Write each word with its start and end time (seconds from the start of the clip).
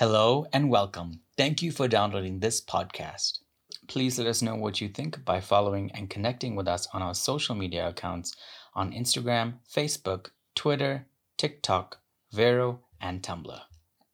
Hello 0.00 0.46
and 0.54 0.70
welcome. 0.70 1.20
Thank 1.36 1.60
you 1.60 1.70
for 1.70 1.86
downloading 1.86 2.40
this 2.40 2.58
podcast. 2.62 3.40
Please 3.86 4.16
let 4.16 4.26
us 4.28 4.40
know 4.40 4.54
what 4.54 4.80
you 4.80 4.88
think 4.88 5.26
by 5.26 5.42
following 5.42 5.90
and 5.90 6.08
connecting 6.08 6.56
with 6.56 6.66
us 6.66 6.88
on 6.94 7.02
our 7.02 7.12
social 7.12 7.54
media 7.54 7.86
accounts 7.86 8.34
on 8.74 8.94
Instagram, 8.94 9.56
Facebook, 9.70 10.28
Twitter, 10.54 11.04
TikTok, 11.36 11.98
Vero, 12.32 12.80
and 12.98 13.20
Tumblr. 13.22 13.60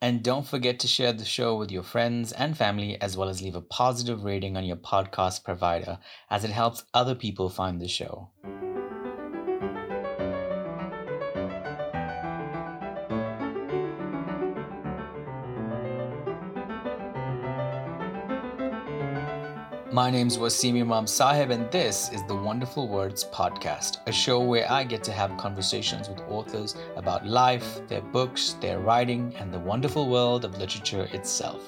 And 0.02 0.24
don't 0.24 0.48
forget 0.48 0.80
to 0.80 0.88
share 0.88 1.12
the 1.12 1.24
show 1.24 1.54
with 1.54 1.70
your 1.70 1.84
friends 1.84 2.32
and 2.32 2.58
family, 2.58 3.00
as 3.00 3.16
well 3.16 3.28
as 3.28 3.40
leave 3.40 3.54
a 3.54 3.60
positive 3.60 4.24
rating 4.24 4.56
on 4.56 4.64
your 4.64 4.78
podcast 4.78 5.44
provider, 5.44 6.00
as 6.28 6.42
it 6.42 6.50
helps 6.50 6.82
other 6.94 7.14
people 7.14 7.48
find 7.48 7.80
the 7.80 7.86
show. 7.86 8.30
My 19.96 20.10
name's 20.10 20.36
Waseem 20.36 20.78
Imam 20.78 21.06
Sahib, 21.06 21.50
and 21.50 21.70
this 21.70 22.12
is 22.12 22.22
the 22.24 22.34
Wonderful 22.34 22.86
Words 22.86 23.24
Podcast, 23.32 24.06
a 24.06 24.12
show 24.12 24.40
where 24.40 24.70
I 24.70 24.84
get 24.84 25.02
to 25.04 25.10
have 25.10 25.34
conversations 25.38 26.10
with 26.10 26.20
authors 26.28 26.76
about 26.96 27.26
life, 27.26 27.80
their 27.88 28.02
books, 28.02 28.56
their 28.60 28.78
writing, 28.78 29.32
and 29.38 29.50
the 29.50 29.58
wonderful 29.58 30.10
world 30.10 30.44
of 30.44 30.58
literature 30.58 31.08
itself. 31.14 31.62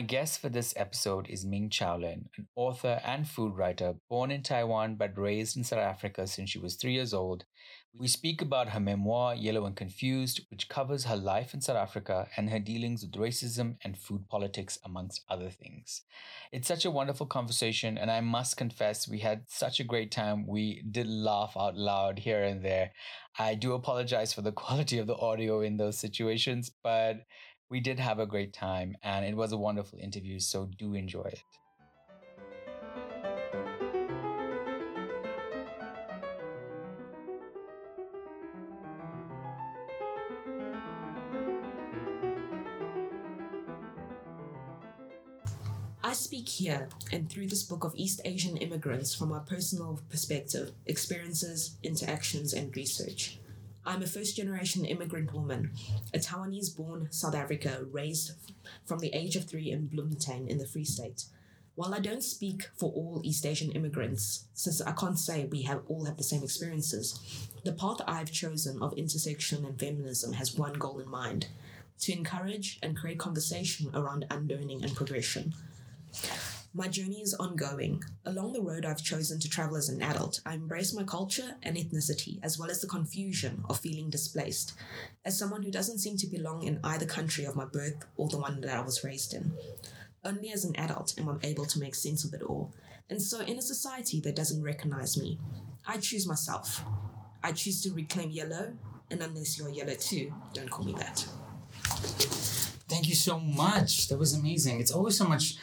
My 0.00 0.06
guest 0.06 0.40
for 0.40 0.48
this 0.48 0.72
episode 0.78 1.28
is 1.28 1.44
Ming-Cheau 1.44 1.96
Lin, 1.96 2.30
an 2.38 2.48
author 2.56 3.02
and 3.04 3.28
food 3.28 3.54
writer 3.54 3.96
born 4.08 4.30
in 4.30 4.42
Taiwan 4.42 4.94
but 4.94 5.18
raised 5.18 5.58
in 5.58 5.62
South 5.62 5.80
Africa 5.80 6.26
since 6.26 6.48
she 6.48 6.58
was 6.58 6.76
three 6.76 6.94
years 6.94 7.12
old 7.12 7.44
we 7.92 8.06
speak 8.06 8.40
about 8.40 8.68
her 8.68 8.80
memoir, 8.80 9.34
Yellow 9.34 9.66
and 9.66 9.74
Confused, 9.74 10.42
which 10.48 10.68
covers 10.68 11.04
her 11.04 11.16
life 11.16 11.52
in 11.52 11.60
South 11.60 11.76
Africa 11.76 12.28
and 12.36 12.48
her 12.48 12.60
dealings 12.60 13.02
with 13.02 13.12
racism 13.12 13.76
and 13.82 13.98
food 13.98 14.28
politics, 14.28 14.78
amongst 14.84 15.24
other 15.28 15.50
things. 15.50 16.02
It's 16.52 16.68
such 16.68 16.84
a 16.84 16.90
wonderful 16.90 17.26
conversation, 17.26 17.98
and 17.98 18.10
I 18.10 18.20
must 18.20 18.56
confess, 18.56 19.08
we 19.08 19.18
had 19.18 19.42
such 19.48 19.80
a 19.80 19.84
great 19.84 20.12
time. 20.12 20.46
We 20.46 20.82
did 20.88 21.08
laugh 21.08 21.56
out 21.58 21.76
loud 21.76 22.20
here 22.20 22.42
and 22.44 22.64
there. 22.64 22.92
I 23.38 23.54
do 23.54 23.72
apologize 23.72 24.32
for 24.32 24.42
the 24.42 24.52
quality 24.62 24.98
of 24.98 25.08
the 25.08 25.16
audio 25.16 25.60
in 25.60 25.76
those 25.76 25.98
situations, 25.98 26.70
but 26.82 27.26
we 27.70 27.78
did 27.78 28.00
have 28.00 28.18
a 28.18 28.26
great 28.26 28.52
time, 28.52 28.96
and 29.02 29.24
it 29.24 29.36
was 29.36 29.52
a 29.52 29.56
wonderful 29.56 29.98
interview, 30.00 30.40
so 30.40 30.68
do 30.76 30.94
enjoy 30.94 31.22
it. 31.22 31.42
I 46.02 46.12
speak 46.12 46.48
here 46.48 46.88
and 47.12 47.30
through 47.30 47.46
this 47.46 47.62
book 47.62 47.84
of 47.84 47.94
East 47.94 48.20
Asian 48.24 48.56
immigrants 48.56 49.14
from 49.14 49.30
our 49.30 49.40
personal 49.40 50.00
perspective, 50.08 50.72
experiences, 50.86 51.76
interactions, 51.84 52.52
and 52.52 52.74
research. 52.76 53.38
I'm 53.90 54.02
a 54.02 54.06
first 54.06 54.36
generation 54.36 54.84
immigrant 54.84 55.34
woman, 55.34 55.72
a 56.14 56.18
Taiwanese 56.20 56.76
born 56.76 57.08
South 57.10 57.34
Africa, 57.34 57.84
raised 57.90 58.30
from 58.86 59.00
the 59.00 59.12
age 59.12 59.34
of 59.34 59.46
three 59.46 59.72
in 59.72 59.88
Bloemfontein 59.88 60.46
in 60.46 60.58
the 60.58 60.66
Free 60.66 60.84
State. 60.84 61.24
While 61.74 61.92
I 61.92 61.98
don't 61.98 62.22
speak 62.22 62.68
for 62.76 62.92
all 62.92 63.20
East 63.24 63.44
Asian 63.44 63.72
immigrants, 63.72 64.44
since 64.54 64.80
I 64.80 64.92
can't 64.92 65.18
say 65.18 65.46
we 65.46 65.62
have 65.62 65.82
all 65.88 66.04
have 66.04 66.18
the 66.18 66.22
same 66.22 66.44
experiences, 66.44 67.18
the 67.64 67.72
path 67.72 68.00
I've 68.06 68.30
chosen 68.30 68.80
of 68.80 68.92
intersection 68.92 69.64
and 69.64 69.76
feminism 69.76 70.34
has 70.34 70.56
one 70.56 70.74
goal 70.74 71.00
in 71.00 71.08
mind 71.08 71.48
to 72.02 72.12
encourage 72.12 72.78
and 72.84 72.96
create 72.96 73.18
conversation 73.18 73.90
around 73.92 74.24
unlearning 74.30 74.84
and 74.84 74.94
progression. 74.94 75.52
My 76.72 76.86
journey 76.86 77.20
is 77.20 77.34
ongoing. 77.34 78.04
Along 78.24 78.52
the 78.52 78.62
road 78.62 78.84
I've 78.84 79.02
chosen 79.02 79.40
to 79.40 79.48
travel 79.48 79.76
as 79.76 79.88
an 79.88 80.00
adult, 80.02 80.40
I 80.46 80.54
embrace 80.54 80.94
my 80.94 81.02
culture 81.02 81.56
and 81.64 81.76
ethnicity, 81.76 82.38
as 82.44 82.60
well 82.60 82.70
as 82.70 82.80
the 82.80 82.86
confusion 82.86 83.64
of 83.68 83.80
feeling 83.80 84.08
displaced, 84.08 84.74
as 85.24 85.36
someone 85.36 85.64
who 85.64 85.72
doesn't 85.72 85.98
seem 85.98 86.16
to 86.18 86.28
belong 86.28 86.62
in 86.62 86.78
either 86.84 87.06
country 87.06 87.44
of 87.44 87.56
my 87.56 87.64
birth 87.64 88.06
or 88.16 88.28
the 88.28 88.38
one 88.38 88.60
that 88.60 88.76
I 88.76 88.82
was 88.82 89.02
raised 89.02 89.34
in. 89.34 89.52
Only 90.24 90.52
as 90.52 90.64
an 90.64 90.76
adult 90.76 91.18
am 91.18 91.28
I 91.28 91.38
able 91.42 91.64
to 91.66 91.80
make 91.80 91.96
sense 91.96 92.24
of 92.24 92.32
it 92.34 92.42
all. 92.42 92.72
And 93.08 93.20
so, 93.20 93.40
in 93.40 93.58
a 93.58 93.62
society 93.62 94.20
that 94.20 94.36
doesn't 94.36 94.62
recognize 94.62 95.20
me, 95.20 95.40
I 95.88 95.96
choose 95.96 96.24
myself. 96.24 96.84
I 97.42 97.50
choose 97.50 97.82
to 97.82 97.92
reclaim 97.92 98.30
yellow, 98.30 98.74
and 99.10 99.20
unless 99.20 99.58
you're 99.58 99.70
yellow 99.70 99.94
too, 99.94 100.32
don't 100.54 100.70
call 100.70 100.84
me 100.84 100.92
that. 100.92 101.26
Thank 102.88 103.08
you 103.08 103.16
so 103.16 103.40
much. 103.40 104.06
That 104.06 104.18
was 104.18 104.34
amazing. 104.34 104.80
It's 104.80 104.92
always 104.92 105.16
so 105.16 105.24
much 105.24 105.56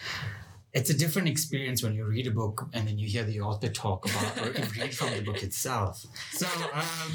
it's 0.77 0.91
a 0.91 0.97
different 0.97 1.27
experience 1.27 1.81
when 1.81 1.95
you 1.95 2.05
read 2.05 2.27
a 2.27 2.31
book 2.31 2.69
and 2.71 2.87
then 2.87 2.99
you 2.99 3.07
hear 3.07 3.23
the 3.23 3.41
author 3.41 3.67
talk 3.67 4.05
about 4.05 4.37
or 4.37 4.51
read 4.79 4.93
from 4.93 5.11
the 5.11 5.21
book 5.21 5.41
itself. 5.41 6.05
So 6.31 6.45
um, 6.71 7.11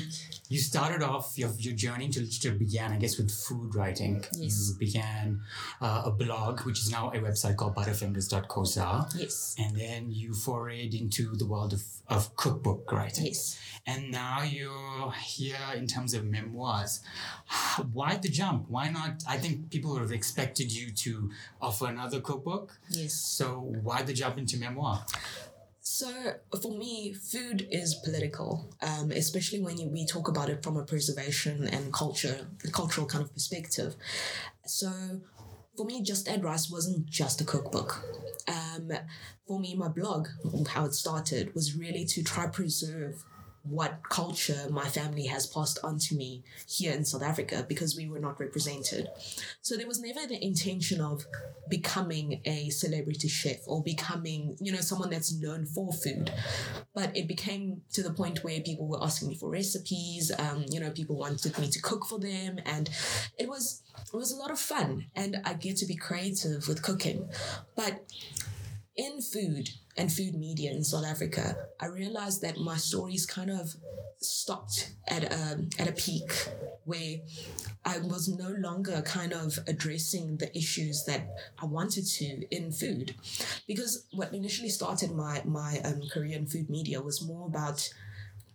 you 0.48 0.58
started 0.58 1.00
off 1.00 1.38
your, 1.38 1.50
your 1.58 1.74
journey 1.74 2.08
to 2.08 2.20
literature 2.20 2.50
began, 2.50 2.90
I 2.90 2.96
guess, 2.96 3.16
with 3.18 3.30
food 3.30 3.76
writing. 3.76 4.24
Yes. 4.34 4.68
You 4.68 4.78
began 4.78 5.42
uh, 5.80 6.02
a 6.06 6.10
blog, 6.10 6.62
which 6.62 6.80
is 6.80 6.90
now 6.90 7.10
a 7.10 7.18
website 7.18 7.56
called 7.56 7.76
butterfingers.co.za. 7.76 9.06
Yes. 9.16 9.54
And 9.56 9.76
then 9.76 10.10
you 10.10 10.32
forayed 10.32 11.00
into 11.00 11.36
the 11.36 11.46
world 11.46 11.72
of, 11.72 11.84
of 12.08 12.34
cookbook 12.34 12.90
writing. 12.90 13.26
Yes. 13.26 13.60
And 13.86 14.10
now 14.12 14.42
you're 14.42 15.12
here 15.12 15.56
in 15.76 15.86
terms 15.86 16.14
of 16.14 16.24
memoirs. 16.24 17.00
Why 17.92 18.16
the 18.16 18.28
jump? 18.28 18.66
Why 18.68 18.90
not? 18.90 19.24
I 19.28 19.38
think 19.38 19.70
people 19.70 19.92
would 19.92 20.02
have 20.02 20.12
expected 20.12 20.72
you 20.72 20.92
to 20.92 21.30
offer 21.60 21.86
another 21.86 22.20
cookbook. 22.20 22.78
Yes. 22.90 23.14
So 23.14 23.51
why 23.60 24.02
the 24.02 24.12
jump 24.12 24.38
into 24.38 24.56
memoir? 24.58 25.04
So 25.80 26.34
for 26.60 26.72
me, 26.72 27.12
food 27.12 27.66
is 27.70 27.94
political, 28.04 28.72
um, 28.80 29.10
especially 29.10 29.60
when 29.60 29.78
you, 29.78 29.88
we 29.88 30.06
talk 30.06 30.28
about 30.28 30.48
it 30.48 30.62
from 30.62 30.76
a 30.76 30.84
preservation 30.84 31.66
and 31.66 31.92
culture, 31.92 32.46
cultural 32.70 33.06
kind 33.06 33.24
of 33.24 33.32
perspective. 33.32 33.96
So 34.64 34.90
for 35.76 35.84
me, 35.84 36.02
Just 36.02 36.28
Add 36.28 36.44
Rice 36.44 36.70
wasn't 36.70 37.06
just 37.06 37.40
a 37.40 37.44
cookbook. 37.44 38.00
Um, 38.46 38.92
for 39.46 39.58
me, 39.58 39.74
my 39.74 39.88
blog, 39.88 40.28
how 40.68 40.84
it 40.84 40.94
started, 40.94 41.54
was 41.54 41.76
really 41.76 42.04
to 42.06 42.22
try 42.22 42.46
preserve 42.46 43.24
what 43.64 44.00
culture 44.08 44.66
my 44.70 44.86
family 44.88 45.26
has 45.26 45.46
passed 45.46 45.78
on 45.84 45.98
to 45.98 46.16
me 46.16 46.42
here 46.68 46.92
in 46.92 47.04
South 47.04 47.22
Africa 47.22 47.64
because 47.68 47.96
we 47.96 48.08
were 48.08 48.18
not 48.18 48.40
represented. 48.40 49.08
So 49.60 49.76
there 49.76 49.86
was 49.86 50.00
never 50.00 50.26
the 50.26 50.42
intention 50.44 51.00
of 51.00 51.24
becoming 51.68 52.40
a 52.44 52.70
celebrity 52.70 53.28
chef 53.28 53.58
or 53.66 53.82
becoming, 53.82 54.56
you 54.60 54.72
know, 54.72 54.80
someone 54.80 55.10
that's 55.10 55.32
known 55.32 55.66
for 55.66 55.92
food. 55.92 56.32
But 56.94 57.16
it 57.16 57.28
became 57.28 57.82
to 57.92 58.02
the 58.02 58.12
point 58.12 58.42
where 58.42 58.60
people 58.60 58.88
were 58.88 59.02
asking 59.02 59.28
me 59.28 59.36
for 59.36 59.48
recipes, 59.48 60.32
um, 60.38 60.64
you 60.68 60.80
know, 60.80 60.90
people 60.90 61.16
wanted 61.16 61.56
me 61.58 61.68
to 61.68 61.80
cook 61.80 62.04
for 62.04 62.18
them 62.18 62.58
and 62.66 62.90
it 63.38 63.48
was 63.48 63.82
it 64.12 64.16
was 64.16 64.32
a 64.32 64.36
lot 64.36 64.50
of 64.50 64.58
fun 64.58 65.06
and 65.14 65.40
I 65.44 65.54
get 65.54 65.76
to 65.78 65.86
be 65.86 65.94
creative 65.94 66.66
with 66.66 66.82
cooking. 66.82 67.28
But 67.76 68.04
in 68.96 69.20
food, 69.22 69.70
and 69.96 70.12
food 70.12 70.34
media 70.34 70.70
in 70.70 70.84
South 70.84 71.04
Africa, 71.04 71.56
I 71.80 71.86
realized 71.86 72.42
that 72.42 72.58
my 72.58 72.76
stories 72.76 73.26
kind 73.26 73.50
of 73.50 73.74
stopped 74.18 74.92
at 75.08 75.24
a, 75.24 75.66
at 75.78 75.88
a 75.88 75.92
peak 75.92 76.48
where 76.84 77.16
I 77.84 77.98
was 77.98 78.28
no 78.28 78.50
longer 78.50 79.02
kind 79.02 79.32
of 79.32 79.58
addressing 79.66 80.38
the 80.38 80.56
issues 80.56 81.04
that 81.04 81.28
I 81.60 81.66
wanted 81.66 82.06
to 82.06 82.54
in 82.54 82.72
food. 82.72 83.14
Because 83.66 84.06
what 84.12 84.32
initially 84.32 84.68
started 84.70 85.12
my, 85.12 85.42
my 85.44 85.80
um, 85.84 86.02
career 86.10 86.36
in 86.36 86.46
food 86.46 86.70
media 86.70 87.00
was 87.00 87.22
more 87.22 87.46
about 87.46 87.88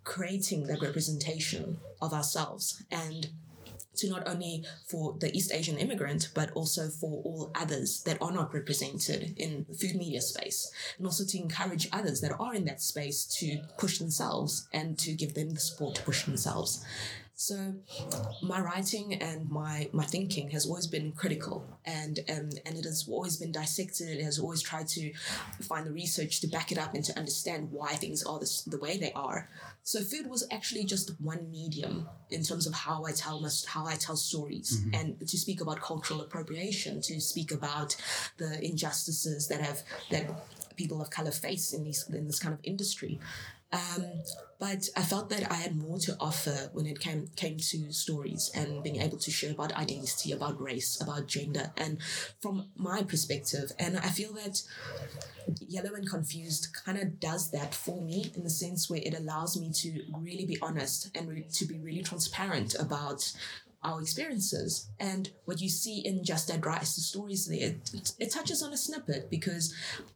creating 0.04 0.68
that 0.68 0.81
representation 0.81 1.78
of 2.02 2.14
ourselves 2.14 2.84
and 2.90 3.28
to 3.98 4.10
not 4.10 4.28
only 4.28 4.64
for 4.88 5.16
the 5.20 5.36
East 5.36 5.52
Asian 5.54 5.78
immigrant, 5.78 6.30
but 6.34 6.52
also 6.52 6.90
for 6.90 7.22
all 7.24 7.52
others 7.56 8.04
that 8.04 8.22
are 8.22 8.32
not 8.32 8.54
represented 8.54 9.34
in 9.38 9.66
food 9.80 9.96
media 9.96 10.22
space. 10.22 10.72
And 10.98 11.06
also 11.06 11.26
to 11.26 11.38
encourage 11.38 11.88
others 11.92 12.22
that 12.22 12.32
are 12.40 12.54
in 12.54 12.66
that 12.66 12.82
space 12.82 13.26
to 13.40 13.60
push 13.78 13.98
themselves 13.98 14.68
and 14.74 14.98
to 15.00 15.14
give 15.14 15.34
them 15.34 15.52
the 15.52 15.60
support 15.60 15.96
to 15.96 16.04
push 16.04 16.24
themselves. 16.24 16.86
So 17.40 17.76
my 18.42 18.60
writing 18.60 19.14
and 19.14 19.48
my 19.48 19.90
my 19.94 20.06
thinking 20.06 20.50
has 20.50 20.66
always 20.66 20.88
been 20.88 21.12
critical 21.12 21.64
and 21.86 22.20
um, 22.30 22.50
and 22.66 22.76
it 22.76 22.84
has 22.86 23.08
always 23.08 23.38
been 23.38 23.52
dissected. 23.52 24.10
It 24.10 24.24
has 24.24 24.40
always 24.40 24.64
tried 24.64 24.88
to 24.98 25.14
find 25.62 25.86
the 25.86 25.92
research 25.92 26.42
to 26.42 26.48
back 26.48 26.72
it 26.72 26.80
up 26.80 26.96
and 26.96 27.04
to 27.04 27.16
understand 27.16 27.72
why 27.72 27.94
things 27.94 28.24
are 28.24 28.40
this, 28.40 28.64
the 28.64 28.80
way 28.80 28.98
they 28.98 29.12
are. 29.12 29.50
So 29.88 30.01
food 30.01 30.28
was 30.28 30.45
actually 30.51 30.84
just 30.84 31.12
one 31.22 31.50
medium 31.50 32.10
in 32.30 32.44
terms 32.44 32.68
of 32.68 32.74
how 32.74 33.06
I 33.06 33.13
tell 33.13 33.39
my, 33.39 33.50
how 33.66 33.86
I 33.86 33.95
tell 33.95 34.18
stories 34.18 34.81
mm-hmm. 34.81 34.94
and 34.94 35.19
to 35.25 35.38
speak 35.38 35.62
about 35.62 35.80
cultural 35.80 36.19
appropriation, 36.19 37.00
to 37.04 37.22
speak 37.22 37.54
about 37.54 37.95
the 38.36 38.62
injustices 38.62 39.48
that 39.48 39.62
have 39.62 39.84
that 40.12 40.25
people 40.75 41.01
of 41.01 41.10
color 41.10 41.31
face 41.31 41.72
in 41.72 41.86
these 41.86 42.06
in 42.10 42.28
this 42.28 42.38
kind 42.38 42.54
of 42.54 42.60
industry. 42.63 43.18
Um, 43.72 44.04
but 44.59 44.89
I 44.95 45.04
felt 45.04 45.30
that 45.30 45.51
I 45.51 45.56
had 45.56 45.75
more 45.75 46.00
to 46.00 46.18
offer 46.19 46.69
when 46.74 46.88
it 46.88 47.00
came 47.00 47.27
came 47.36 47.57
to 47.57 47.92
stories 47.92 48.50
and 48.56 48.83
being 48.83 49.01
able 49.01 49.18
to 49.19 49.31
share 49.31 49.51
about 49.51 49.74
identity, 49.74 50.31
about 50.31 50.59
race, 50.59 51.00
about 51.00 51.27
gender, 51.27 51.71
and 51.77 52.01
from 52.42 52.69
my 52.75 53.04
perspective. 53.04 53.71
And 53.77 53.98
I 53.98 54.09
feel 54.09 54.33
that 54.33 54.63
Yellow 55.68 55.94
and 55.94 56.09
Confused 56.09 56.75
kind 56.86 56.98
of 56.98 57.19
does 57.19 57.51
that 57.51 57.75
for 57.75 58.01
me 58.01 58.31
in 58.36 58.44
the 58.44 58.50
sense 58.50 58.89
where 58.89 59.01
it 59.04 59.18
allows 59.18 59.59
me 59.59 59.71
to 59.81 60.04
really 60.19 60.45
be 60.45 60.57
honest 60.62 61.12
and 61.15 61.30
re- 61.30 61.45
to 61.53 61.65
be 61.65 61.80
really 61.80 62.01
transparent 62.01 62.75
about 62.80 63.31
our 63.83 64.01
experiences. 64.01 64.89
And 65.00 65.29
what 65.45 65.62
you 65.62 65.69
see 65.69 66.00
in 66.00 66.24
Just 66.24 66.50
Add 66.50 66.65
Rice, 66.65 66.95
the 66.95 67.01
stories 67.01 67.47
there, 67.47 67.69
it, 67.94 68.13
it, 68.19 68.31
touches 68.33 68.63
on 68.63 68.74
a 68.74 68.77
snippet 68.77 69.29
because 69.29 69.74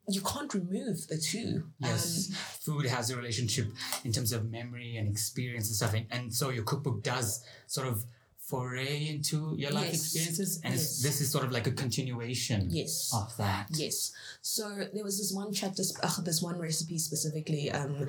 you 0.07 0.21
can't 0.21 0.53
remove 0.53 1.07
the 1.07 1.17
two. 1.17 1.63
Yes. 1.79 2.29
Um, 2.29 2.35
Food 2.75 2.85
has 2.87 3.09
a 3.09 3.17
relationship 3.17 3.67
in 4.03 4.11
terms 4.11 4.33
of 4.33 4.49
memory 4.49 4.97
and 4.97 5.07
experience 5.07 5.67
and 5.67 5.75
stuff. 5.75 5.93
And, 5.93 6.05
and 6.11 6.33
so 6.33 6.49
your 6.49 6.63
cookbook 6.63 7.03
does 7.03 7.43
sort 7.67 7.87
of 7.87 8.05
foray 8.51 9.07
into 9.07 9.55
your 9.57 9.71
life 9.71 9.93
yes. 9.93 10.01
experiences 10.01 10.61
and 10.65 10.73
yes. 10.73 11.01
this 11.01 11.21
is 11.21 11.31
sort 11.31 11.45
of 11.45 11.51
like 11.53 11.67
a 11.67 11.71
continuation 11.71 12.67
yes. 12.69 13.11
of 13.15 13.35
that 13.37 13.67
yes 13.71 14.11
so 14.41 14.63
there 14.93 15.05
was 15.05 15.17
this 15.17 15.31
one 15.33 15.53
chapter 15.53 15.83
uh, 16.03 16.21
this 16.21 16.41
one 16.41 16.59
recipe 16.59 16.97
specifically 16.97 17.71
um, 17.71 18.07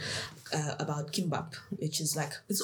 uh, 0.52 0.74
about 0.80 1.12
kimbap 1.12 1.54
which 1.82 2.00
is 2.00 2.16
like 2.16 2.32
it 2.50 2.58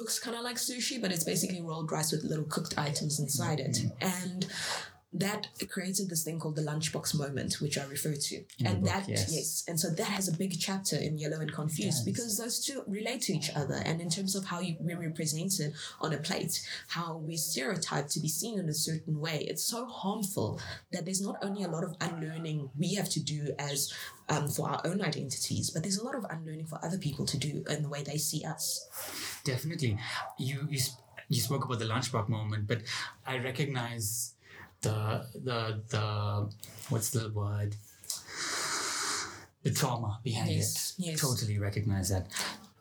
looks 0.00 0.18
kind 0.18 0.36
of 0.36 0.42
like 0.42 0.56
sushi 0.56 1.00
but 1.00 1.12
it's 1.12 1.24
basically 1.32 1.62
rolled 1.62 1.92
rice 1.92 2.10
with 2.10 2.24
little 2.24 2.48
cooked 2.56 2.74
items 2.76 3.20
inside 3.20 3.58
mm-hmm. 3.58 3.86
it 3.86 4.14
and 4.14 4.46
that 5.12 5.48
created 5.68 6.08
this 6.08 6.22
thing 6.22 6.38
called 6.38 6.54
the 6.54 6.62
lunchbox 6.62 7.18
moment, 7.18 7.60
which 7.60 7.76
I 7.76 7.84
refer 7.86 8.14
to. 8.14 8.36
In 8.58 8.66
and 8.66 8.80
book, 8.82 8.90
that, 8.90 9.08
yes. 9.08 9.32
yes. 9.34 9.64
And 9.66 9.78
so 9.78 9.90
that 9.90 10.06
has 10.06 10.28
a 10.28 10.36
big 10.36 10.58
chapter 10.60 10.96
in 10.96 11.18
Yellow 11.18 11.40
and 11.40 11.52
Confused 11.52 12.04
because 12.04 12.38
those 12.38 12.64
two 12.64 12.84
relate 12.86 13.22
to 13.22 13.32
each 13.32 13.50
other. 13.56 13.82
And 13.84 14.00
in 14.00 14.08
terms 14.08 14.36
of 14.36 14.44
how 14.44 14.60
you, 14.60 14.76
we're 14.78 15.00
represented 15.00 15.74
on 16.00 16.12
a 16.12 16.18
plate, 16.18 16.64
how 16.88 17.16
we 17.16 17.36
stereotype 17.36 18.06
to 18.08 18.20
be 18.20 18.28
seen 18.28 18.60
in 18.60 18.68
a 18.68 18.74
certain 18.74 19.20
way, 19.20 19.46
it's 19.48 19.64
so 19.64 19.84
harmful 19.86 20.60
that 20.92 21.04
there's 21.04 21.20
not 21.20 21.36
only 21.42 21.64
a 21.64 21.68
lot 21.68 21.82
of 21.82 21.96
unlearning 22.00 22.70
we 22.78 22.94
have 22.94 23.08
to 23.10 23.20
do 23.20 23.52
as 23.58 23.92
um, 24.28 24.46
for 24.48 24.70
our 24.70 24.80
own 24.84 25.02
identities, 25.02 25.70
but 25.70 25.82
there's 25.82 25.98
a 25.98 26.04
lot 26.04 26.14
of 26.14 26.24
unlearning 26.30 26.66
for 26.66 26.78
other 26.84 26.98
people 26.98 27.26
to 27.26 27.36
do 27.36 27.64
in 27.68 27.82
the 27.82 27.88
way 27.88 28.04
they 28.04 28.16
see 28.16 28.44
us. 28.44 29.40
Definitely. 29.42 29.98
You, 30.38 30.68
you, 30.70 30.78
you 31.28 31.40
spoke 31.40 31.64
about 31.64 31.80
the 31.80 31.86
lunchbox 31.86 32.28
moment, 32.28 32.68
but 32.68 32.82
I 33.26 33.38
recognize 33.38 34.34
the 34.82 35.26
the 35.34 35.82
the 35.88 36.50
what's 36.88 37.10
the 37.10 37.30
word? 37.30 37.76
The 39.62 39.72
trauma 39.72 40.20
behind 40.24 40.50
yes, 40.50 40.94
it. 40.98 41.06
yes. 41.06 41.20
totally 41.20 41.58
recognize 41.58 42.08
that. 42.10 42.28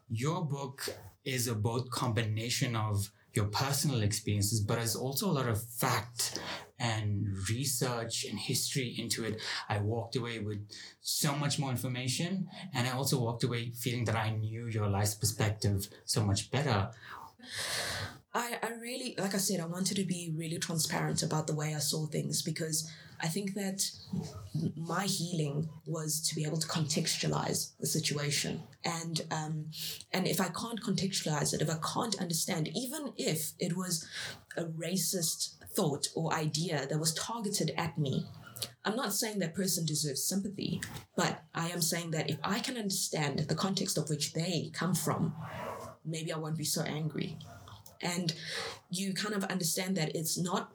Your 0.09 0.43
book 0.45 0.87
is 1.25 1.47
a 1.47 1.55
both 1.55 1.89
combination 1.91 2.75
of 2.75 3.11
your 3.33 3.45
personal 3.45 4.01
experiences 4.01 4.59
but 4.61 4.75
there's 4.75 4.95
also 4.95 5.29
a 5.29 5.33
lot 5.33 5.47
of 5.47 5.61
fact 5.61 6.39
and 6.79 7.27
research 7.49 8.25
and 8.25 8.39
history 8.39 8.95
into 8.97 9.23
it. 9.23 9.39
I 9.67 9.79
walked 9.79 10.15
away 10.15 10.39
with 10.39 10.67
so 11.01 11.35
much 11.35 11.59
more 11.59 11.69
information 11.71 12.47
and 12.73 12.87
i 12.87 12.91
also 12.91 13.19
walked 13.19 13.43
away 13.43 13.71
feeling 13.71 14.05
that 14.05 14.15
i 14.15 14.29
knew 14.29 14.67
your 14.67 14.87
life's 14.87 15.15
perspective 15.15 15.87
so 16.05 16.23
much 16.23 16.49
better 16.51 16.89
I, 18.39 18.57
I 18.63 18.71
really, 18.79 19.15
like 19.17 19.35
I 19.35 19.37
said, 19.37 19.59
I 19.59 19.65
wanted 19.65 19.97
to 19.97 20.05
be 20.05 20.33
really 20.33 20.59
transparent 20.59 21.23
about 21.23 21.45
the 21.45 21.53
way 21.53 21.75
I 21.75 21.79
saw 21.79 22.05
things 22.05 22.41
because 22.41 22.89
I 23.21 23.27
think 23.27 23.53
that 23.55 23.83
my 24.77 25.03
healing 25.03 25.67
was 25.85 26.21
to 26.29 26.35
be 26.35 26.45
able 26.45 26.57
to 26.57 26.67
contextualize 26.67 27.73
the 27.81 27.85
situation. 27.85 28.63
And, 28.85 29.23
um, 29.29 29.65
and 30.13 30.25
if 30.25 30.39
I 30.39 30.45
can't 30.45 30.81
contextualize 30.81 31.53
it, 31.53 31.61
if 31.61 31.69
I 31.69 31.79
can't 31.93 32.15
understand, 32.21 32.69
even 32.73 33.11
if 33.17 33.51
it 33.59 33.75
was 33.75 34.07
a 34.55 34.63
racist 34.63 35.55
thought 35.75 36.07
or 36.15 36.33
idea 36.33 36.87
that 36.87 36.97
was 36.97 37.13
targeted 37.13 37.73
at 37.75 37.97
me, 37.97 38.25
I'm 38.85 38.95
not 38.95 39.13
saying 39.13 39.39
that 39.39 39.53
person 39.53 39.85
deserves 39.85 40.23
sympathy, 40.23 40.81
but 41.17 41.43
I 41.53 41.67
am 41.71 41.81
saying 41.81 42.11
that 42.11 42.29
if 42.29 42.37
I 42.41 42.59
can 42.59 42.77
understand 42.77 43.39
the 43.39 43.55
context 43.55 43.97
of 43.97 44.09
which 44.09 44.31
they 44.31 44.71
come 44.73 44.95
from, 44.95 45.35
maybe 46.05 46.31
I 46.31 46.37
won't 46.37 46.57
be 46.57 46.63
so 46.63 46.83
angry 46.83 47.37
and 48.01 48.33
you 48.89 49.13
kind 49.13 49.35
of 49.35 49.43
understand 49.45 49.95
that 49.97 50.15
it's 50.15 50.37
not 50.37 50.71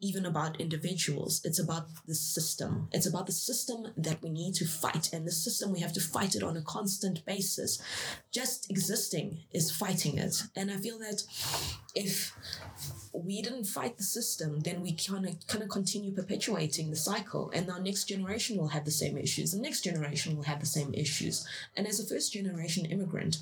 even 0.00 0.26
about 0.26 0.60
individuals. 0.60 1.40
It's 1.44 1.58
about 1.58 1.86
the 2.06 2.14
system. 2.14 2.88
It's 2.92 3.06
about 3.06 3.26
the 3.26 3.32
system 3.32 3.92
that 3.96 4.22
we 4.22 4.28
need 4.28 4.54
to 4.56 4.66
fight. 4.66 5.10
And 5.12 5.26
the 5.26 5.32
system, 5.32 5.72
we 5.72 5.80
have 5.80 5.92
to 5.94 6.00
fight 6.00 6.34
it 6.34 6.42
on 6.42 6.56
a 6.56 6.62
constant 6.62 7.24
basis. 7.24 7.80
Just 8.30 8.70
existing 8.70 9.44
is 9.52 9.70
fighting 9.70 10.18
it. 10.18 10.42
And 10.54 10.70
I 10.70 10.76
feel 10.76 10.98
that 10.98 11.22
if 11.94 12.36
we 13.14 13.40
didn't 13.40 13.64
fight 13.64 13.96
the 13.96 14.04
system, 14.04 14.60
then 14.60 14.82
we 14.82 14.92
kind 14.92 15.26
of 15.26 15.46
kind 15.46 15.64
of 15.64 15.70
continue 15.70 16.12
perpetuating 16.12 16.90
the 16.90 16.96
cycle, 16.96 17.50
and 17.54 17.70
our 17.70 17.80
next 17.80 18.04
generation 18.04 18.58
will 18.58 18.68
have 18.68 18.84
the 18.84 18.90
same 18.90 19.16
issues. 19.16 19.52
The 19.52 19.60
next 19.60 19.82
generation 19.82 20.36
will 20.36 20.44
have 20.44 20.60
the 20.60 20.66
same 20.66 20.92
issues. 20.92 21.46
And 21.74 21.86
as 21.86 21.98
a 21.98 22.06
first 22.06 22.34
generation 22.34 22.84
immigrant, 22.84 23.38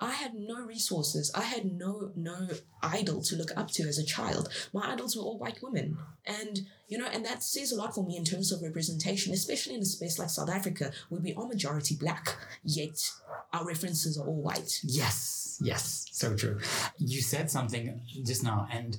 I 0.00 0.12
had 0.12 0.34
no 0.34 0.64
resources. 0.64 1.30
I 1.34 1.42
had 1.42 1.70
no 1.70 2.12
no 2.16 2.48
idol 2.82 3.20
to 3.22 3.36
look 3.36 3.50
up 3.60 3.70
to 3.72 3.84
as 3.84 3.98
a 3.98 4.04
child. 4.04 4.48
My 4.72 4.92
idols 4.92 5.16
were 5.16 5.22
all 5.22 5.38
white 5.38 5.62
women, 5.62 5.98
and 6.26 6.60
you 6.88 6.98
know, 6.98 7.06
and 7.06 7.24
that 7.24 7.42
says 7.42 7.70
a 7.70 7.76
lot 7.76 7.94
for 7.94 8.04
me 8.04 8.16
in 8.16 8.24
terms 8.24 8.50
of 8.50 8.62
representation, 8.62 9.32
especially 9.32 9.74
in 9.74 9.82
a 9.82 9.84
space 9.84 10.18
like 10.18 10.30
South 10.30 10.50
Africa, 10.50 10.92
where 11.08 11.20
we 11.20 11.34
are 11.34 11.46
majority 11.46 11.96
black, 11.96 12.36
yet 12.64 13.10
our 13.52 13.64
references 13.64 14.18
are 14.18 14.26
all 14.26 14.42
white. 14.42 14.80
Yes, 14.82 15.58
yes, 15.62 16.06
so 16.10 16.34
true. 16.34 16.58
You 16.98 17.20
said 17.20 17.50
something 17.50 18.00
just 18.24 18.42
now, 18.42 18.66
and 18.72 18.96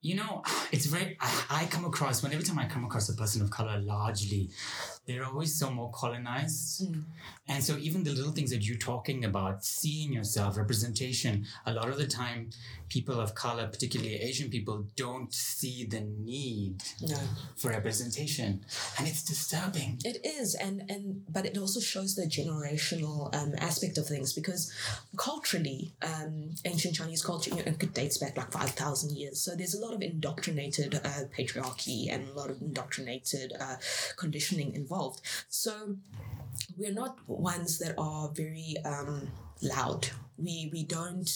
you 0.00 0.14
know, 0.16 0.42
it's 0.72 0.86
very, 0.86 1.16
I, 1.20 1.44
I, 1.50 1.64
come 1.66 1.84
across, 1.84 2.22
when 2.22 2.32
every 2.32 2.44
time 2.44 2.58
I 2.58 2.66
come 2.66 2.84
across 2.84 3.08
a 3.08 3.14
person 3.14 3.42
of 3.42 3.50
color, 3.50 3.78
largely, 3.78 4.50
they're 5.08 5.24
always 5.24 5.58
so 5.58 5.70
more 5.70 5.90
colonized. 5.90 6.86
Mm. 6.86 7.04
And 7.48 7.64
so 7.64 7.78
even 7.78 8.04
the 8.04 8.10
little 8.10 8.30
things 8.32 8.50
that 8.50 8.68
you're 8.68 8.76
talking 8.76 9.24
about, 9.24 9.64
seeing 9.64 10.12
yourself, 10.12 10.58
representation, 10.58 11.46
a 11.64 11.72
lot 11.72 11.88
of 11.88 11.96
the 11.96 12.06
time, 12.06 12.50
people 12.90 13.18
of 13.18 13.34
color, 13.34 13.66
particularly 13.66 14.16
Asian 14.16 14.50
people, 14.50 14.84
don't 14.96 15.32
see 15.32 15.86
the 15.86 16.00
need 16.00 16.82
no. 17.00 17.16
for 17.56 17.70
representation. 17.70 18.64
And 18.98 19.08
it's 19.08 19.22
disturbing. 19.22 19.98
It 20.04 20.24
is. 20.26 20.54
And, 20.54 20.82
and, 20.90 21.22
but 21.30 21.46
it 21.46 21.56
also 21.56 21.80
shows 21.80 22.14
the 22.14 22.26
generational 22.26 23.34
um, 23.34 23.54
aspect 23.58 23.96
of 23.96 24.06
things 24.06 24.34
because 24.34 24.70
culturally, 25.16 25.94
um, 26.02 26.50
ancient 26.66 26.96
Chinese 26.96 27.22
culture, 27.22 27.50
you 27.50 27.56
know, 27.56 27.62
it 27.80 27.94
dates 27.94 28.18
back 28.18 28.36
like 28.36 28.52
5,000 28.52 29.16
years. 29.16 29.40
So 29.40 29.54
there's 29.54 29.74
a 29.74 29.80
lot 29.80 29.94
of 29.94 30.02
indoctrinated 30.02 30.96
uh, 30.96 31.24
patriarchy 31.36 32.12
and 32.12 32.28
a 32.28 32.32
lot 32.32 32.50
of 32.50 32.60
indoctrinated 32.60 33.54
uh, 33.58 33.76
conditioning 34.16 34.74
involved. 34.74 34.97
So 35.48 35.96
we're 36.76 36.92
not 36.92 37.18
ones 37.26 37.78
that 37.78 37.94
are 37.98 38.30
very 38.34 38.76
um, 38.84 39.28
loud. 39.62 40.08
We 40.38 40.70
we 40.72 40.84
don't 40.84 41.30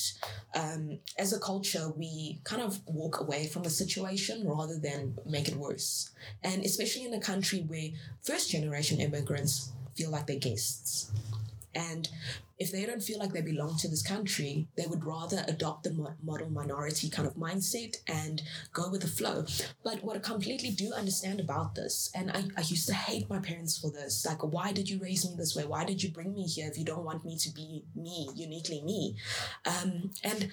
um, 0.54 0.98
as 1.18 1.32
a 1.32 1.40
culture 1.40 1.88
we 1.96 2.40
kind 2.44 2.62
of 2.62 2.80
walk 2.86 3.20
away 3.20 3.48
from 3.48 3.62
a 3.64 3.70
situation 3.70 4.46
rather 4.46 4.78
than 4.78 5.18
make 5.26 5.48
it 5.48 5.56
worse. 5.56 6.10
And 6.42 6.64
especially 6.64 7.04
in 7.04 7.14
a 7.14 7.20
country 7.20 7.60
where 7.66 7.88
first 8.22 8.50
generation 8.50 9.00
immigrants 9.00 9.72
feel 9.96 10.10
like 10.10 10.26
they're 10.26 10.36
guests. 10.36 11.10
And 11.74 12.08
if 12.58 12.70
they 12.70 12.86
don't 12.86 13.02
feel 13.02 13.18
like 13.18 13.32
they 13.32 13.40
belong 13.40 13.76
to 13.78 13.88
this 13.88 14.02
country, 14.02 14.68
they 14.76 14.86
would 14.86 15.04
rather 15.04 15.44
adopt 15.48 15.84
the 15.84 16.14
model 16.22 16.50
minority 16.50 17.08
kind 17.08 17.26
of 17.26 17.34
mindset 17.34 17.96
and 18.06 18.42
go 18.72 18.90
with 18.90 19.00
the 19.00 19.08
flow. 19.08 19.46
But 19.82 20.04
what 20.04 20.16
I 20.16 20.20
completely 20.20 20.70
do 20.70 20.92
understand 20.92 21.40
about 21.40 21.74
this, 21.74 22.10
and 22.14 22.30
I, 22.30 22.44
I 22.56 22.60
used 22.60 22.86
to 22.88 22.94
hate 22.94 23.28
my 23.28 23.38
parents 23.38 23.78
for 23.78 23.90
this, 23.90 24.24
like, 24.24 24.42
why 24.42 24.72
did 24.72 24.88
you 24.88 24.98
raise 25.00 25.28
me 25.28 25.34
this 25.36 25.56
way? 25.56 25.64
Why 25.64 25.84
did 25.84 26.02
you 26.02 26.10
bring 26.10 26.34
me 26.34 26.46
here 26.46 26.68
if 26.68 26.78
you 26.78 26.84
don't 26.84 27.04
want 27.04 27.24
me 27.24 27.36
to 27.38 27.50
be 27.50 27.84
me, 27.96 28.28
uniquely 28.34 28.82
me? 28.82 29.16
Um, 29.66 30.10
and 30.22 30.50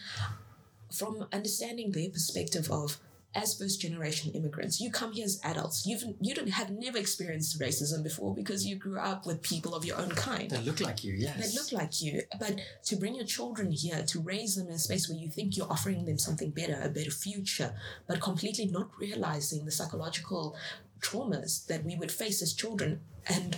from 0.92 1.28
understanding 1.32 1.92
their 1.92 2.10
perspective 2.10 2.72
of 2.72 3.00
as 3.36 3.58
first 3.58 3.82
generation 3.82 4.32
immigrants, 4.34 4.82
you 4.82 4.92
come 4.92 5.14
here 5.14 5.26
as 5.26 5.40
adults. 5.44 5.86
You've 5.86 6.04
you 6.20 6.34
don't 6.34 6.50
have 6.50 6.72
never 6.72 6.98
experienced 6.98 7.60
racism 7.60 8.04
before 8.04 8.34
because 8.34 8.66
you 8.66 8.76
grew 8.76 9.00
up 9.00 9.26
with 9.26 9.44
people 9.44 9.76
of 9.76 9.86
your 9.86 9.98
own 9.98 10.10
kind. 10.10 10.50
That 10.50 10.66
look 10.66 10.80
like 10.80 11.04
you, 11.04 11.14
yes. 11.14 11.54
That 11.54 11.60
look 11.60 11.72
like 11.72 12.02
you. 12.02 12.24
But 12.40 12.60
to 12.86 12.96
bring 12.96 13.16
your 13.16 13.26
children 13.26 13.72
here, 13.72 14.04
to 14.04 14.20
raise 14.20 14.56
them 14.56 14.68
in 14.68 14.74
a 14.74 14.80
space 14.80 15.08
where 15.08 15.18
you 15.18 15.30
think 15.30 15.58
you're 15.58 15.72
offering 15.72 16.06
them 16.06 16.18
something 16.18 16.50
better, 16.52 16.80
a 16.82 16.90
better 16.90 17.12
future, 17.12 17.76
but 18.08 18.20
completely 18.20 18.66
not 18.66 18.90
realizing 18.98 19.66
the 19.66 19.72
psychological 19.72 20.56
traumas 21.00 21.66
that 21.68 21.86
we 21.86 21.96
would 21.96 22.12
face 22.12 22.42
as 22.42 22.54
children 22.54 23.02
and 23.28 23.56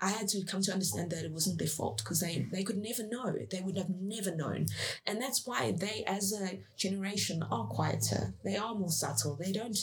I 0.00 0.10
had 0.10 0.28
to 0.28 0.44
come 0.44 0.62
to 0.62 0.72
understand 0.72 1.10
that 1.10 1.24
it 1.24 1.32
wasn't 1.32 1.58
their 1.58 1.68
fault 1.68 1.98
because 1.98 2.20
they, 2.20 2.46
they 2.52 2.62
could 2.62 2.78
never 2.78 3.06
know. 3.06 3.34
They 3.50 3.60
would 3.60 3.76
have 3.76 3.90
never 3.90 4.34
known. 4.34 4.66
And 5.06 5.20
that's 5.20 5.46
why 5.46 5.72
they, 5.72 6.04
as 6.06 6.32
a 6.32 6.60
generation, 6.76 7.42
are 7.50 7.66
quieter. 7.66 8.34
They 8.44 8.56
are 8.56 8.74
more 8.74 8.90
subtle. 8.90 9.34
They 9.36 9.52
don't 9.52 9.78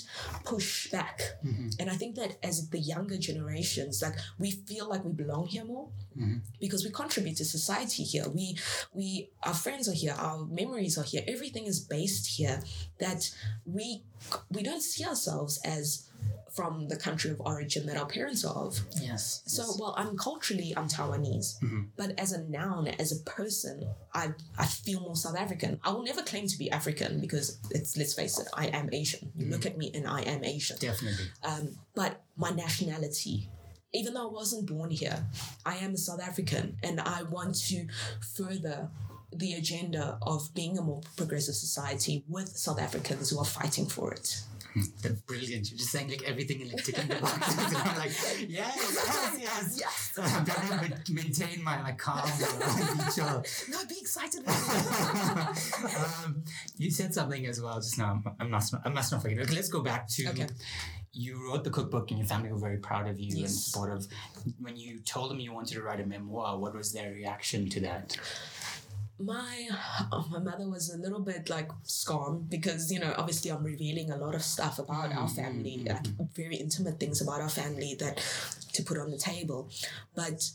push 0.46 0.90
back. 0.90 1.22
Mm-hmm. 1.46 1.70
And 1.80 1.90
I 1.90 1.96
think 1.96 2.16
that 2.16 2.38
as 2.44 2.70
the 2.70 2.80
younger 2.80 3.18
generations, 3.18 4.02
like 4.02 4.16
we 4.40 4.52
feel 4.52 4.88
like 4.90 5.04
we 5.04 5.12
belong 5.12 5.48
here 5.48 5.66
more 5.66 5.90
Mhm. 6.18 6.40
because 6.62 6.86
we 6.86 6.92
contribute 6.92 7.36
to 7.36 7.44
society 7.44 8.04
here. 8.04 8.30
We, 8.30 8.58
we, 8.94 9.32
our 9.44 9.54
friends 9.54 9.90
are 9.90 9.94
here. 9.94 10.16
Our 10.18 10.46
memories 10.46 10.98
are 10.98 11.04
here. 11.04 11.24
Everything 11.28 11.66
is 11.66 11.82
based 11.82 12.26
here. 12.38 12.64
That 13.00 13.30
we, 13.66 14.02
we 14.50 14.64
don't 14.64 14.82
see 14.82 15.04
ourselves 15.04 15.60
as 15.66 16.08
from 16.56 16.88
the 16.88 16.96
country 16.96 17.30
of 17.32 17.40
origin 17.42 17.86
that 17.88 17.98
our 17.98 18.06
parents 18.08 18.46
are 18.46 18.56
of. 18.56 18.80
Yes. 19.02 19.42
So, 19.46 19.64
well, 19.80 19.94
I'm 19.98 20.18
culturally 20.18 20.74
I'm 20.78 20.88
Taiwanese, 20.88 21.60
Mhm. 21.62 21.90
but 21.98 22.18
as 22.20 22.32
a 22.32 22.44
noun, 22.44 22.88
as 22.88 23.12
a 23.12 23.20
person, 23.24 23.84
I 24.14 24.34
I 24.58 24.66
feel 24.66 25.02
more 25.02 25.16
South 25.16 25.38
African. 25.38 25.80
I 25.84 25.92
will 25.92 26.04
never 26.04 26.22
claim 26.24 26.48
to 26.48 26.58
be 26.58 26.72
African 26.72 27.20
because 27.20 27.58
it's 27.72 27.98
let's 27.98 28.14
face 28.14 28.40
it, 28.40 28.48
I 28.54 28.68
am 28.68 28.90
Asian. 28.94 29.32
You 29.36 29.48
look 29.48 29.66
at 29.66 29.78
me 29.78 29.92
and 29.94 30.08
I 30.08 30.22
am 30.22 30.44
Asian. 30.44 30.78
Definitely. 30.80 31.26
Um, 31.44 31.78
but 31.94 32.24
my 32.38 32.52
nationality, 32.52 33.50
even 33.94 34.14
though 34.14 34.30
I 34.30 34.32
wasn't 34.32 34.66
born 34.68 34.92
here, 34.92 35.26
I 35.66 35.76
am 35.78 35.94
a 35.94 35.98
South 35.98 36.22
African, 36.22 36.78
and 36.84 37.00
I 37.02 37.24
want 37.24 37.56
to 37.70 37.88
further 38.36 38.90
the 39.34 39.54
agenda 39.54 40.18
of 40.22 40.54
being 40.54 40.78
a 40.78 40.82
more 40.82 41.02
progressive 41.18 41.56
society 41.56 42.24
with 42.30 42.56
South 42.58 42.80
Africans 42.80 43.30
who 43.32 43.40
are 43.40 43.46
fighting 43.46 43.86
for 43.86 44.14
it. 44.14 44.42
That's 45.02 45.22
brilliant. 45.22 45.72
You're 45.72 45.78
just 45.78 45.92
saying 45.92 46.10
like 46.10 46.24
everything 46.24 46.60
in 46.62 46.70
like 46.70 46.84
ticking 46.84 47.08
the 47.08 47.16
boxes. 47.16 47.58
and 47.68 47.78
I'm 47.78 47.98
like, 47.98 48.12
yes, 48.48 48.50
yes, 48.50 49.38
yes. 49.40 49.78
Yes. 49.80 50.14
I'm 50.18 50.46
trying 50.46 50.68
to 50.90 50.90
ma- 50.90 51.22
maintain 51.22 51.64
my 51.64 51.82
like 51.82 51.98
calm, 51.98 52.28
chill. 53.14 53.44
No, 53.70 53.86
be 53.88 53.96
excited. 54.00 54.44
um, 54.48 56.44
you 56.78 56.92
said 56.92 57.14
something 57.14 57.46
as 57.46 57.62
well 57.62 57.76
just 57.76 57.98
now. 57.98 58.22
I 58.40 58.44
must 58.46 58.74
not, 58.74 58.82
I 58.86 58.90
must 58.90 59.12
not 59.12 59.22
forget. 59.22 59.40
Okay, 59.40 59.56
let's 59.56 59.70
go 59.70 59.82
back 59.82 60.08
to. 60.10 60.28
Okay. 60.30 60.48
You 61.18 61.48
wrote 61.48 61.64
the 61.64 61.70
cookbook 61.70 62.10
and 62.12 62.20
your 62.20 62.28
family 62.28 62.52
were 62.52 62.60
very 62.60 62.78
proud 62.78 63.08
of 63.08 63.18
you 63.18 63.30
and 63.32 63.40
Yes. 63.44 63.54
supportive. 63.68 64.06
When 64.60 64.76
you 64.76 65.00
told 65.00 65.32
them 65.32 65.40
you 65.40 65.54
wanted 65.54 65.76
to 65.76 65.82
write 65.82 66.02
a 66.02 66.06
memoir, 66.06 66.58
what 66.60 66.76
was 66.76 66.92
their 66.92 67.12
reaction 67.14 67.70
to 67.70 67.80
that? 67.82 68.18
My 69.18 69.70
oh, 70.12 70.28
my 70.30 70.40
mother 70.40 70.70
was 70.70 70.94
a 70.94 70.98
little 70.98 71.22
bit 71.22 71.50
like 71.50 71.70
scorned 71.84 72.50
because 72.50 72.92
you 72.92 73.00
know 73.00 73.14
obviously 73.18 73.52
I'm 73.52 73.64
revealing 73.64 74.12
a 74.12 74.18
lot 74.18 74.36
of 74.36 74.42
stuff 74.42 74.80
about 74.80 75.12
our 75.12 75.28
mm-hmm. 75.28 75.36
family, 75.36 75.86
like 75.88 76.08
very 76.36 76.58
intimate 76.58 77.00
things 77.00 77.22
about 77.22 77.42
our 77.42 77.50
family 77.50 77.96
that 78.00 78.22
to 78.74 78.84
put 78.84 78.98
on 78.98 79.12
the 79.12 79.18
table. 79.18 79.70
But 80.16 80.50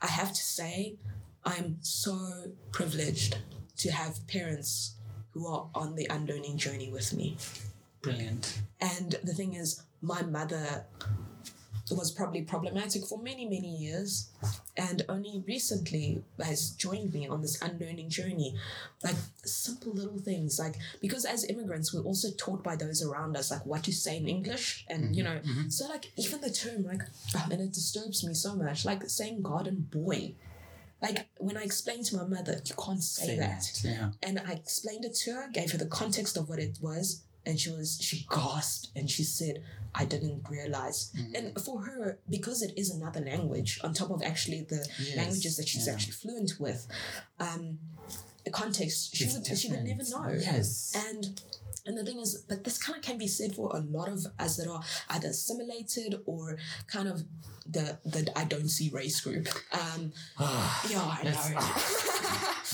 I 0.00 0.08
have 0.08 0.30
to 0.30 0.42
say, 0.42 0.96
I'm 1.44 1.78
so 1.80 2.52
privileged 2.72 3.38
to 3.78 3.92
have 3.92 4.26
parents 4.26 4.96
who 5.30 5.46
are 5.46 5.68
on 5.74 5.94
the 5.94 6.06
unlearning 6.10 6.58
journey 6.58 6.90
with 6.90 7.12
me. 7.14 7.36
Brilliant. 8.02 8.62
And 8.80 9.14
the 9.22 9.32
thing 9.32 9.54
is, 9.54 9.82
my 10.00 10.22
mother 10.22 10.84
was 11.96 12.10
probably 12.10 12.42
problematic 12.42 13.04
for 13.04 13.18
many, 13.18 13.44
many 13.44 13.76
years, 13.76 14.30
and 14.76 15.04
only 15.08 15.42
recently 15.46 16.22
has 16.42 16.70
joined 16.70 17.12
me 17.12 17.26
on 17.28 17.42
this 17.42 17.60
unlearning 17.62 18.08
journey. 18.08 18.56
Like 19.02 19.16
simple 19.44 19.92
little 19.92 20.18
things, 20.18 20.58
like 20.58 20.76
because 21.00 21.24
as 21.24 21.48
immigrants, 21.48 21.92
we're 21.92 22.02
also 22.02 22.28
taught 22.36 22.62
by 22.62 22.76
those 22.76 23.02
around 23.02 23.36
us, 23.36 23.50
like 23.50 23.66
what 23.66 23.84
to 23.84 23.92
say 23.92 24.16
in 24.16 24.28
English, 24.28 24.84
and 24.88 25.14
you 25.16 25.24
mm-hmm, 25.24 25.34
know, 25.34 25.40
mm-hmm. 25.40 25.68
so 25.68 25.88
like 25.88 26.10
even 26.16 26.40
the 26.40 26.50
term, 26.50 26.84
like, 26.84 27.02
oh, 27.36 27.46
and 27.50 27.60
it 27.60 27.72
disturbs 27.72 28.26
me 28.26 28.34
so 28.34 28.54
much, 28.54 28.84
like 28.84 29.02
saying 29.08 29.42
garden 29.42 29.86
boy. 29.90 30.34
Like 31.00 31.26
when 31.38 31.56
I 31.56 31.62
explained 31.62 32.04
to 32.06 32.16
my 32.16 32.24
mother, 32.24 32.60
you 32.64 32.76
can't 32.76 33.02
say, 33.02 33.36
that. 33.36 33.64
Yeah. 33.82 34.10
And 34.22 34.38
I 34.38 34.52
explained 34.52 35.04
it 35.04 35.16
to 35.24 35.32
her, 35.32 35.48
gave 35.52 35.72
her 35.72 35.78
the 35.78 35.86
context 35.86 36.36
of 36.36 36.48
what 36.48 36.60
it 36.60 36.78
was, 36.80 37.22
and 37.44 37.58
she 37.58 37.70
was 37.70 37.98
she 38.00 38.26
gasped 38.30 38.88
and 38.94 39.10
she 39.10 39.24
said, 39.24 39.62
I 39.94 40.04
didn't 40.04 40.46
realize. 40.48 41.12
And 41.34 41.58
for 41.60 41.82
her, 41.82 42.18
because 42.28 42.62
it 42.62 42.72
is 42.76 42.90
another 42.90 43.20
language, 43.20 43.78
on 43.84 43.92
top 43.94 44.10
of 44.10 44.22
actually 44.22 44.62
the 44.62 44.86
Yes, 44.98 45.16
languages 45.16 45.56
that 45.56 45.68
she's 45.68 45.86
yeah. 45.86 45.92
actually 45.94 46.12
fluent 46.12 46.52
with, 46.58 46.86
um, 47.38 47.78
the 48.44 48.50
context 48.50 49.14
she 49.14 49.24
It's 49.24 49.34
would 49.34 49.58
she 49.58 49.70
would 49.70 49.84
never 49.84 50.02
know. 50.10 50.32
Yes. 50.38 50.92
And 51.08 51.40
and 51.84 51.98
the 51.98 52.04
thing 52.04 52.18
is, 52.20 52.44
but 52.48 52.64
this 52.64 52.78
kind 52.78 52.96
of 52.96 53.02
can 53.04 53.18
be 53.18 53.26
said 53.26 53.54
for 53.54 53.70
a 53.76 53.80
lot 53.80 54.08
of 54.08 54.24
us 54.38 54.56
that 54.56 54.68
are 54.68 54.82
either 55.10 55.28
assimilated 55.28 56.20
or 56.26 56.56
kind 56.86 57.08
of 57.08 57.22
the 57.66 57.98
the 58.04 58.32
I 58.36 58.44
don't 58.44 58.68
see 58.68 58.88
race 58.90 59.20
group. 59.20 59.48
Um, 59.72 60.12
yeah, 60.88 61.02
I 61.02 61.20
know. 61.24 61.60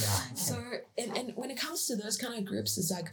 Yeah. 0.00 0.20
So, 0.37 0.54
and, 0.96 1.16
and 1.18 1.32
when 1.34 1.50
it 1.50 1.58
comes 1.58 1.87
to 1.87 1.96
those 1.96 2.16
kind 2.16 2.38
of 2.38 2.44
groups, 2.44 2.78
it's 2.78 2.90
like 2.90 3.08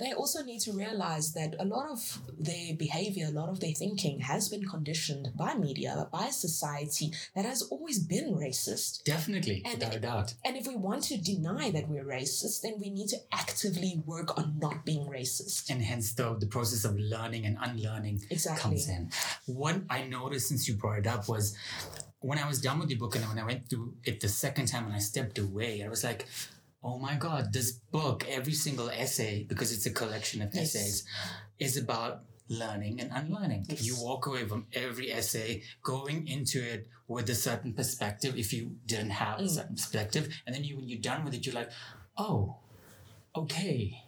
they 0.00 0.12
also 0.12 0.42
need 0.42 0.60
to 0.60 0.72
realize 0.72 1.32
that 1.34 1.54
a 1.58 1.64
lot 1.64 1.88
of 1.90 2.20
their 2.38 2.74
behavior, 2.74 3.26
a 3.28 3.30
lot 3.30 3.48
of 3.50 3.60
their 3.60 3.72
thinking 3.74 4.20
has 4.20 4.48
been 4.48 4.66
conditioned 4.66 5.28
by 5.36 5.54
media, 5.54 6.08
by 6.10 6.30
society 6.30 7.12
that 7.36 7.44
has 7.44 7.62
always 7.62 7.98
been 8.00 8.34
racist. 8.34 9.04
Definitely, 9.04 9.62
And- 9.64 9.74
without 9.78 9.94
a 9.94 10.00
doubt. 10.00 10.34
And 10.44 10.56
if 10.56 10.66
we 10.66 10.76
want 10.76 11.02
to 11.04 11.16
deny 11.18 11.70
that 11.70 11.88
we're 11.88 12.04
racist, 12.04 12.62
then 12.62 12.74
we 12.80 12.90
need 12.90 13.08
to 13.08 13.18
actively 13.32 14.02
work 14.06 14.36
on 14.38 14.58
not 14.58 14.84
being 14.84 15.06
racist. 15.06 15.70
And 15.70 15.82
hence 15.82 16.12
the, 16.14 16.34
the 16.34 16.46
process 16.46 16.84
of 16.84 16.98
learning 16.98 17.44
and 17.46 17.56
unlearning 17.60 18.22
Exactly. 18.30 18.62
comes 18.62 18.88
in. 18.88 19.10
What 19.46 19.82
I 19.90 20.04
noticed 20.04 20.48
since 20.48 20.66
you 20.66 20.74
brought 20.74 20.98
it 20.98 21.06
up 21.06 21.28
was 21.28 21.54
when 22.20 22.38
I 22.38 22.46
was 22.48 22.60
done 22.60 22.78
with 22.78 22.88
the 22.88 22.94
book 22.96 23.16
and 23.16 23.24
when 23.26 23.38
I 23.38 23.44
went 23.44 23.68
through 23.68 23.94
it 24.04 24.20
the 24.20 24.28
second 24.28 24.66
time 24.66 24.84
and 24.86 24.94
I 24.94 24.98
stepped 24.98 25.38
away, 25.38 25.82
I 25.84 25.88
was 25.88 26.04
like, 26.04 26.26
oh 26.82 26.98
my 26.98 27.14
God, 27.16 27.52
this 27.52 27.72
book, 27.72 28.24
every 28.28 28.54
single 28.54 28.88
essay, 28.90 29.44
because 29.48 29.72
it's 29.72 29.86
a 29.86 29.90
collection 29.90 30.40
of 30.42 30.54
Yes. 30.54 30.74
essays, 30.74 31.04
is 31.58 31.76
about 31.76 32.24
learning 32.48 33.00
and 33.00 33.10
unlearning. 33.12 33.66
Yes. 33.68 33.82
You 33.82 33.96
walk 34.00 34.26
away 34.26 34.46
from 34.46 34.66
every 34.72 35.12
essay 35.12 35.62
going 35.82 36.26
into 36.26 36.60
it 36.62 36.88
with 37.06 37.28
a 37.30 37.34
certain 37.34 37.74
perspective 37.74 38.36
if 38.36 38.52
you 38.52 38.76
didn't 38.86 39.10
have 39.10 39.38
a 39.40 39.42
Mm. 39.42 39.50
certain 39.50 39.76
perspective. 39.76 40.34
And 40.46 40.54
then 40.54 40.64
you 40.64 40.76
when 40.76 40.88
you're 40.88 41.00
done 41.00 41.24
with 41.24 41.34
it, 41.34 41.44
you're 41.46 41.54
like, 41.54 41.70
oh, 42.16 42.56
okay. 43.36 43.99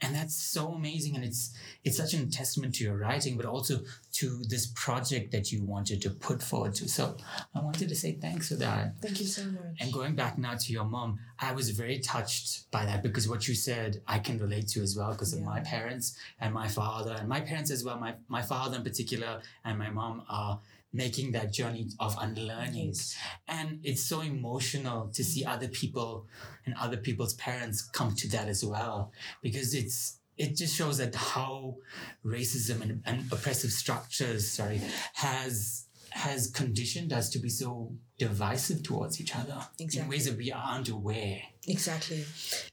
And 0.00 0.14
that's 0.14 0.34
so 0.34 0.68
amazing. 0.68 1.16
And 1.16 1.24
it's 1.24 1.54
it's 1.84 1.96
such 1.96 2.14
a 2.14 2.26
testament 2.26 2.76
to 2.76 2.84
your 2.84 2.96
writing, 2.96 3.36
but 3.36 3.46
also 3.46 3.80
to 4.12 4.42
this 4.48 4.66
project 4.74 5.32
that 5.32 5.50
you 5.50 5.64
wanted 5.64 6.00
to 6.02 6.10
put 6.10 6.42
forward 6.42 6.74
to. 6.74 6.88
So 6.88 7.16
I 7.54 7.60
wanted 7.60 7.88
to 7.88 7.96
say 7.96 8.12
thanks 8.12 8.48
for 8.48 8.54
that. 8.56 8.94
Thank 9.02 9.20
you 9.20 9.26
so 9.26 9.44
much. 9.44 9.76
And 9.80 9.92
going 9.92 10.14
back 10.14 10.38
now 10.38 10.54
to 10.58 10.72
your 10.72 10.84
mom, 10.84 11.18
I 11.40 11.52
was 11.52 11.70
very 11.70 11.98
touched 11.98 12.70
by 12.70 12.84
that 12.84 13.02
because 13.02 13.28
what 13.28 13.48
you 13.48 13.54
said 13.54 14.02
I 14.06 14.18
can 14.18 14.38
relate 14.38 14.68
to 14.68 14.82
as 14.82 14.96
well 14.96 15.12
because 15.12 15.32
of 15.32 15.42
my 15.42 15.60
parents 15.60 16.16
and 16.40 16.54
my 16.54 16.68
father 16.68 17.16
and 17.18 17.28
my 17.28 17.40
parents 17.40 17.70
as 17.70 17.84
well. 17.84 17.98
My 17.98 18.14
my 18.28 18.42
father 18.42 18.76
in 18.76 18.84
particular 18.84 19.40
and 19.64 19.78
my 19.78 19.90
mom 19.90 20.22
are 20.28 20.60
making 20.92 21.32
that 21.32 21.52
journey 21.52 21.88
of 22.00 22.16
unlearning. 22.18 22.88
Yes. 22.88 23.16
And 23.46 23.80
it's 23.82 24.02
so 24.02 24.20
emotional 24.22 25.10
to 25.12 25.22
see 25.22 25.44
other 25.44 25.68
people 25.68 26.26
and 26.64 26.74
other 26.80 26.96
people's 26.96 27.34
parents 27.34 27.82
come 27.82 28.14
to 28.16 28.28
that 28.30 28.48
as 28.48 28.64
well 28.64 29.12
because 29.42 29.74
it's 29.74 30.18
it 30.36 30.56
just 30.56 30.76
shows 30.76 30.98
that 30.98 31.14
how 31.16 31.76
racism 32.24 32.80
and, 32.80 33.02
and 33.04 33.32
oppressive 33.32 33.72
structures 33.72 34.48
sorry 34.48 34.80
has 35.14 35.86
has 36.10 36.48
conditioned 36.48 37.12
us 37.12 37.28
to 37.30 37.38
be 37.38 37.48
so 37.48 37.92
divisive 38.18 38.82
towards 38.82 39.20
each 39.20 39.34
other 39.34 39.68
in 39.78 40.08
ways 40.08 40.26
that 40.26 40.36
we 40.36 40.50
aren't 40.52 40.88
aware. 40.88 41.40
Exactly. 41.66 42.24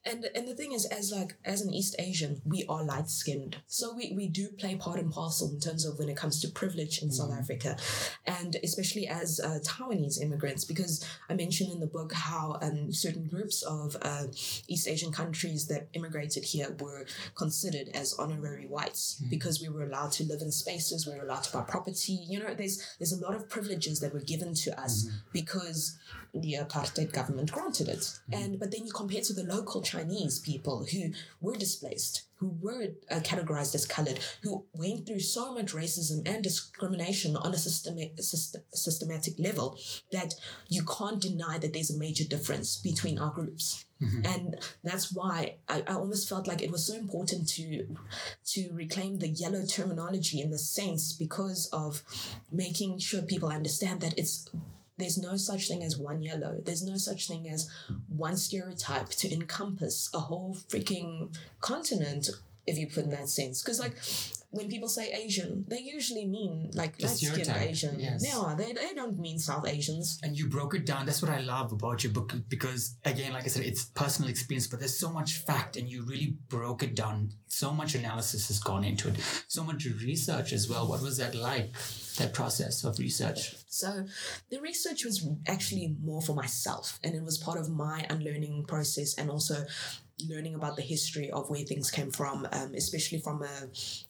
And 0.06 0.30
and 0.36 0.48
the 0.48 0.56
thing 0.56 0.72
is 0.72 0.86
as 0.86 1.12
like 1.12 1.36
as 1.44 1.62
an 1.62 1.74
East 1.74 1.96
Asian, 2.00 2.42
we 2.46 2.66
are 2.70 2.84
light 2.84 3.10
skinned. 3.10 3.58
So 3.68 3.94
we, 3.94 4.14
we 4.16 4.28
do 4.28 4.50
play 4.50 4.76
part 4.76 5.00
and 5.00 5.12
parcel 5.12 5.52
in 5.52 5.60
terms 5.60 5.86
of 5.86 6.00
when 6.00 6.10
it 6.10 6.16
comes 6.16 6.40
to 6.42 6.50
privilege 6.50 7.02
in 7.02 7.12
South 7.12 7.34
Africa. 7.34 7.78
And 8.26 8.56
especially 8.64 9.08
as 9.08 9.40
uh, 9.44 9.60
Taiwanese 9.66 10.22
immigrants, 10.22 10.66
because 10.66 11.06
I 11.30 11.34
mentioned 11.34 11.72
in 11.72 11.80
the 11.80 11.88
book 11.88 12.14
how 12.14 12.58
um, 12.62 12.94
certain 12.94 13.28
groups 13.28 13.64
of 13.64 13.98
uh, 14.02 14.28
East 14.68 14.88
Asian 14.88 15.12
countries 15.12 15.68
that 15.68 15.90
immigrated 15.94 16.46
here 16.46 16.76
were 16.80 17.06
considered 17.36 17.90
as 17.94 18.14
honorary 18.18 18.66
whites 18.68 19.22
because 19.30 19.62
we 19.62 19.70
were 19.70 19.84
allowed 19.84 20.12
to 20.14 20.24
live 20.24 20.42
in 20.42 20.52
spaces, 20.52 21.06
we 21.06 21.18
were 21.18 21.26
allowed 21.26 21.44
to 21.44 21.52
buy 21.52 21.64
property. 21.64 22.14
You 22.14 22.40
know, 22.40 22.54
there's 22.54 22.82
there's 23.00 23.12
a 23.12 23.20
lot 23.20 23.36
of 23.36 23.50
privileges 23.50 24.00
that 24.00 24.14
were 24.14 24.22
given 24.22 24.54
to 24.54 24.80
us 24.80 25.10
because 25.36 25.98
the 26.34 26.54
apartheid 26.54 27.12
government 27.12 27.52
granted 27.52 27.90
it. 27.90 28.20
And 28.32 28.58
but 28.58 28.72
then 28.72 28.86
you 28.86 28.92
compare 28.92 29.20
it 29.20 29.26
to 29.26 29.34
the 29.34 29.44
local 29.44 29.82
Chinese 29.82 30.40
people 30.40 30.86
who 30.92 31.12
were 31.42 31.56
displaced, 31.56 32.24
who 32.38 32.58
were 32.62 32.88
uh, 33.12 33.20
categorized 33.20 33.76
as 33.76 33.86
colored, 33.86 34.20
who 34.44 34.66
went 34.74 35.06
through 35.06 35.20
so 35.20 35.54
much 35.54 35.74
racism 35.74 36.26
and 36.26 36.42
discrimination 36.42 37.36
on 37.36 37.54
a 37.54 37.58
systemic, 37.58 38.18
system, 38.20 38.62
systematic 38.74 39.34
level 39.38 39.78
that 40.14 40.34
you 40.70 40.84
can't 40.86 41.22
deny 41.22 41.58
that 41.58 41.74
there's 41.74 41.92
a 41.92 42.00
major 42.00 42.24
difference 42.24 42.78
between 42.78 43.20
our 43.20 43.32
groups. 43.32 43.86
And 44.26 44.58
that's 44.84 45.14
why 45.14 45.56
I, 45.70 45.84
I 45.88 45.94
almost 45.94 46.28
felt 46.28 46.48
like 46.48 46.62
it 46.62 46.70
was 46.70 46.86
so 46.86 46.96
important 46.96 47.48
to 47.56 47.96
to 48.52 48.70
reclaim 48.74 49.20
the 49.20 49.30
yellow 49.30 49.66
terminology 49.66 50.42
in 50.42 50.52
the 50.52 50.58
sense 50.58 51.14
because 51.14 51.70
of 51.72 52.04
making 52.52 53.00
sure 53.00 53.22
people 53.22 53.50
understand 53.50 54.02
that 54.02 54.18
it's 54.20 54.50
there's 54.98 55.18
no 55.18 55.36
such 55.36 55.68
thing 55.68 55.84
as 55.84 55.98
one 55.98 56.22
yellow. 56.22 56.62
There's 56.64 56.84
no 56.84 56.96
such 56.98 57.28
thing 57.28 57.50
as 57.50 57.70
one 58.08 58.38
stereotype 58.38 59.10
to 59.10 59.34
encompass 59.34 60.10
a 60.14 60.20
whole 60.20 60.56
freaking 60.70 61.36
continent, 61.62 62.30
if 62.66 62.78
you 62.78 62.88
put 62.88 63.04
in 63.04 63.10
that 63.12 63.30
sense. 63.30 63.62
Because, 63.62 63.80
like, 63.80 63.96
when 64.52 64.70
people 64.70 64.88
say 64.88 65.12
Asian, 65.12 65.66
they 65.68 65.80
usually 65.80 66.26
mean 66.26 66.72
like 66.74 67.02
light 67.02 67.12
skinned 67.12 67.50
Asian. 67.50 68.00
yes. 68.00 68.24
No, 68.34 68.56
they, 68.56 68.72
they 68.72 68.94
don't 68.94 69.20
mean 69.20 69.38
South 69.38 69.68
Asians. 69.68 70.18
and 70.24 70.38
you 70.38 70.48
broke 70.48 70.74
it 70.74 70.86
down. 70.86 71.06
That's 71.06 71.22
what 71.22 71.30
I 71.30 71.42
love 71.42 71.74
about 71.74 72.06
your 72.06 72.14
book 72.14 72.34
because, 72.48 72.96
again, 73.04 73.34
like 73.34 73.44
I 73.44 73.48
said, 73.48 73.66
it's 73.66 73.84
personal 73.84 74.30
experience, 74.30 74.68
but 74.68 74.80
there's 74.80 74.98
so 74.98 75.12
much 75.12 75.40
fact, 75.40 75.76
and 75.76 75.90
you 75.90 76.04
really 76.06 76.38
broke 76.48 76.84
it 76.84 76.96
down. 76.96 77.34
So 77.48 77.72
much 77.74 77.96
analysis 77.96 78.48
has 78.48 78.60
gone 78.60 78.84
into 78.86 79.10
it, 79.10 79.16
so 79.48 79.64
much 79.64 79.86
research 79.86 80.54
as 80.54 80.70
well. 80.70 80.88
What 80.88 81.02
was 81.02 81.18
that 81.18 81.36
like? 81.36 81.74
That 82.18 82.34
process 82.34 82.86
of 82.86 82.98
research. 82.98 83.56
So 83.76 84.06
the 84.50 84.62
research 84.62 85.04
was 85.04 85.28
actually 85.48 85.98
more 86.02 86.22
for 86.22 86.34
myself, 86.34 86.98
and 87.04 87.14
it 87.14 87.22
was 87.22 87.38
part 87.38 87.60
of 87.60 87.70
my 87.70 88.06
unlearning 88.10 88.64
process, 88.66 89.16
and 89.16 89.30
also 89.30 89.66
learning 90.30 90.56
about 90.56 90.78
the 90.78 90.82
history 90.82 91.30
of 91.30 91.50
where 91.50 91.66
things 91.66 91.92
came 91.92 92.10
from, 92.10 92.48
um, 92.54 92.74
especially 92.74 93.20
from 93.20 93.44
a 93.44 93.48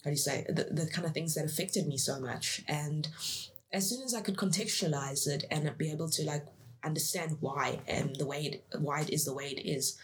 how 0.04 0.06
do 0.06 0.12
you 0.12 0.18
say 0.18 0.46
the, 0.48 0.66
the 0.66 0.86
kind 0.86 1.08
of 1.08 1.14
things 1.14 1.34
that 1.34 1.46
affected 1.46 1.88
me 1.88 1.98
so 1.98 2.20
much. 2.20 2.62
And 2.68 3.08
as 3.74 3.90
soon 3.90 4.04
as 4.04 4.14
I 4.14 4.22
could 4.22 4.38
contextualize 4.38 5.28
it 5.28 5.46
and 5.50 5.76
be 5.80 5.90
able 5.90 6.10
to 6.10 6.24
like 6.24 6.46
understand 6.84 7.38
why 7.40 7.80
and 7.88 8.16
the 8.18 8.28
way 8.28 8.42
it 8.46 8.80
why 8.80 9.02
it 9.02 9.10
is 9.10 9.26
the 9.26 9.34
way 9.34 9.46
it 9.46 9.68
is, 9.68 9.98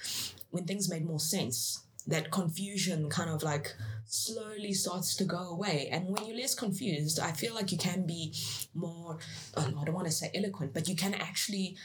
when 0.49 0.65
things 0.65 0.89
made 0.89 1.05
more 1.05 1.19
sense, 1.19 1.85
that 2.07 2.31
confusion 2.31 3.09
kind 3.09 3.29
of 3.29 3.43
like 3.43 3.75
slowly 4.05 4.73
starts 4.73 5.15
to 5.15 5.23
go 5.23 5.37
away. 5.37 5.87
And 5.91 6.07
when 6.07 6.25
you're 6.25 6.37
less 6.37 6.55
confused, 6.55 7.19
I 7.19 7.31
feel 7.31 7.53
like 7.53 7.71
you 7.71 7.77
can 7.77 8.05
be 8.05 8.33
more, 8.73 9.17
um, 9.55 9.77
I 9.79 9.85
don't 9.85 9.95
want 9.95 10.07
to 10.07 10.13
say 10.13 10.31
eloquent, 10.33 10.73
but 10.73 10.89
you 10.89 10.95
can 10.95 11.13
actually 11.13 11.77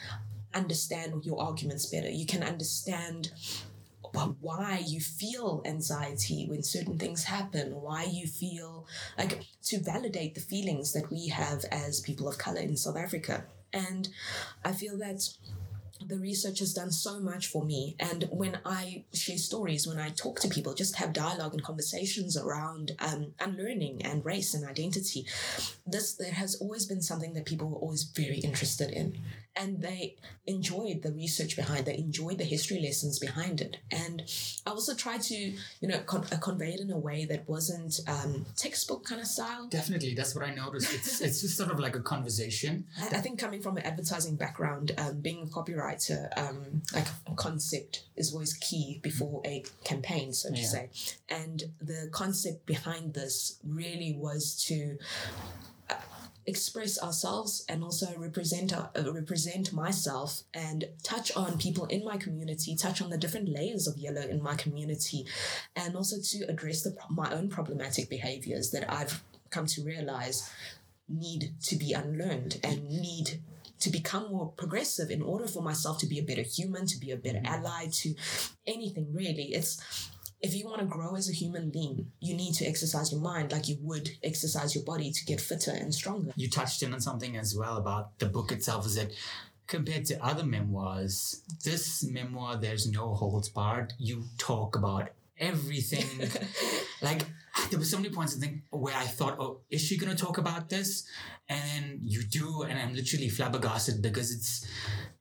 understand 0.55 1.25
your 1.25 1.41
arguments 1.41 1.87
better. 1.87 2.11
You 2.11 2.27
can 2.27 2.43
understand 2.43 3.31
why 4.41 4.83
you 4.87 5.01
feel 5.01 5.63
anxiety 5.67 6.47
when 6.49 6.63
certain 6.63 6.99
things 6.99 7.25
happen, 7.25 7.73
why 7.73 8.05
you 8.05 8.27
feel 8.27 8.87
like 9.19 9.45
to 9.65 9.79
validate 9.79 10.35
the 10.35 10.41
feelings 10.41 10.93
that 10.95 11.11
we 11.11 11.29
have 11.29 11.65
as 11.71 12.01
people 12.01 12.27
of 12.27 12.39
color 12.39 12.61
in 12.61 12.77
South 12.77 12.97
Africa. 12.97 13.45
And 13.73 14.09
I 14.65 14.73
feel 14.73 14.97
that 14.99 15.29
the 16.05 16.19
research 16.19 16.59
has 16.61 16.73
done 16.75 16.91
so 16.91 17.21
much 17.21 17.47
for 17.47 17.65
me. 17.65 17.97
And 17.99 18.29
when 18.31 18.59
I 18.65 19.05
share 19.13 19.39
stories, 19.39 19.87
when 19.87 19.99
I 19.99 20.11
talk 20.11 20.41
to 20.41 20.49
people, 20.49 20.75
just 20.75 20.97
have 20.97 21.13
dialogue 21.13 21.55
and 21.55 21.63
conversations 21.63 22.37
around 22.37 22.93
um, 22.99 23.33
unlearning 23.41 24.05
and 24.05 24.25
race 24.25 24.55
and 24.55 24.69
identity, 24.69 25.27
this 25.87 26.15
there 26.15 26.33
has 26.33 26.57
always 26.57 26.87
been 26.87 27.03
something 27.03 27.35
that 27.35 27.47
people 27.47 27.69
were 27.69 27.79
always 27.79 28.05
very 28.05 28.39
interested 28.39 28.91
in. 28.91 29.19
And 29.59 29.81
they 29.81 30.17
enjoyed 30.47 31.03
the 31.03 31.13
research 31.13 31.57
behind, 31.57 31.87
they 31.87 31.97
enjoyed 31.97 32.37
the 32.37 32.45
history 32.45 32.79
lessons 32.79 33.19
behind 33.19 33.63
it. 33.63 33.79
And 33.91 34.23
I 34.67 34.71
also 34.71 34.95
tried 34.95 35.23
to, 35.23 35.35
you 35.35 35.89
know, 35.89 35.99
con- 36.01 36.27
uh, 36.31 36.37
convey 36.37 36.75
it 36.75 36.81
in 36.81 36.91
a 36.91 36.99
way 36.99 37.25
that 37.25 37.49
wasn't 37.49 38.01
um, 38.07 38.45
textbook 38.55 39.07
kind 39.07 39.19
of 39.21 39.27
style. 39.27 39.67
Definitely, 39.69 40.13
that's 40.13 40.35
what 40.35 40.45
I 40.45 40.55
noticed. 40.55 40.93
It's 40.93 41.23
it's 41.23 41.41
just 41.41 41.57
sort 41.57 41.71
of 41.71 41.81
like 41.81 41.97
a 41.97 42.01
conversation. 42.01 42.85
I 43.01 43.17
I 43.17 43.21
think 43.23 43.39
coming 43.39 43.63
from 43.63 43.79
an 43.79 43.85
advertising 43.85 44.37
background, 44.37 44.93
um, 44.99 45.21
being 45.21 45.43
a 45.43 45.47
copywriter, 45.47 45.86
um, 46.37 46.83
like 46.95 47.07
concept 47.37 48.05
is 48.17 48.33
always 48.33 48.55
key 48.55 49.01
before 49.03 49.41
a 49.45 49.65
campaign, 49.85 50.33
so 50.33 50.51
to 50.51 50.57
Yeah. 50.61 50.67
say. 50.69 50.91
And 51.29 51.65
the 51.81 52.09
concept 52.13 52.67
behind 52.67 53.15
this 53.15 53.57
really 53.65 54.13
was 54.17 54.55
to 54.69 54.99
uh, 55.91 55.95
express 56.47 57.01
ourselves 57.03 57.65
and 57.69 57.83
also 57.83 58.15
represent 58.17 58.73
our, 58.73 58.91
uh, 58.97 59.13
represent 59.13 59.73
myself 59.73 60.43
and 60.55 60.89
touch 61.03 61.29
on 61.37 61.59
people 61.59 61.87
in 61.87 62.05
my 62.05 62.17
community, 62.17 62.75
touch 62.77 63.01
on 63.03 63.11
the 63.11 63.19
different 63.19 63.49
layers 63.49 63.87
of 63.87 63.97
yellow 63.99 64.23
in 64.23 64.43
my 64.43 64.55
community, 64.55 65.27
and 65.75 65.97
also 65.97 66.17
to 66.21 66.39
address 66.49 66.83
the 66.83 66.97
my 67.11 67.33
own 67.33 67.49
problematic 67.49 68.09
behaviors 68.09 68.71
that 68.71 68.85
I've 68.93 69.23
come 69.51 69.67
to 69.67 69.83
realize 69.83 70.51
need 71.09 71.53
to 71.63 71.77
be 71.77 71.93
unlearned 71.93 72.59
and 72.65 72.89
need 72.91 73.41
to 73.81 73.91
become 73.91 74.31
more 74.31 74.53
progressive 74.53 75.11
in 75.11 75.23
order 75.23 75.47
for 75.47 75.63
myself 75.63 75.99
to 75.99 76.07
be 76.07 76.19
a 76.19 76.23
better 76.23 76.43
human, 76.43 76.87
to 76.87 76.99
be 76.99 77.11
a 77.11 77.17
better 77.17 77.39
mm-hmm. 77.39 77.55
ally 77.55 77.87
to 77.91 78.15
anything 78.67 79.07
really. 79.13 79.55
It's 79.55 79.81
if 80.41 80.55
you 80.55 80.67
want 80.67 80.81
to 80.81 80.87
grow 80.87 81.17
as 81.17 81.29
a 81.29 81.33
human 81.33 81.71
being, 81.71 82.13
you 82.21 82.35
need 82.35 82.55
to 82.55 82.67
exercise 82.67 83.11
your 83.11 83.21
mind 83.21 83.53
like 83.53 83.69
you 83.69 83.79
would 83.81 84.11
exercise 84.23 84.75
your 84.75 84.85
body 84.85 85.11
to 85.11 85.25
get 85.25 85.41
fitter 85.41 85.71
and 85.71 85.95
stronger. 85.95 86.33
You 86.37 86.51
touched 86.51 86.83
in 86.83 86.93
on 86.93 87.01
something 87.01 87.37
as 87.37 87.57
well 87.57 87.77
about 87.79 88.19
the 88.19 88.27
book 88.27 88.53
itself. 88.53 88.87
Is 88.87 88.97
that 88.97 89.13
compared 89.67 90.05
to 90.07 90.25
other 90.25 90.45
memoirs, 90.45 91.43
this 91.65 92.05
memoir 92.05 92.57
there's 92.57 92.91
no 92.91 93.15
holds 93.15 93.49
barred. 93.49 93.95
You 93.99 94.25
talk 94.39 94.77
about 94.77 95.11
everything. 95.39 96.31
like 97.03 97.23
there 97.71 97.79
were 97.79 97.85
so 97.85 97.97
many 97.97 98.11
points 98.11 98.37
I 98.37 98.41
think 98.41 98.63
where 98.71 98.95
I 98.97 99.05
thought, 99.05 99.39
oh, 99.39 99.61
is 99.71 99.81
she 99.83 99.97
gonna 99.99 100.15
talk 100.15 100.39
about 100.39 100.69
this? 100.69 101.07
And 101.49 101.61
then 101.71 102.01
you 102.03 102.23
do, 102.25 102.63
and 102.63 102.79
I'm 102.79 102.95
literally 102.95 103.29
flabbergasted 103.29 104.03
because 104.03 104.31
it's 104.35 104.67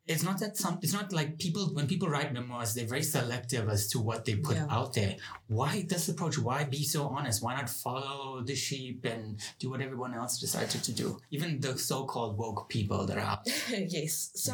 it's 0.08 0.21
not 0.21 0.39
that 0.39 0.56
some 0.56 0.78
it's 0.84 0.93
not 0.93 1.12
like 1.12 1.39
people 1.39 1.67
when 1.74 1.88
people 1.88 2.08
write 2.08 2.32
memoirs 2.32 2.76
they're 2.76 2.86
very 2.86 3.02
selective 3.02 3.67
as 3.69 3.88
to 3.88 4.00
what 4.00 4.24
they 4.26 4.36
put 4.36 4.56
Yeah. 4.56 4.67
out 4.69 4.93
there 4.93 5.15
why 5.48 5.84
this 5.89 6.08
approach 6.10 6.38
why 6.38 6.63
be 6.63 6.84
so 6.84 7.08
honest 7.08 7.41
why 7.41 7.56
not 7.56 7.69
follow 7.71 8.43
the 8.43 8.54
sheep 8.54 9.04
and 9.06 9.39
do 9.58 9.71
what 9.71 9.82
everyone 9.82 10.13
else 10.13 10.38
decided 10.39 10.84
to 10.84 10.91
do 10.91 11.17
even 11.32 11.60
the 11.60 11.76
so-called 11.76 12.38
woke 12.38 12.69
people 12.69 13.08
that 13.08 13.17
are 13.17 13.21
out 13.34 13.39
yes. 13.98 14.30
So 14.36 14.54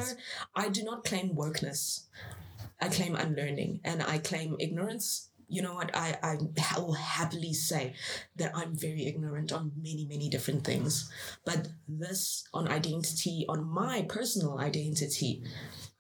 I 0.56 0.70
do 0.70 0.84
not 0.84 1.04
claim 1.04 1.36
wokeness. 1.36 2.06
I 2.80 2.88
claim 2.88 3.16
unlearning 3.16 3.82
and 3.84 4.02
I 4.02 4.20
claim 4.20 4.56
ignorance. 4.58 5.31
You 5.52 5.62
know 5.62 5.74
what? 5.74 5.94
I, 5.94 6.18
I 6.24 6.38
will 6.80 6.94
happily 6.94 7.54
say 7.54 7.94
that 8.38 8.54
I'm 8.56 8.74
very 8.74 9.06
ignorant 9.06 9.52
on 9.52 9.74
many, 9.76 10.08
many 10.10 10.30
different 10.30 10.64
things. 10.64 11.12
But 11.46 11.68
this 11.90 12.46
on 12.54 12.70
identity, 12.70 13.46
on 13.50 13.66
my 13.70 14.06
personal 14.08 14.60
identity, 14.60 15.44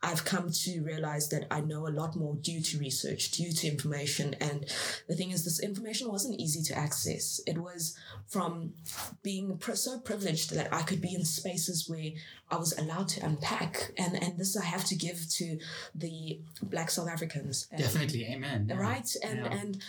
I've 0.03 0.25
come 0.25 0.49
to 0.51 0.81
realize 0.81 1.29
that 1.29 1.45
I 1.51 1.61
know 1.61 1.87
a 1.87 1.89
lot 1.89 2.15
more 2.15 2.35
due 2.35 2.59
to 2.61 2.77
research, 2.79 3.31
due 3.31 3.51
to 3.51 3.67
information. 3.67 4.35
And 4.41 4.65
the 5.07 5.15
thing 5.15 5.31
is, 5.31 5.43
this 5.43 5.59
information 5.59 6.09
wasn't 6.09 6.39
easy 6.39 6.63
to 6.63 6.77
access. 6.77 7.39
It 7.45 7.59
was 7.59 7.95
from 8.27 8.73
being 9.21 9.59
so 9.73 9.99
privileged 9.99 10.55
that 10.55 10.73
I 10.73 10.81
could 10.81 11.01
be 11.01 11.13
in 11.13 11.23
spaces 11.23 11.87
where 11.87 12.11
I 12.49 12.57
was 12.57 12.77
allowed 12.77 13.09
to 13.09 13.25
unpack. 13.25 13.91
And, 13.97 14.15
and 14.21 14.37
this 14.39 14.57
I 14.57 14.65
have 14.65 14.85
to 14.85 14.95
give 14.95 15.29
to 15.33 15.59
the 15.93 16.39
Black 16.63 16.89
South 16.89 17.07
Africans. 17.07 17.67
And- 17.71 17.81
definitely 17.81 18.25
amen 18.25 18.67
yeah. 18.69 18.77
right 18.77 19.09
and 19.23 19.39
Yeah. 19.39 19.53
and 19.59 19.83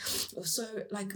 so 0.45 0.65
like 0.91 1.13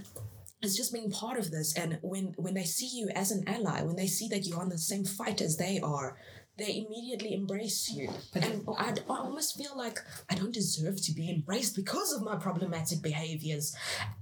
it's 0.62 0.76
just 0.76 0.92
being 0.92 1.10
part 1.10 1.38
of 1.38 1.50
this 1.50 1.76
and 1.76 1.98
when 2.02 2.34
when 2.36 2.54
they 2.54 2.64
see 2.64 2.90
you 2.98 3.08
as 3.14 3.30
an 3.30 3.44
ally 3.46 3.82
when 3.82 3.96
they 3.96 4.06
see 4.06 4.28
that 4.28 4.46
you're 4.46 4.60
on 4.60 4.68
the 4.68 4.78
same 4.78 5.04
fight 5.04 5.40
as 5.40 5.56
they 5.56 5.80
are 5.80 6.16
they 6.58 6.86
immediately 6.86 7.34
embrace 7.34 7.90
you. 7.90 8.10
And 8.34 8.64
I, 8.78 8.94
I 9.08 9.18
almost 9.18 9.56
feel 9.56 9.76
like 9.76 9.98
i 10.30 10.34
don't 10.34 10.54
deserve 10.54 11.02
to 11.02 11.12
be 11.12 11.30
embraced 11.30 11.76
because 11.76 12.12
of 12.12 12.22
my 12.22 12.36
problematic 12.36 13.02
behaviors. 13.02 13.74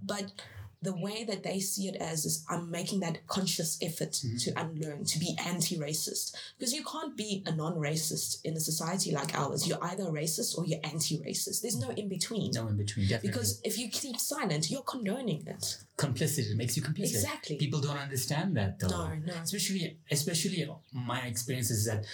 But 0.03 0.33
the 0.85 0.97
way 0.97 1.25
that 1.25 1.43
they 1.43 1.59
see 1.61 1.89
it 1.89 1.97
as 1.97 2.25
is 2.25 2.45
I'm 2.49 2.71
making 2.71 3.01
that 3.01 3.27
conscious 3.27 3.79
effort 3.83 4.13
mm-hmm. 4.13 4.37
to 4.37 4.61
unlearn, 4.61 5.05
to 5.05 5.19
be 5.19 5.37
anti-racist. 5.45 6.35
Because 6.59 6.73
you 6.75 6.85
can't 6.85 7.17
be 7.17 7.43
a 7.47 7.53
non-racist 7.55 8.41
in 8.45 8.55
a 8.57 8.61
society 8.61 9.11
like 9.13 9.35
ours. 9.37 9.67
You're 9.67 9.83
either 9.83 10.05
racist 10.05 10.57
or 10.59 10.67
you're 10.67 10.81
anti-racist. 10.85 11.63
There's 11.63 11.79
no 11.79 11.91
in 11.91 12.09
between. 12.09 12.51
no 12.55 12.69
in 12.69 12.77
between 12.77 13.09
definitely 13.09 13.31
Because 13.31 13.61
if 13.65 13.79
you 13.79 13.89
keep 13.89 14.19
silent, 14.19 14.71
you're 14.71 14.83
condoning 14.83 15.43
it. 15.47 15.65
complicit 15.97 16.51
it 16.51 16.57
makes 16.57 16.77
you 16.77 16.83
complicit 16.83 17.15
Exactly. 17.15 17.57
people 17.57 17.81
don't 17.81 17.97
understand 18.09 18.57
that 18.57 18.79
though 18.81 18.89
No, 18.89 19.15
no. 19.31 19.35
especially 19.43 19.97
especially 20.11 20.69
my 20.93 21.21
experience 21.33 21.71
is 21.71 21.87
that 21.87 22.05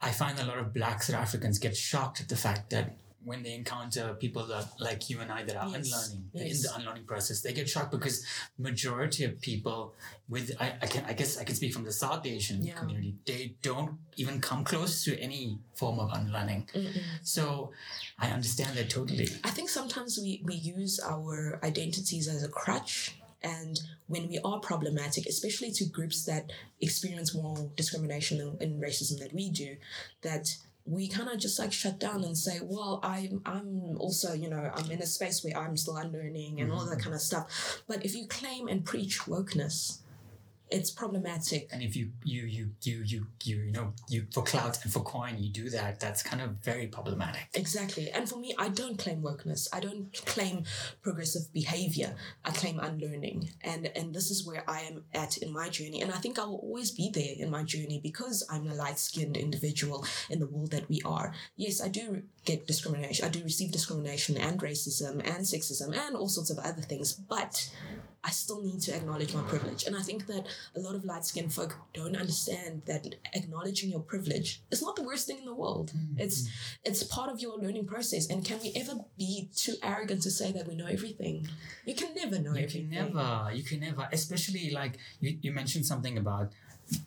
I 0.00 0.10
find 0.10 0.38
a 0.38 0.44
lot 0.44 0.58
of 0.58 0.74
blacks 0.74 1.06
South 1.06 1.16
Africans 1.26 1.58
get 1.58 1.74
shocked 1.76 2.20
at 2.20 2.28
the 2.28 2.36
fact 2.36 2.70
that 2.70 2.86
when 3.24 3.42
they 3.42 3.54
encounter 3.54 4.14
people 4.14 4.46
that, 4.46 4.66
like 4.78 5.08
you 5.10 5.20
and 5.20 5.30
I 5.32 5.42
that 5.44 5.56
are 5.56 5.68
Yes, 5.68 5.76
unlearning 5.76 6.30
in 6.34 6.62
the 6.62 6.70
unlearning 6.76 7.04
process, 7.04 7.40
they 7.42 7.52
get 7.52 7.68
shocked 7.68 7.90
because 7.90 8.24
majority 8.58 9.24
of 9.24 9.40
people 9.40 9.94
with 10.28 10.52
I, 10.60 10.74
I 10.82 10.86
can 10.86 11.04
I 11.06 11.12
guess 11.12 11.38
I 11.38 11.44
can 11.44 11.54
speak 11.54 11.72
from 11.72 11.84
the 11.84 11.92
South 11.92 12.24
Asian 12.26 12.62
Yeah. 12.62 12.74
community, 12.74 13.14
they 13.26 13.54
don't 13.62 13.92
even 14.16 14.40
come 14.40 14.64
close 14.64 15.04
to 15.04 15.18
any 15.20 15.58
form 15.74 15.98
of 15.98 16.10
unlearning. 16.12 16.68
So 17.22 17.72
I 18.18 18.28
understand 18.28 18.76
that 18.76 18.90
totally. 18.90 19.28
I 19.42 19.50
think 19.50 19.68
sometimes 19.68 20.18
we, 20.22 20.42
we 20.44 20.54
use 20.54 21.00
our 21.00 21.58
identities 21.62 22.28
as 22.28 22.42
a 22.44 22.48
crutch. 22.48 23.16
And 23.42 23.78
when 24.06 24.28
we 24.28 24.38
are 24.42 24.58
problematic, 24.58 25.26
especially 25.26 25.70
to 25.72 25.84
groups 25.84 26.24
that 26.24 26.50
experience 26.80 27.34
more 27.34 27.70
discrimination 27.76 28.40
and, 28.40 28.60
and 28.62 28.82
racism 28.82 29.18
that 29.18 29.34
we 29.34 29.50
do, 29.50 29.76
that 30.22 30.56
we 30.86 31.08
kind 31.08 31.30
of 31.30 31.38
just 31.38 31.58
like 31.58 31.72
shut 31.72 31.98
down 31.98 32.24
and 32.24 32.36
say, 32.36 32.60
well, 32.62 33.00
I'm 33.02 33.40
I'm 33.46 33.96
also, 33.98 34.34
you 34.34 34.50
know, 34.50 34.70
I'm 34.74 34.90
in 34.90 35.00
a 35.00 35.06
space 35.06 35.42
where 35.42 35.56
I'm 35.56 35.76
still 35.76 35.96
unlearning 35.96 36.60
and 36.60 36.70
all 36.70 36.84
that 36.84 36.92
mm-hmm. 36.92 37.00
kind 37.00 37.14
of 37.14 37.20
stuff. 37.20 37.82
But 37.88 38.04
if 38.04 38.14
you 38.14 38.26
claim 38.26 38.68
and 38.68 38.84
preach 38.84 39.20
wokeness, 39.20 40.00
it's 40.70 40.90
problematic. 40.90 41.68
And 41.72 41.82
if 41.82 41.94
you 41.94 42.10
you 42.24 42.42
you 42.44 42.70
you 42.82 43.02
you 43.04 43.26
you 43.42 43.56
you 43.62 43.72
know 43.72 43.92
you 44.08 44.26
for 44.32 44.42
clout 44.42 44.82
and 44.82 44.92
for 44.92 45.00
coin 45.00 45.36
you 45.38 45.50
do 45.50 45.68
that, 45.70 46.00
that's 46.00 46.22
kind 46.22 46.42
of 46.42 46.50
very 46.62 46.86
problematic. 46.86 47.48
Exactly. 47.54 48.10
And 48.10 48.28
for 48.28 48.38
me, 48.38 48.54
I 48.58 48.68
don't 48.68 48.98
claim 48.98 49.22
wokeness. 49.22 49.68
I 49.72 49.80
don't 49.80 50.12
claim 50.26 50.64
progressive 51.02 51.52
behavior. 51.52 52.14
I 52.44 52.50
claim 52.50 52.80
unlearning. 52.80 53.50
And 53.62 53.90
and 53.94 54.14
this 54.14 54.30
is 54.30 54.46
where 54.46 54.64
I 54.68 54.80
am 54.80 55.04
at 55.12 55.36
in 55.38 55.52
my 55.52 55.68
journey. 55.68 56.00
And 56.00 56.10
I 56.10 56.16
think 56.16 56.38
I 56.38 56.44
will 56.44 56.56
always 56.56 56.90
be 56.90 57.10
there 57.10 57.34
in 57.36 57.50
my 57.50 57.62
journey 57.62 58.00
because 58.02 58.46
I'm 58.50 58.66
a 58.66 58.74
light-skinned 58.74 59.36
individual 59.36 60.04
in 60.30 60.40
the 60.40 60.46
world 60.46 60.70
that 60.70 60.88
we 60.88 61.02
are. 61.04 61.34
Yes, 61.56 61.82
I 61.82 61.88
do 61.88 62.22
get 62.44 62.66
discrimination. 62.66 63.26
I 63.26 63.28
do 63.28 63.42
receive 63.42 63.70
discrimination 63.70 64.36
and 64.36 64.60
racism 64.60 65.20
and 65.24 65.44
sexism 65.44 65.96
and 65.96 66.16
all 66.16 66.28
sorts 66.28 66.50
of 66.50 66.58
other 66.58 66.82
things. 66.82 67.12
But 67.12 67.70
I 68.26 68.30
still 68.30 68.62
need 68.62 68.80
to 68.82 68.96
acknowledge 68.96 69.34
my 69.34 69.42
privilege. 69.42 69.84
And 69.84 69.94
I 69.94 70.00
think 70.00 70.26
that 70.28 70.46
a 70.74 70.80
lot 70.80 70.94
of 70.94 71.04
light 71.04 71.24
skinned 71.26 71.52
folk 71.52 71.76
don't 71.92 72.16
understand 72.16 72.82
that 72.86 73.06
acknowledging 73.34 73.90
your 73.90 74.00
privilege 74.00 74.62
is 74.70 74.80
not 74.80 74.96
the 74.96 75.02
worst 75.02 75.26
thing 75.26 75.38
in 75.38 75.44
the 75.44 75.54
world. 75.54 75.92
Mm-hmm. 75.94 76.20
It's 76.20 76.48
it's 76.84 77.02
part 77.02 77.30
of 77.30 77.40
your 77.40 77.58
learning 77.58 77.86
process. 77.86 78.30
And 78.30 78.42
can 78.44 78.58
we 78.62 78.72
ever 78.74 78.94
be 79.18 79.50
too 79.54 79.74
arrogant 79.82 80.22
to 80.22 80.30
say 80.30 80.52
that 80.52 80.66
we 80.66 80.74
know 80.74 80.86
everything? 80.86 81.48
You 81.84 81.94
can 81.94 82.14
never 82.14 82.38
know 82.38 82.54
You 82.54 82.64
everything. 82.64 82.90
can 82.90 83.14
never, 83.14 83.50
you 83.52 83.62
can 83.62 83.80
never, 83.80 84.08
especially 84.10 84.70
like 84.70 84.98
you, 85.20 85.38
you 85.42 85.52
mentioned 85.52 85.84
something 85.84 86.16
about 86.16 86.52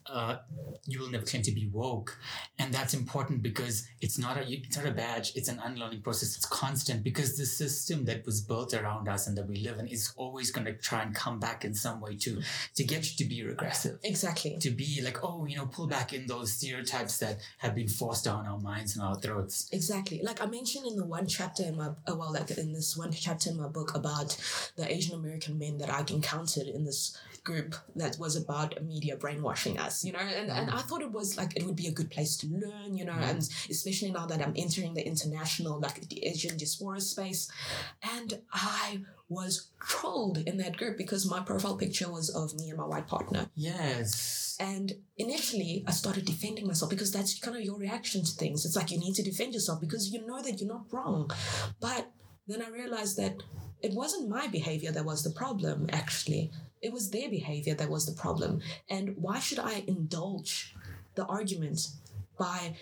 uh, 0.08 0.38
you 0.86 1.00
will 1.00 1.10
never 1.10 1.26
claim 1.26 1.44
to 1.44 1.52
be 1.52 1.68
woke, 1.72 2.18
and 2.60 2.74
that's 2.74 2.94
important 2.94 3.42
because 3.42 3.88
it's 4.02 4.18
not 4.18 4.38
a 4.38 4.44
it's 4.48 4.78
not 4.78 4.86
a 4.86 4.92
badge. 4.92 5.34
It's 5.36 5.50
an 5.50 5.60
unlearning 5.64 6.02
process. 6.02 6.36
It's 6.36 6.46
constant 6.46 7.04
because 7.04 7.38
the 7.38 7.46
system 7.46 8.06
that 8.06 8.26
was 8.26 8.42
built 8.42 8.74
around 8.74 9.08
us 9.08 9.28
and 9.28 9.38
that 9.38 9.48
we 9.48 9.58
live 9.58 9.80
in 9.80 9.88
is 9.88 10.14
always 10.18 10.52
going 10.52 10.66
to 10.66 10.74
try 10.74 11.02
and 11.02 11.14
come 11.14 11.40
back 11.40 11.66
in 11.66 11.74
some 11.74 12.02
way 12.02 12.16
to 12.18 12.42
to 12.76 12.84
get 12.84 13.10
you 13.10 13.18
to 13.18 13.26
be 13.26 13.44
regressive. 13.44 14.00
Exactly. 14.04 14.58
To 14.60 14.72
be 14.72 15.02
like, 15.04 15.24
oh, 15.24 15.46
you 15.46 15.58
know, 15.58 15.68
pull 15.68 15.88
back 15.88 16.14
in 16.14 16.28
those 16.28 16.54
stereotypes 16.54 17.18
that 17.20 17.40
have 17.60 17.76
been 17.76 17.88
forced 17.88 18.26
down 18.26 18.46
our 18.48 18.60
minds 18.60 18.96
and 18.96 19.06
our 19.06 19.16
throats. 19.16 19.70
Exactly. 19.72 20.22
Like 20.24 20.42
I 20.42 20.46
mentioned 20.46 20.86
in 20.88 20.96
the 20.96 21.06
one 21.06 21.28
chapter 21.28 21.64
in 21.64 21.78
my, 21.78 21.88
uh, 21.88 22.16
well, 22.16 22.34
like 22.34 22.52
in 22.52 22.74
this 22.74 22.96
one 22.98 23.12
chapter 23.12 23.50
in 23.50 23.58
my 23.58 23.68
book 23.68 23.96
about 23.96 24.38
the 24.76 24.92
Asian 24.92 25.16
American 25.16 25.58
men 25.58 25.78
that 25.80 25.90
I 25.90 26.04
encountered 26.10 26.68
in 26.68 26.86
this 26.86 27.18
group 27.48 27.76
that 27.96 28.18
was 28.20 28.36
about 28.36 28.70
media 28.84 29.16
brainwashing 29.16 29.80
us, 29.80 30.04
you 30.06 30.12
know, 30.12 30.20
and, 30.20 30.52
and 30.52 30.70
I 30.70 30.82
mm. 30.82 30.82
thought 30.82 31.02
it 31.02 31.14
was 31.20 31.38
like 31.38 31.56
it 31.56 31.64
would 31.66 31.78
be 31.84 31.88
a 31.88 31.98
good 32.00 32.12
place 32.12 32.36
to 32.38 32.48
learn, 32.48 32.98
you 33.00 33.06
know, 33.06 33.14
mm. 33.14 33.30
and 33.30 33.40
especially 33.76 34.12
now 34.12 34.26
that 34.26 34.42
I'm 34.42 34.54
entering 34.58 34.94
the 34.94 35.08
international, 35.14 35.80
like 35.80 35.98
the 36.10 36.26
Asian 36.26 36.58
diaspora 36.58 37.00
space. 37.00 37.50
And 38.18 38.30
I 38.52 39.00
was 39.30 39.70
trolled 39.80 40.38
in 40.40 40.58
that 40.58 40.78
group 40.78 40.98
because 40.98 41.30
my 41.30 41.40
profile 41.40 41.78
picture 41.78 42.12
was 42.12 42.30
of 42.30 42.54
me 42.60 42.70
and 42.70 42.78
my 42.78 42.86
white 42.86 43.08
partner. 43.08 43.50
Yes. 43.56 44.58
And 44.60 44.94
initially, 45.18 45.84
I 45.88 45.92
started 45.92 46.26
defending 46.26 46.68
myself 46.68 46.90
because 46.90 47.12
that's 47.14 47.40
kind 47.40 47.56
of 47.56 47.64
your 47.64 47.78
reaction 47.78 48.24
to 48.26 48.32
things. 48.32 48.66
It's 48.66 48.76
like 48.76 48.92
you 48.92 49.00
need 49.00 49.16
to 49.16 49.24
defend 49.24 49.54
yourself 49.54 49.80
because 49.80 50.12
you 50.12 50.26
know 50.26 50.42
that 50.42 50.60
you're 50.60 50.76
not 50.76 50.92
wrong. 50.92 51.32
But 51.80 52.12
then 52.48 52.62
I 52.62 52.70
realized 52.70 53.18
that 53.18 53.36
it 53.82 53.94
wasn't 53.94 54.30
my 54.30 54.48
behavior 54.48 54.92
that 54.92 55.06
was 55.06 55.24
the 55.24 55.30
problem, 55.30 55.88
actually. 55.92 56.52
It 56.82 56.94
was 56.94 57.10
their 57.10 57.30
behavior 57.30 57.74
that 57.76 57.90
was 57.90 58.06
the 58.06 58.20
problem. 58.20 58.62
And 58.90 59.16
why 59.18 59.40
should 59.40 59.60
I 59.60 59.84
indulge 59.88 60.76
the 61.16 61.26
argument 61.26 61.88
by 62.38 62.76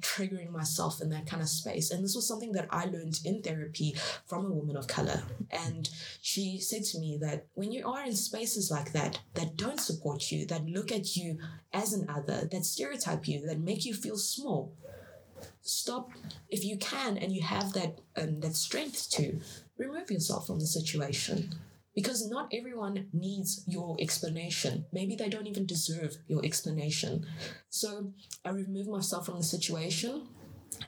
triggering 0.00 0.50
myself 0.50 1.00
in 1.00 1.10
that 1.10 1.26
kind 1.26 1.42
of 1.42 1.48
space. 1.48 1.90
And 1.90 2.04
this 2.04 2.14
was 2.14 2.26
something 2.26 2.52
that 2.52 2.68
I 2.70 2.84
learned 2.84 3.20
in 3.24 3.42
therapy 3.42 3.96
from 4.26 4.46
a 4.46 4.50
woman 4.50 4.76
of 4.76 4.86
color. 4.86 5.22
And 5.50 5.88
she 6.20 6.58
said 6.58 6.84
to 6.84 6.98
me 6.98 7.18
that 7.20 7.46
when 7.54 7.72
you 7.72 7.88
are 7.88 8.04
in 8.04 8.14
spaces 8.14 8.70
like 8.70 8.92
that, 8.92 9.20
that 9.34 9.56
don't 9.56 9.80
support 9.80 10.30
you, 10.30 10.46
that 10.46 10.66
look 10.66 10.92
at 10.92 11.16
you 11.16 11.38
as 11.72 11.92
an 11.92 12.08
other, 12.08 12.48
that 12.50 12.64
stereotype 12.64 13.26
you, 13.26 13.44
that 13.46 13.58
make 13.58 13.84
you 13.84 13.94
feel 13.94 14.16
small, 14.16 14.72
stop 15.62 16.10
if 16.48 16.64
you 16.64 16.76
can 16.78 17.16
and 17.18 17.32
you 17.32 17.42
have 17.42 17.72
that 17.72 17.98
um, 18.16 18.40
that 18.40 18.56
strength 18.56 19.08
to 19.10 19.38
remove 19.76 20.10
yourself 20.10 20.46
from 20.46 20.58
the 20.58 20.66
situation 20.66 21.54
because 21.98 22.30
not 22.30 22.48
everyone 22.52 23.08
needs 23.12 23.64
your 23.66 23.96
explanation. 23.98 24.84
Maybe 24.92 25.16
they 25.16 25.28
don't 25.28 25.48
even 25.48 25.66
deserve 25.66 26.16
your 26.28 26.44
explanation. 26.44 27.26
So 27.70 28.12
I 28.44 28.50
removed 28.50 28.88
myself 28.88 29.26
from 29.26 29.38
the 29.38 29.42
situation. 29.42 30.28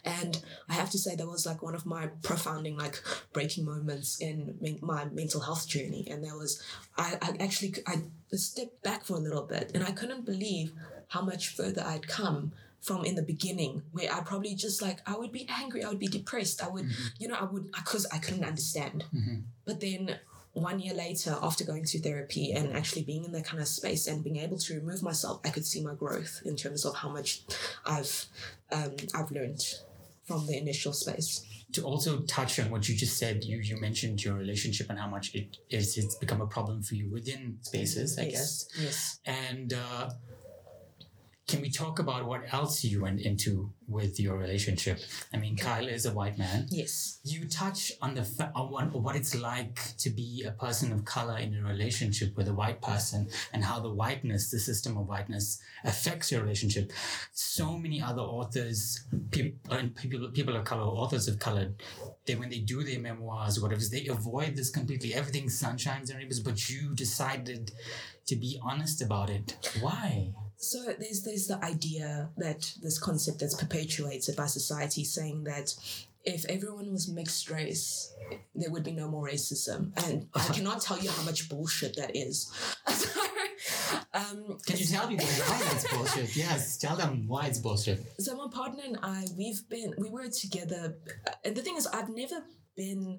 And 0.05 0.41
I 0.69 0.75
have 0.75 0.91
to 0.91 0.99
say 0.99 1.17
that 1.17 1.27
was 1.27 1.47
like 1.47 1.63
one 1.63 1.75
of 1.75 1.85
my 1.85 2.07
profounding, 2.23 2.77
like 2.77 3.03
breaking 3.33 3.65
moments 3.65 4.21
in 4.21 4.57
men- 4.61 4.79
my 4.83 5.07
mental 5.07 5.41
health 5.41 5.67
journey. 5.67 6.07
And 6.09 6.23
there 6.23 6.37
was, 6.37 6.63
I, 6.97 7.19
I 7.21 7.35
actually, 7.41 7.75
I 7.89 8.03
stepped 8.37 8.81
back 8.85 9.03
for 9.05 9.15
a 9.15 9.21
little 9.21 9.43
bit 9.43 9.73
and 9.75 9.83
I 9.83 9.91
couldn't 9.91 10.25
believe 10.25 10.71
how 11.09 11.23
much 11.23 11.49
further 11.57 11.83
I'd 11.85 12.07
come 12.07 12.53
from 12.81 13.05
in 13.05 13.17
the 13.17 13.23
beginning 13.23 13.83
where 13.91 14.13
I 14.13 14.21
probably 14.21 14.55
just 14.55 14.81
like, 14.81 15.01
I 15.09 15.17
would 15.19 15.33
be 15.33 15.49
angry, 15.49 15.83
I 15.83 15.89
would 15.89 15.99
be 15.99 16.07
depressed. 16.07 16.63
I 16.63 16.69
would, 16.69 16.85
mm-hmm. 16.85 17.07
you 17.19 17.27
know, 17.27 17.35
I 17.35 17.47
would, 17.47 17.73
because 17.73 18.07
I 18.13 18.19
couldn't 18.19 18.45
understand. 18.45 19.07
Mm-hmm. 19.13 19.41
But 19.65 19.81
then 19.81 20.21
one 20.53 20.81
year 20.81 20.95
later, 20.95 21.37
after 21.41 21.65
going 21.65 21.85
to 21.85 22.01
therapy 22.01 22.53
and 22.53 22.73
actually 22.77 23.03
being 23.03 23.25
in 23.25 23.33
that 23.33 23.45
kind 23.45 23.61
of 23.61 23.69
space 23.69 24.07
and 24.07 24.25
being 24.25 24.39
able 24.39 24.59
to 24.59 24.75
remove 24.75 25.03
myself, 25.03 25.41
I 25.45 25.51
could 25.51 25.65
see 25.65 25.83
my 25.83 25.95
growth 25.95 26.43
in 26.45 26.57
terms 26.57 26.85
of 26.85 26.97
how 26.97 27.09
much 27.09 27.43
I've 27.87 28.27
um, 28.73 28.97
I've 29.15 29.31
learned 29.31 29.63
from 30.27 30.47
the 30.47 30.57
initial 30.57 30.93
space. 30.93 31.45
to 31.73 31.83
also 31.83 32.21
touch 32.23 32.59
on 32.59 32.71
what 32.71 32.89
you 32.89 32.97
just 32.97 33.17
said, 33.19 33.45
you 33.45 33.59
you 33.59 33.81
mentioned 33.81 34.23
your 34.25 34.35
relationship 34.35 34.91
and 34.91 34.99
how 34.99 35.09
much 35.09 35.35
it 35.35 35.59
is 35.71 35.97
it's 35.97 36.17
become 36.17 36.41
a 36.41 36.47
problem 36.47 36.83
for 36.83 36.95
you 36.95 37.09
within 37.11 37.59
spaces, 37.63 38.19
I 38.19 38.25
guess. 38.25 38.67
Yes. 38.79 39.21
And 39.25 39.73
uh, 39.73 40.11
can 41.51 41.61
we 41.61 41.71
talk 41.71 41.99
about 41.99 42.27
what 42.27 42.43
else 42.53 42.85
you 42.85 43.03
went 43.03 43.21
into 43.21 43.73
with 43.89 44.21
your 44.21 44.39
relationship? 44.39 45.01
I 45.35 45.37
mean, 45.37 45.57
Kyle 45.57 45.89
is 45.89 46.07
a 46.07 46.13
white 46.13 46.39
man. 46.39 46.69
Yes. 46.71 47.19
You 47.25 47.49
touch 47.49 47.91
on 48.01 48.15
the 48.15 48.23
fa- 48.25 48.53
on 48.55 48.93
what 48.93 49.17
it's 49.17 49.35
like 49.35 49.97
to 49.99 50.11
be 50.11 50.45
a 50.47 50.53
person 50.53 50.93
of 50.93 51.05
color 51.05 51.39
in 51.39 51.57
a 51.57 51.63
relationship 51.63 52.37
with 52.37 52.47
a 52.47 52.55
white 52.55 52.81
person, 52.81 53.29
and 53.53 53.65
how 53.65 53.81
the 53.81 53.93
whiteness, 53.93 54.51
the 54.53 54.61
system 54.61 54.97
of 54.97 55.09
whiteness, 55.09 55.61
affects 55.85 56.31
your 56.31 56.43
relationship. 56.43 56.93
So 57.33 57.77
many 57.77 58.01
other 58.01 58.23
authors, 58.23 59.05
people, 59.33 59.75
and 59.75 59.95
people 59.97 60.31
people 60.31 60.55
of 60.55 60.65
color, 60.65 60.85
authors 60.85 61.27
of 61.27 61.41
color, 61.41 61.73
they 62.27 62.37
when 62.37 62.51
they 62.51 62.61
do 62.61 62.85
their 62.85 63.01
memoirs, 63.01 63.59
or 63.59 63.63
whatever, 63.63 63.83
they 63.91 64.07
avoid 64.07 64.55
this 64.55 64.71
completely. 64.71 65.15
Everything's 65.15 65.61
sunshines 65.61 66.11
and 66.11 66.19
rainbows, 66.19 66.39
but 66.39 66.71
you 66.71 66.95
decided 66.95 67.73
to 68.27 68.37
be 68.37 68.61
honest 68.63 69.03
about 69.03 69.31
it. 69.31 69.57
Why? 69.81 70.33
So 70.61 70.79
there's 70.99 71.23
there's 71.23 71.47
the 71.47 71.63
idea 71.65 72.29
that 72.37 72.73
this 72.83 72.99
concept 72.99 73.41
that's 73.41 73.55
perpetuated 73.55 74.37
by 74.37 74.47
society 74.47 75.05
saying 75.05 75.45
that 75.45 75.75
if 76.25 76.45
everyone 76.47 76.93
was 76.93 77.09
mixed 77.09 77.51
race, 77.51 78.13
there 78.55 78.71
would 78.71 78.85
be 78.85 78.93
no 78.93 79.09
more 79.09 79.27
racism. 79.27 79.93
And 80.07 80.29
I 80.35 80.45
cannot 80.53 80.83
tell 80.83 80.99
you 80.99 81.11
how 81.11 81.23
much 81.23 81.49
bullshit 81.49 81.97
that 81.97 82.15
is. 82.15 82.53
um, 84.13 84.59
Can 84.67 84.77
you 84.77 84.85
tell 84.85 85.09
people 85.09 85.25
why 85.25 85.63
that's 85.65 85.93
bullshit? 85.93 86.37
Yes, 86.37 86.77
tell 86.77 86.95
them 86.95 87.27
why 87.27 87.47
it's 87.47 87.59
bullshit. 87.59 88.05
so 88.19 88.37
my 88.37 88.49
partner 88.53 88.83
and 88.87 88.99
I, 89.03 89.25
we've 89.37 89.67
been, 89.71 89.95
we 89.97 90.11
were 90.11 90.29
together. 90.29 90.99
And 91.43 91.57
the 91.57 91.63
thing 91.63 91.77
is, 91.77 91.87
I've 91.87 92.11
never 92.11 92.43
been, 92.81 93.19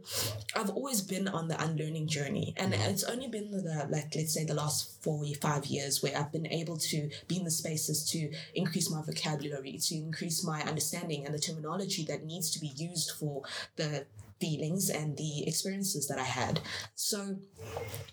I've 0.55 0.71
always 0.71 1.01
been 1.01 1.27
on 1.27 1.47
the 1.47 1.63
unlearning 1.63 2.07
journey. 2.07 2.55
And 2.57 2.73
it's 2.73 3.03
only 3.03 3.27
been 3.27 3.51
the, 3.51 3.87
like, 3.89 4.15
let's 4.15 4.33
say 4.33 4.43
the 4.43 4.55
last 4.55 5.03
four, 5.03 5.23
or 5.23 5.35
five 5.35 5.65
years 5.65 6.01
where 6.01 6.17
I've 6.17 6.31
been 6.31 6.47
able 6.47 6.77
to 6.77 7.09
be 7.27 7.37
in 7.37 7.43
the 7.43 7.51
spaces 7.51 8.09
to 8.11 8.31
increase 8.55 8.89
my 8.89 9.03
vocabulary, 9.03 9.77
to 9.77 9.95
increase 9.95 10.43
my 10.43 10.61
understanding 10.63 11.25
and 11.25 11.35
the 11.35 11.39
terminology 11.39 12.03
that 12.05 12.25
needs 12.25 12.49
to 12.51 12.59
be 12.59 12.71
used 12.75 13.11
for 13.19 13.43
the 13.75 14.07
feelings 14.39 14.89
and 14.89 15.15
the 15.17 15.47
experiences 15.47 16.07
that 16.07 16.17
I 16.17 16.23
had. 16.23 16.59
So 16.95 17.37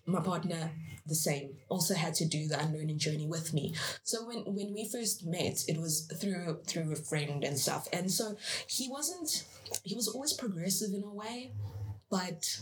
my 0.05 0.21
partner, 0.21 0.71
the 1.07 1.15
same, 1.15 1.57
also 1.71 1.95
had 1.95 2.15
to 2.17 2.27
do 2.27 2.47
the 2.47 2.61
unlearning 2.61 2.99
journey 2.99 3.27
with 3.27 3.55
me. 3.55 3.75
So 4.05 4.27
when 4.29 4.41
when 4.45 4.75
we 4.75 4.87
first 4.87 5.25
met, 5.25 5.65
it 5.67 5.79
was 5.79 6.03
through 6.21 6.59
through 6.67 6.93
a 6.93 6.97
friend 6.97 7.43
and 7.45 7.59
stuff. 7.59 7.89
And 7.95 8.13
so 8.13 8.37
he 8.67 8.91
wasn't 8.91 9.45
he 9.85 9.95
was 9.95 10.09
always 10.09 10.33
progressive 10.33 10.93
in 10.95 11.03
a 11.03 11.13
way. 11.13 11.53
But 12.11 12.59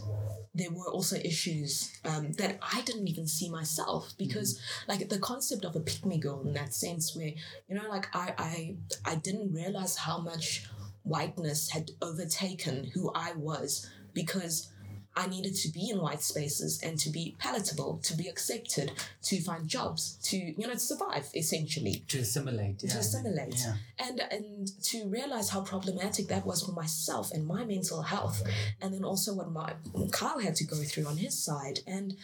there 0.57 0.73
were 0.73 0.91
also 0.91 1.15
issues 1.17 1.93
um, 2.05 2.33
that 2.33 2.59
I 2.61 2.83
didn't 2.83 3.07
even 3.07 3.29
see 3.29 3.49
myself 3.49 4.13
because, 4.19 4.61
like, 4.89 5.09
the 5.09 5.21
concept 5.21 5.65
of 5.65 5.77
a 5.77 5.81
pick 5.81 6.05
me 6.05 6.19
girl 6.19 6.43
in 6.45 6.53
that 6.55 6.75
sense, 6.75 7.15
where 7.15 7.31
you 7.69 7.77
know, 7.77 7.89
like, 7.89 8.09
I 8.13 8.35
I 8.37 8.77
I 9.05 9.15
didn't 9.15 9.53
realize 9.53 9.97
how 9.97 10.19
much 10.19 10.67
whiteness 11.05 11.71
had 11.71 11.93
overtaken 12.03 12.91
who 12.93 13.13
I 13.15 13.35
was 13.35 13.89
because 14.13 14.73
I 15.17 15.27
needed 15.27 15.55
to 15.57 15.69
be 15.71 15.89
in 15.89 16.01
white 16.01 16.23
spaces 16.23 16.83
and 16.83 16.99
to 16.99 17.09
be 17.09 17.35
palatable, 17.39 18.01
to 18.03 18.15
be 18.15 18.29
accepted, 18.29 18.93
to 19.23 19.41
find 19.41 19.67
jobs, 19.67 20.19
to 20.25 20.37
you 20.37 20.67
know 20.67 20.75
to 20.75 20.79
survive 20.79 21.29
essentially. 21.35 22.05
To 22.09 22.19
assimilate. 22.19 22.81
To 22.81 22.99
assimilate. 22.99 23.57
Yeah. 23.57 23.75
And 23.99 24.21
and 24.31 24.83
to 24.85 25.07
realize 25.09 25.49
how 25.49 25.63
problematic 25.63 26.29
that 26.29 26.45
was 26.45 26.63
for 26.63 26.73
myself 26.73 27.33
and 27.33 27.47
my 27.47 27.65
mental 27.65 28.03
health. 28.03 28.43
And 28.83 28.93
then 28.93 29.05
also 29.05 29.33
what 29.33 29.51
my 29.51 29.73
Kyle 30.13 30.39
had 30.39 30.55
to 30.57 30.65
go 30.65 30.77
through 30.77 31.07
on 31.07 31.17
his 31.17 31.43
side. 31.43 31.81
And 31.87 32.17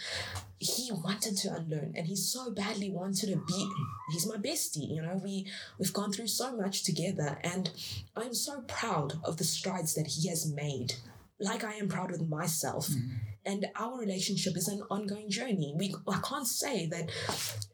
he 0.58 0.92
wanted 0.92 1.36
to 1.36 1.52
unlearn 1.52 1.92
and 1.96 2.06
he 2.06 2.14
so 2.14 2.50
badly 2.52 2.88
wanted 2.88 3.28
to 3.28 3.36
be 3.36 3.68
he's 4.12 4.28
my 4.28 4.36
bestie 4.36 4.88
you 4.94 5.02
know 5.02 5.20
we 5.24 5.44
we've 5.76 5.92
gone 5.92 6.12
through 6.12 6.28
so 6.28 6.56
much 6.56 6.84
together 6.84 7.36
and 7.42 7.70
i'm 8.16 8.32
so 8.32 8.60
proud 8.68 9.14
of 9.24 9.38
the 9.38 9.44
strides 9.44 9.94
that 9.94 10.06
he 10.06 10.28
has 10.28 10.46
made 10.52 10.94
like 11.42 11.64
i 11.64 11.74
am 11.74 11.88
proud 11.88 12.10
with 12.10 12.28
myself. 12.28 12.88
Mm. 12.88 13.10
And 13.44 13.66
our 13.74 13.98
relationship 13.98 14.56
is 14.56 14.68
an 14.68 14.82
ongoing 14.88 15.28
journey. 15.28 15.74
We 15.76 15.94
i 16.08 16.20
can't 16.20 16.46
say 16.46 16.86
that 16.86 17.10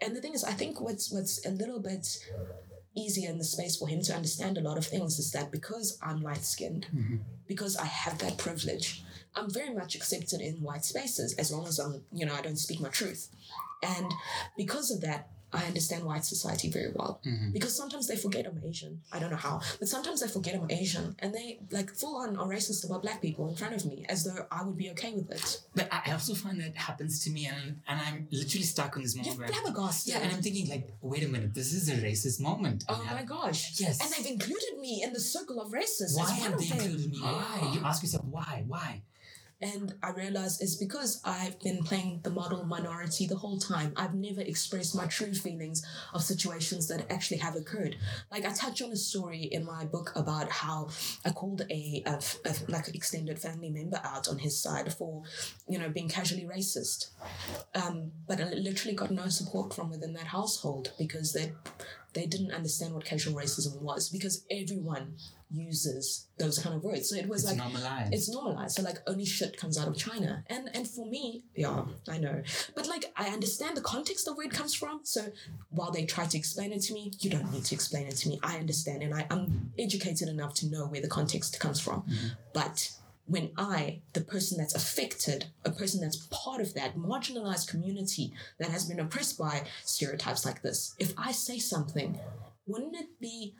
and 0.01 0.17
the 0.17 0.21
thing 0.21 0.35
is 0.35 0.45
i 0.45 0.53
think 0.53 0.81
what's 0.81 1.13
what's 1.13 1.45
a 1.47 1.51
little 1.51 1.81
bit 1.81 2.07
easier 2.97 3.31
in 3.31 3.39
the 3.39 3.45
space 3.45 3.77
for 3.77 3.87
him 3.87 4.01
to 4.03 4.15
understand 4.15 4.59
a 4.59 4.61
lot 4.61 4.79
of 4.79 4.85
things 4.85 5.19
is 5.21 5.31
that 5.31 5.53
because 5.53 5.99
i'm 6.03 6.21
light 6.21 6.45
skinned 6.45 6.87
mm-hmm. 6.93 7.17
because 7.47 7.77
i 7.77 7.85
have 7.85 8.19
that 8.19 8.37
privilege 8.39 9.05
I'm 9.39 9.51
very 9.51 9.73
much 9.73 9.95
accepted 9.95 10.41
in 10.41 10.63
white 10.63 10.85
spaces 10.85 11.35
as 11.35 11.53
long 11.53 11.67
as 11.67 11.79
I'm, 11.79 12.03
you 12.13 12.27
know, 12.27 12.35
I 12.35 12.41
don't 12.41 12.59
speak 12.59 12.81
my 12.81 12.89
truth. 12.89 13.29
And 13.83 14.13
because 14.57 14.91
of 14.91 15.01
that, 15.03 15.31
I 15.53 15.65
understand 15.65 16.05
white 16.05 16.25
society 16.25 16.71
very 16.71 16.93
well. 16.95 17.21
Mm-hmm. 17.27 17.53
Because 17.53 17.77
sometimes 17.77 18.07
they 18.07 18.17
forget 18.17 18.47
I'm 18.47 18.61
Asian. 18.65 19.01
I 19.13 19.19
don't 19.19 19.31
know 19.31 19.37
how, 19.37 19.61
but 19.79 19.89
sometimes 19.89 20.21
they 20.21 20.29
forget 20.29 20.55
I'm 20.55 20.71
Asian 20.71 21.17
and 21.21 21.35
they 21.35 21.61
like 21.71 21.91
full 21.91 22.17
on 22.17 22.37
are 22.37 22.47
racist 22.47 22.85
about 22.85 23.03
black 23.03 23.23
people 23.23 23.49
in 23.49 23.57
front 23.57 23.75
of 23.75 23.87
me 23.87 24.05
as 24.09 24.25
though 24.25 24.47
I 24.51 24.63
would 24.65 24.77
be 24.77 24.91
okay 24.91 25.13
with 25.13 25.31
it. 25.31 25.61
But 25.75 25.89
I 25.93 26.13
also 26.13 26.35
find 26.35 26.61
that 26.61 26.77
happens 26.77 27.25
to 27.25 27.31
me, 27.31 27.47
and 27.47 27.81
and 27.89 28.01
I'm 28.01 28.29
literally 28.31 28.65
stuck 28.65 28.97
on 28.97 29.03
this 29.03 29.17
moment. 29.17 29.39
You're 29.39 29.49
flabbergasted. 29.49 30.15
Yeah, 30.15 30.21
and 30.21 30.33
I'm 30.33 30.43
thinking 30.43 30.69
like, 30.69 30.89
wait 31.01 31.25
a 31.25 31.29
minute, 31.29 31.55
this 31.55 31.73
is 31.73 31.89
a 31.89 31.97
racist 31.97 32.41
moment. 32.41 32.85
Oh 32.89 33.03
my 33.11 33.23
gosh. 33.23 33.81
Yes. 33.81 34.01
And 34.01 34.11
they've 34.13 34.33
included 34.33 34.79
me 34.79 35.03
in 35.03 35.13
the 35.13 35.21
circle 35.21 35.61
of 35.61 35.73
racists. 35.73 36.17
Why 36.17 36.31
have 36.31 36.59
they 36.59 36.67
included 36.67 37.11
me? 37.11 37.19
Why? 37.23 37.73
You 37.75 37.81
ask 37.85 38.03
yourself 38.03 38.25
why? 38.25 38.65
Why? 38.67 39.03
And 39.61 39.95
I 40.03 40.11
realized 40.11 40.63
it's 40.63 40.77
because 40.77 41.21
I've 41.25 41.59
been 41.61 41.83
playing 41.83 42.21
the 42.23 42.31
model 42.31 42.65
minority 42.65 43.27
the 43.27 43.37
whole 43.37 43.59
time. 43.59 43.93
I've 43.97 44.15
never 44.15 44.41
expressed 44.41 44.95
my 44.95 45.07
true 45.07 45.35
feelings 45.35 45.85
of 46.15 46.23
situations 46.23 46.87
that 46.89 47.11
actually 47.11 47.39
have 47.39 47.57
occurred. 47.57 47.97
Like 48.31 48.45
I 48.45 48.53
touch 48.53 48.83
on 48.83 48.93
a 48.93 48.97
story 48.97 49.43
in 49.43 49.65
my 49.65 49.85
book 49.85 50.13
about 50.15 50.51
how 50.51 50.91
I 51.25 51.31
called 51.31 51.63
a, 51.71 52.03
a, 52.07 52.21
a 52.45 52.55
like 52.69 52.89
extended 52.95 53.41
family 53.41 53.71
member 53.71 54.01
out 54.05 54.29
on 54.29 54.39
his 54.39 54.61
side 54.61 54.93
for, 54.95 55.23
you 55.69 55.79
know, 55.79 55.89
being 55.89 56.09
casually 56.09 56.45
racist. 56.45 57.09
Um, 57.75 58.13
but 58.29 58.41
I 58.41 58.51
literally 58.51 58.95
got 58.95 59.11
no 59.11 59.29
support 59.29 59.75
from 59.75 59.91
within 59.91 60.13
that 60.13 60.29
household 60.29 60.93
because 60.99 61.33
they 61.33 61.53
they 62.15 62.27
didn't 62.27 62.53
understand 62.53 62.95
what 62.95 63.05
casual 63.05 63.35
racism 63.35 63.81
was 63.83 64.09
because 64.09 64.45
everyone 64.51 65.15
uses 65.51 66.29
those 66.39 66.59
kind 66.59 66.75
of 66.77 66.83
words. 66.83 67.09
So 67.11 67.17
it 67.17 67.29
was 67.29 67.43
It's 67.45 67.53
like 67.53 67.59
normalized. 67.59 68.15
it's 68.15 68.29
normalized. 68.31 68.77
So 68.77 68.83
like 68.83 68.99
only 69.07 69.25
shit 69.25 69.57
comes 69.57 69.79
out 69.79 69.89
of 69.89 69.97
China. 69.97 70.45
And 70.49 70.69
and 70.75 70.89
for 70.89 71.07
me, 71.07 71.45
yeah, 71.55 71.85
I 72.09 72.19
know. 72.19 72.43
But 72.75 72.87
like 72.89 73.07
I 73.17 73.29
understand 73.29 73.77
the 73.77 73.81
context 73.83 74.29
of 74.29 74.37
where 74.37 74.47
it 74.47 74.53
comes 74.53 74.75
from. 74.75 75.01
So 75.05 75.33
while 75.71 75.91
they 75.91 76.05
try 76.05 76.27
to 76.27 76.39
explain 76.39 76.73
it 76.73 76.83
to 76.83 76.93
me, 76.95 77.13
you 77.21 77.31
don't 77.31 77.51
need 77.53 77.65
to 77.67 77.75
explain 77.75 78.07
it 78.07 78.17
to 78.17 78.29
me. 78.29 78.39
I 78.43 78.59
understand 78.59 79.03
and 79.03 79.15
I, 79.15 79.27
I'm 79.31 79.73
educated 79.79 80.29
enough 80.29 80.55
to 80.55 80.67
know 80.69 80.87
where 80.87 81.01
the 81.01 81.09
context 81.09 81.59
comes 81.61 81.81
from. 81.81 82.03
Mm-hmm. 82.03 82.29
But 82.53 82.91
when 83.27 83.51
I, 83.59 84.01
the 84.15 84.23
person 84.23 84.57
that's 84.57 84.75
affected, 84.75 85.47
a 85.65 85.71
person 85.71 86.01
that's 86.01 86.27
part 86.31 86.63
of 86.63 86.73
that 86.75 86.97
marginalized 86.97 87.69
community 87.69 88.33
that 88.59 88.71
has 88.71 88.87
been 88.87 88.99
oppressed 88.99 89.37
by 89.39 89.65
stereotypes 89.85 90.47
like 90.47 90.63
this, 90.63 90.95
if 90.99 91.13
I 91.19 91.33
say 91.33 91.59
something, 91.59 92.19
wouldn't 92.67 92.97
it 92.97 93.21
be 93.21 93.55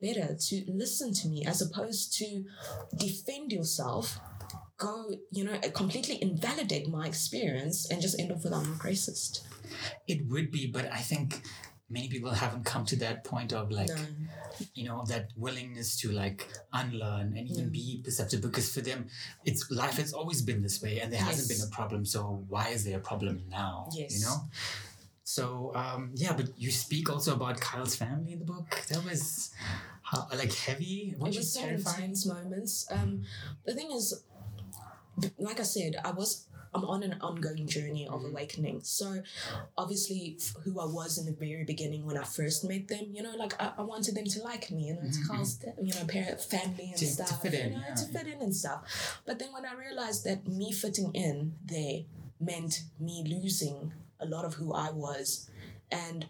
better 0.00 0.34
to 0.34 0.64
listen 0.68 1.12
to 1.14 1.28
me 1.28 1.44
as 1.46 1.60
opposed 1.62 2.12
to 2.18 2.44
defend 2.96 3.52
yourself, 3.52 4.18
go, 4.78 5.10
you 5.30 5.44
know, 5.44 5.58
completely 5.74 6.20
invalidate 6.22 6.88
my 6.88 7.06
experience 7.06 7.90
and 7.90 8.00
just 8.00 8.18
end 8.18 8.32
up 8.32 8.42
with 8.42 8.52
I'm 8.52 8.68
not 8.70 8.78
racist. 8.80 9.40
It 10.08 10.26
would 10.28 10.50
be, 10.50 10.66
but 10.66 10.90
I 10.90 10.98
think 10.98 11.42
many 11.88 12.08
people 12.08 12.30
haven't 12.30 12.64
come 12.64 12.84
to 12.86 12.96
that 12.96 13.24
point 13.24 13.52
of 13.52 13.70
like, 13.70 13.88
No. 13.88 13.96
you 14.74 14.84
know, 14.84 15.04
that 15.08 15.28
willingness 15.36 15.96
to 16.00 16.10
like 16.12 16.48
unlearn 16.72 17.36
and 17.36 17.48
even 17.48 17.66
Mm. 17.68 17.72
be 17.72 18.00
perceptive 18.04 18.40
because 18.40 18.72
for 18.72 18.80
them, 18.80 19.08
it's 19.44 19.70
life 19.70 19.96
has 19.96 20.12
always 20.12 20.40
been 20.42 20.62
this 20.62 20.80
way 20.82 21.00
and 21.00 21.12
there 21.12 21.20
hasn't 21.20 21.48
been 21.48 21.66
a 21.66 21.70
problem. 21.70 22.04
So 22.04 22.44
why 22.48 22.68
is 22.68 22.84
there 22.84 22.98
a 22.98 23.00
problem 23.00 23.42
now? 23.50 23.88
Yes. 23.92 24.18
You 24.18 24.24
know? 24.26 24.36
So 25.24 25.72
um, 25.74 26.10
yeah, 26.14 26.32
but 26.32 26.46
you 26.58 26.70
speak 26.70 27.10
also 27.10 27.34
about 27.34 27.60
Kyle's 27.60 27.94
family 27.94 28.32
in 28.32 28.38
the 28.40 28.44
book. 28.44 28.82
That 28.88 29.04
was 29.04 29.50
how, 30.10 30.26
like 30.36 30.52
heavy. 30.52 31.10
It 31.12 31.18
What 31.18 31.32
you 31.32 31.38
was 31.40 31.52
so 31.52 31.60
terrifying? 31.60 31.96
intense 32.04 32.26
moments. 32.26 32.86
Um, 32.90 33.22
the 33.64 33.74
thing 33.74 33.90
is, 33.92 34.22
like 35.38 35.60
I 35.60 35.64
said, 35.64 35.96
I 36.04 36.10
was 36.10 36.46
I'm 36.72 36.84
on 36.84 37.02
an 37.02 37.16
ongoing 37.20 37.66
journey 37.66 38.06
of 38.06 38.20
Mhm. 38.20 38.30
awakening. 38.30 38.82
So 38.84 39.22
obviously, 39.76 40.38
who 40.62 40.78
I 40.78 40.84
was 40.84 41.18
in 41.18 41.26
the 41.26 41.32
very 41.32 41.64
beginning 41.64 42.06
when 42.06 42.16
I 42.16 42.22
first 42.22 42.62
met 42.62 42.86
them, 42.86 43.06
you 43.12 43.22
know, 43.24 43.34
like 43.36 43.60
I, 43.60 43.72
I 43.78 43.82
wanted 43.82 44.14
them 44.14 44.24
to 44.26 44.42
like 44.44 44.70
me, 44.70 44.86
you 44.86 44.94
know, 44.94 45.10
to 45.10 45.20
Carl's, 45.26 45.58
you 45.82 45.92
know, 45.94 46.04
parent, 46.06 46.40
family 46.40 46.86
and 46.94 46.96
To- 46.98 47.06
to 47.06 47.12
stuff, 47.12 47.42
fit 47.42 47.54
in, 47.54 47.72
you 47.72 47.78
know, 47.78 47.84
yeah, 47.88 47.94
to 47.94 48.04
fit 48.14 48.26
in 48.28 48.40
and 48.40 48.54
stuff. 48.54 49.20
But 49.26 49.40
then 49.40 49.52
when 49.52 49.66
I 49.66 49.74
realized 49.74 50.22
that 50.26 50.46
me 50.46 50.70
fitting 50.70 51.10
in 51.12 51.56
there 51.64 52.04
meant 52.38 52.84
me 53.00 53.24
losing 53.26 53.92
a 54.20 54.26
lot 54.26 54.44
of 54.44 54.54
who 54.54 54.72
I 54.72 54.90
was, 54.92 55.50
and 55.90 56.28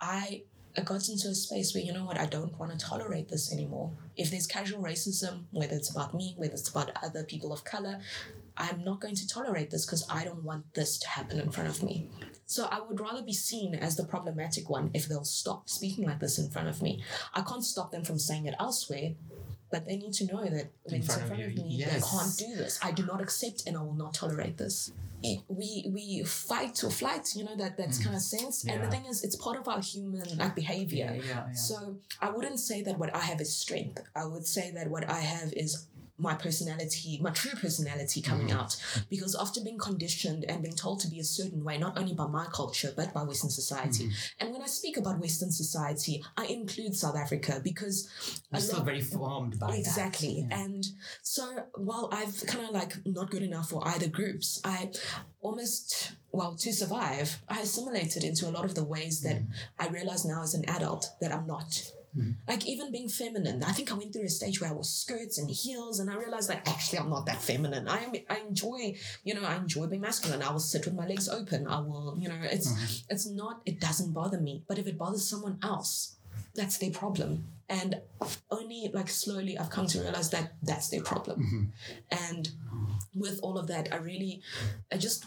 I 0.00 0.44
I 0.78 0.80
got 0.82 1.08
into 1.08 1.26
a 1.26 1.34
space 1.34 1.74
where, 1.74 1.82
you 1.82 1.92
know 1.92 2.04
what, 2.04 2.20
I 2.20 2.26
don't 2.26 2.56
want 2.56 2.70
to 2.70 2.78
tolerate 2.78 3.28
this 3.28 3.52
anymore. 3.52 3.90
If 4.16 4.30
there's 4.30 4.46
casual 4.46 4.80
racism, 4.80 5.42
whether 5.50 5.74
it's 5.74 5.90
about 5.90 6.14
me, 6.14 6.34
whether 6.36 6.52
it's 6.52 6.68
about 6.68 6.92
other 7.02 7.24
people 7.24 7.52
of 7.52 7.64
color, 7.64 7.98
I'm 8.56 8.84
not 8.84 9.00
going 9.00 9.16
to 9.16 9.26
tolerate 9.26 9.72
this 9.72 9.84
because 9.84 10.06
I 10.08 10.22
don't 10.22 10.44
want 10.44 10.72
this 10.74 10.96
to 11.00 11.08
happen 11.08 11.40
in 11.40 11.50
front 11.50 11.68
of 11.68 11.82
me. 11.82 12.10
So 12.46 12.68
I 12.70 12.80
would 12.80 13.00
rather 13.00 13.22
be 13.22 13.32
seen 13.32 13.74
as 13.74 13.96
the 13.96 14.04
problematic 14.04 14.70
one 14.70 14.92
if 14.94 15.08
they'll 15.08 15.24
stop 15.24 15.68
speaking 15.68 16.06
like 16.06 16.20
this 16.20 16.38
in 16.38 16.48
front 16.48 16.68
of 16.68 16.80
me. 16.80 17.02
I 17.34 17.40
can't 17.40 17.64
stop 17.64 17.90
them 17.90 18.04
from 18.04 18.20
saying 18.20 18.46
it 18.46 18.54
elsewhere, 18.60 19.14
but 19.72 19.84
they 19.84 19.96
need 19.96 20.12
to 20.14 20.26
know 20.26 20.44
that 20.44 20.70
when 20.84 21.00
it's 21.00 21.16
in 21.16 21.26
front 21.26 21.42
of, 21.42 21.54
me, 21.56 21.64
yes. 21.70 21.92
they 21.92 22.18
can't 22.18 22.36
do 22.38 22.62
this. 22.62 22.78
I 22.84 22.92
do 22.92 23.04
not 23.04 23.20
accept 23.20 23.64
and 23.66 23.76
I 23.76 23.82
will 23.82 23.94
not 23.94 24.14
tolerate 24.14 24.58
this. 24.58 24.92
We 25.22 25.84
we 25.88 26.22
fight 26.24 26.84
or 26.84 26.90
flight, 26.90 27.28
you 27.34 27.44
know 27.44 27.56
that 27.56 27.76
that's 27.76 27.98
mm. 27.98 28.04
kind 28.04 28.16
of 28.16 28.22
sense. 28.22 28.64
And 28.64 28.82
the 28.82 28.88
thing 28.88 29.04
is, 29.06 29.24
it's 29.24 29.36
part 29.36 29.58
of 29.58 29.66
our 29.66 29.80
human 29.80 30.38
like 30.38 30.54
behavior. 30.54 31.12
Yeah, 31.14 31.26
yeah, 31.26 31.44
yeah. 31.48 31.52
So 31.52 31.96
I 32.20 32.30
wouldn't 32.30 32.60
say 32.60 32.82
that 32.82 32.98
what 32.98 33.14
I 33.14 33.18
have 33.20 33.40
is 33.40 33.54
strength. 33.54 34.00
I 34.14 34.26
would 34.26 34.46
say 34.46 34.70
that 34.72 34.88
what 34.88 35.08
I 35.10 35.20
have 35.20 35.52
is 35.54 35.86
my 36.18 36.34
personality, 36.34 37.18
my 37.22 37.30
true 37.30 37.52
personality 37.52 38.20
coming 38.20 38.48
Mm-hmm. 38.48 38.58
out. 38.58 38.76
Because 39.10 39.34
after 39.34 39.60
being 39.60 39.78
conditioned 39.78 40.44
and 40.48 40.62
being 40.62 40.74
told 40.74 41.00
to 41.00 41.08
be 41.08 41.20
a 41.20 41.24
certain 41.24 41.62
way, 41.64 41.76
not 41.78 41.98
only 41.98 42.14
by 42.14 42.26
my 42.26 42.46
culture, 42.46 42.92
but 42.96 43.12
by 43.12 43.22
Western 43.22 43.50
society. 43.50 44.04
Mm-hmm. 44.04 44.40
And 44.40 44.52
when 44.52 44.62
I 44.62 44.66
speak 44.66 44.96
about 44.96 45.18
Western 45.20 45.50
society, 45.50 46.22
I 46.36 46.46
include 46.46 46.94
South 46.94 47.16
Africa 47.16 47.60
because 47.62 48.08
I'm 48.52 48.60
still 48.60 48.78
lot- 48.78 48.86
very 48.86 49.00
formed 49.00 49.58
by 49.58 49.68
that. 49.68 49.78
Exactly. 49.78 50.46
Yeah. 50.48 50.60
And 50.64 50.84
so 51.22 51.44
while 51.74 52.08
I've 52.12 52.44
kind 52.46 52.64
of 52.64 52.70
like 52.70 52.94
not 53.06 53.30
good 53.30 53.42
enough 53.42 53.70
for 53.70 53.86
either 53.86 54.08
groups, 54.08 54.60
I 54.64 54.90
almost, 55.40 56.12
well, 56.32 56.54
to 56.56 56.72
survive, 56.72 57.42
I 57.48 57.60
assimilated 57.60 58.24
into 58.24 58.48
a 58.48 58.50
lot 58.50 58.64
of 58.64 58.74
the 58.74 58.84
ways 58.84 59.20
that 59.22 59.42
I 59.78 59.88
realize 59.88 60.24
now 60.24 60.42
as 60.42 60.54
an 60.54 60.64
adult 60.68 61.06
that 61.20 61.32
I'm 61.32 61.46
not. 61.46 61.92
Mm-hmm. 62.18 62.30
Like 62.48 62.66
even 62.66 62.90
being 62.90 63.08
feminine, 63.08 63.62
I 63.62 63.72
think 63.72 63.92
I 63.92 63.94
went 63.94 64.12
through 64.12 64.24
a 64.24 64.28
stage 64.28 64.60
where 64.60 64.70
I 64.70 64.72
wore 64.72 64.84
skirts 64.84 65.38
and 65.38 65.50
heels, 65.50 66.00
and 66.00 66.10
I 66.10 66.16
realized 66.16 66.50
that 66.50 66.66
actually 66.66 66.98
I'm 66.98 67.10
not 67.10 67.26
that 67.26 67.40
feminine. 67.40 67.86
I 67.88 67.98
am, 67.98 68.12
I 68.28 68.38
enjoy, 68.48 68.96
you 69.24 69.34
know, 69.34 69.44
I 69.44 69.56
enjoy 69.56 69.86
being 69.86 70.02
masculine. 70.02 70.42
I 70.42 70.50
will 70.50 70.60
sit 70.60 70.84
with 70.84 70.94
my 70.94 71.06
legs 71.06 71.28
open. 71.28 71.66
I 71.66 71.80
will, 71.80 72.16
you 72.18 72.28
know, 72.28 72.38
it's 72.42 72.72
mm-hmm. 72.72 73.12
it's 73.12 73.28
not, 73.28 73.62
it 73.66 73.80
doesn't 73.80 74.12
bother 74.12 74.40
me. 74.40 74.64
But 74.66 74.78
if 74.78 74.86
it 74.86 74.98
bothers 74.98 75.28
someone 75.28 75.58
else, 75.62 76.16
that's 76.54 76.78
their 76.78 76.90
problem. 76.90 77.44
And 77.68 78.00
only 78.50 78.90
like 78.94 79.08
slowly 79.08 79.58
I've 79.58 79.70
come 79.70 79.86
to 79.88 80.00
realize 80.00 80.30
that 80.30 80.54
that's 80.62 80.88
their 80.88 81.02
problem. 81.02 81.72
Mm-hmm. 82.10 82.32
And 82.32 82.48
with 83.14 83.40
all 83.42 83.58
of 83.58 83.66
that, 83.68 83.92
I 83.92 83.96
really, 83.96 84.42
I 84.92 84.96
just, 84.96 85.24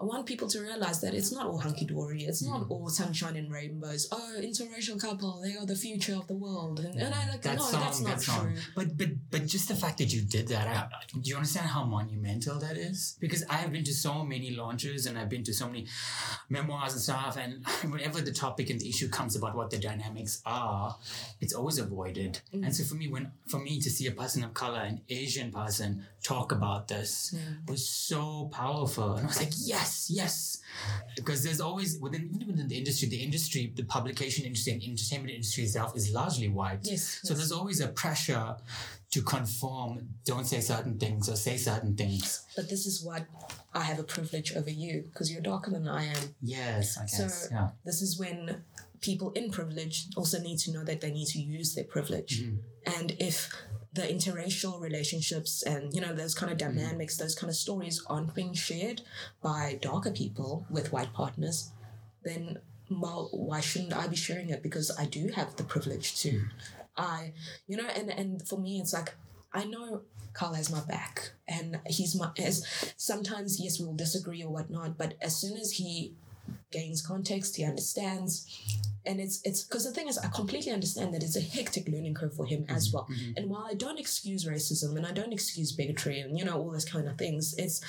I 0.00 0.04
want 0.04 0.26
people 0.26 0.48
to 0.48 0.60
realize 0.60 1.00
that 1.00 1.14
it's 1.14 1.32
not 1.32 1.46
all 1.46 1.58
hunky 1.58 1.86
dory. 1.86 2.22
It's 2.22 2.42
not 2.42 2.62
mm-hmm. 2.62 2.72
all 2.72 2.88
sunshine 2.88 3.36
and 3.36 3.50
rainbows. 3.50 4.08
Oh, 4.12 4.36
interracial 4.38 5.00
couple, 5.00 5.40
they 5.42 5.54
are 5.56 5.66
the 5.66 5.74
future 5.74 6.14
of 6.14 6.26
the 6.26 6.34
world. 6.34 6.80
And, 6.80 7.00
and 7.00 7.14
I 7.14 7.30
like, 7.30 7.42
that 7.42 7.56
no, 7.56 7.64
song, 7.64 7.80
that's 7.80 8.00
not 8.00 8.10
that 8.16 8.22
song. 8.22 8.52
true. 8.52 8.62
But 8.74 8.96
but 8.96 9.08
but 9.30 9.46
just 9.46 9.68
the 9.68 9.74
fact 9.74 9.98
that 9.98 10.12
you 10.12 10.22
did 10.22 10.48
that, 10.48 10.66
I, 10.66 10.88
do 11.12 11.28
you 11.28 11.36
understand 11.36 11.66
how 11.66 11.84
monumental 11.84 12.58
that 12.60 12.76
is? 12.76 13.16
Because 13.20 13.44
I 13.48 13.54
have 13.54 13.72
been 13.72 13.84
to 13.84 13.94
so 13.94 14.24
many 14.24 14.50
launches 14.50 15.06
and 15.06 15.18
I've 15.18 15.28
been 15.28 15.44
to 15.44 15.54
so 15.54 15.66
many 15.66 15.86
memoirs 16.48 16.92
and 16.92 17.02
stuff, 17.02 17.36
and 17.36 17.64
whenever 17.92 18.20
the 18.20 18.32
topic 18.32 18.70
and 18.70 18.80
the 18.80 18.88
issue 18.88 19.08
comes 19.08 19.36
about 19.36 19.56
what 19.56 19.70
the 19.70 19.78
dynamics 19.78 20.42
are, 20.44 20.96
it's 21.40 21.54
always 21.54 21.79
avoided. 21.80 22.40
And 22.52 22.64
mm. 22.64 22.74
so 22.74 22.84
for 22.84 22.94
me, 22.94 23.08
when 23.08 23.32
for 23.46 23.58
me 23.58 23.80
to 23.80 23.90
see 23.90 24.06
a 24.06 24.12
person 24.12 24.44
of 24.44 24.54
color, 24.54 24.80
an 24.80 25.00
Asian 25.08 25.50
person, 25.50 26.06
talk 26.22 26.52
about 26.52 26.88
this 26.88 27.34
was 27.66 27.88
so 27.88 28.48
powerful. 28.52 29.14
And 29.14 29.24
I 29.24 29.28
was 29.28 29.40
like, 29.40 29.52
yes, 29.56 30.08
yes. 30.10 30.60
Because 31.16 31.42
there's 31.42 31.60
always 31.60 31.98
within 31.98 32.30
even 32.34 32.46
within 32.48 32.68
the 32.68 32.78
industry, 32.78 33.08
the 33.08 33.22
industry, 33.22 33.72
the 33.74 33.84
publication 33.84 34.44
industry 34.44 34.72
and 34.74 34.82
entertainment 34.82 35.32
industry 35.34 35.64
itself 35.64 35.96
is 35.96 36.12
largely 36.12 36.48
white. 36.48 36.80
Yes, 36.82 37.20
So 37.22 37.32
yes. 37.32 37.38
there's 37.38 37.52
always 37.52 37.80
a 37.80 37.88
pressure 37.88 38.56
to 39.10 39.22
conform, 39.22 40.08
don't 40.24 40.46
say 40.46 40.60
certain 40.60 40.96
things 40.96 41.28
or 41.28 41.34
say 41.34 41.56
certain 41.56 41.96
things. 41.96 42.46
But 42.54 42.68
this 42.68 42.86
is 42.86 43.02
what 43.04 43.26
I 43.74 43.82
have 43.82 43.98
a 43.98 44.04
privilege 44.04 44.54
over 44.54 44.70
you 44.70 45.02
because 45.02 45.32
you're 45.32 45.40
darker 45.42 45.72
than 45.72 45.88
I 45.88 46.04
am. 46.04 46.34
Yes, 46.40 46.96
I 46.96 47.06
So 47.06 47.24
guess. 47.24 47.48
yeah. 47.50 47.70
this 47.84 48.02
is 48.02 48.18
when 48.18 48.62
people 49.00 49.32
in 49.32 49.50
privilege 49.50 50.08
also 50.16 50.40
need 50.40 50.58
to 50.58 50.72
know 50.72 50.84
that 50.84 51.00
they 51.00 51.10
need 51.10 51.26
to 51.28 51.40
use 51.40 51.74
their 51.74 51.84
privilege. 51.84 52.42
Mm-hmm. 52.42 53.00
And 53.00 53.16
if 53.18 53.52
the 53.92 54.02
interracial 54.02 54.80
relationships 54.80 55.62
and 55.62 55.92
you 55.92 56.00
know 56.00 56.14
those 56.14 56.34
kind 56.34 56.52
of 56.52 56.58
mm-hmm. 56.58 56.78
dynamics, 56.78 57.16
those 57.16 57.34
kind 57.34 57.50
of 57.50 57.56
stories 57.56 58.02
aren't 58.06 58.34
being 58.34 58.54
shared 58.54 59.02
by 59.42 59.78
darker 59.80 60.10
people 60.10 60.66
with 60.70 60.92
white 60.92 61.12
partners, 61.12 61.72
then 62.24 62.58
well, 62.90 63.28
why 63.32 63.60
shouldn't 63.60 63.96
I 63.96 64.08
be 64.08 64.16
sharing 64.16 64.50
it? 64.50 64.62
Because 64.62 64.90
I 64.98 65.06
do 65.06 65.28
have 65.28 65.56
the 65.56 65.64
privilege 65.64 66.20
to. 66.22 66.30
Mm-hmm. 66.30 66.46
I, 66.96 67.32
you 67.66 67.76
know, 67.76 67.86
and 67.86 68.10
and 68.10 68.46
for 68.46 68.58
me, 68.58 68.80
it's 68.80 68.92
like 68.92 69.14
I 69.52 69.64
know 69.64 70.02
Carl 70.32 70.54
has 70.54 70.70
my 70.70 70.80
back, 70.80 71.30
and 71.48 71.80
he's 71.86 72.14
my. 72.14 72.30
As 72.38 72.66
sometimes, 72.96 73.60
yes, 73.60 73.80
we'll 73.80 73.94
disagree 73.94 74.42
or 74.42 74.52
whatnot, 74.52 74.98
but 74.98 75.14
as 75.20 75.36
soon 75.36 75.56
as 75.56 75.72
he 75.72 76.14
gains 76.70 77.02
context, 77.02 77.56
he 77.56 77.64
understands, 77.64 78.46
and 79.06 79.20
it's 79.20 79.40
it's 79.44 79.62
because 79.64 79.84
the 79.84 79.92
thing 79.92 80.08
is, 80.08 80.18
I 80.18 80.28
completely 80.28 80.72
understand 80.72 81.14
that 81.14 81.22
it's 81.22 81.36
a 81.36 81.40
hectic 81.40 81.88
learning 81.88 82.14
curve 82.14 82.34
for 82.34 82.46
him 82.46 82.64
as 82.68 82.88
mm-hmm. 82.88 82.96
well. 82.96 83.08
Mm-hmm. 83.10 83.32
And 83.36 83.50
while 83.50 83.66
I 83.68 83.74
don't 83.74 83.98
excuse 83.98 84.44
racism 84.44 84.96
and 84.96 85.06
I 85.06 85.12
don't 85.12 85.32
excuse 85.32 85.72
bigotry 85.72 86.20
and 86.20 86.38
you 86.38 86.44
know 86.44 86.58
all 86.58 86.70
those 86.70 86.84
kind 86.84 87.08
of 87.08 87.16
things, 87.18 87.54
it's 87.58 87.80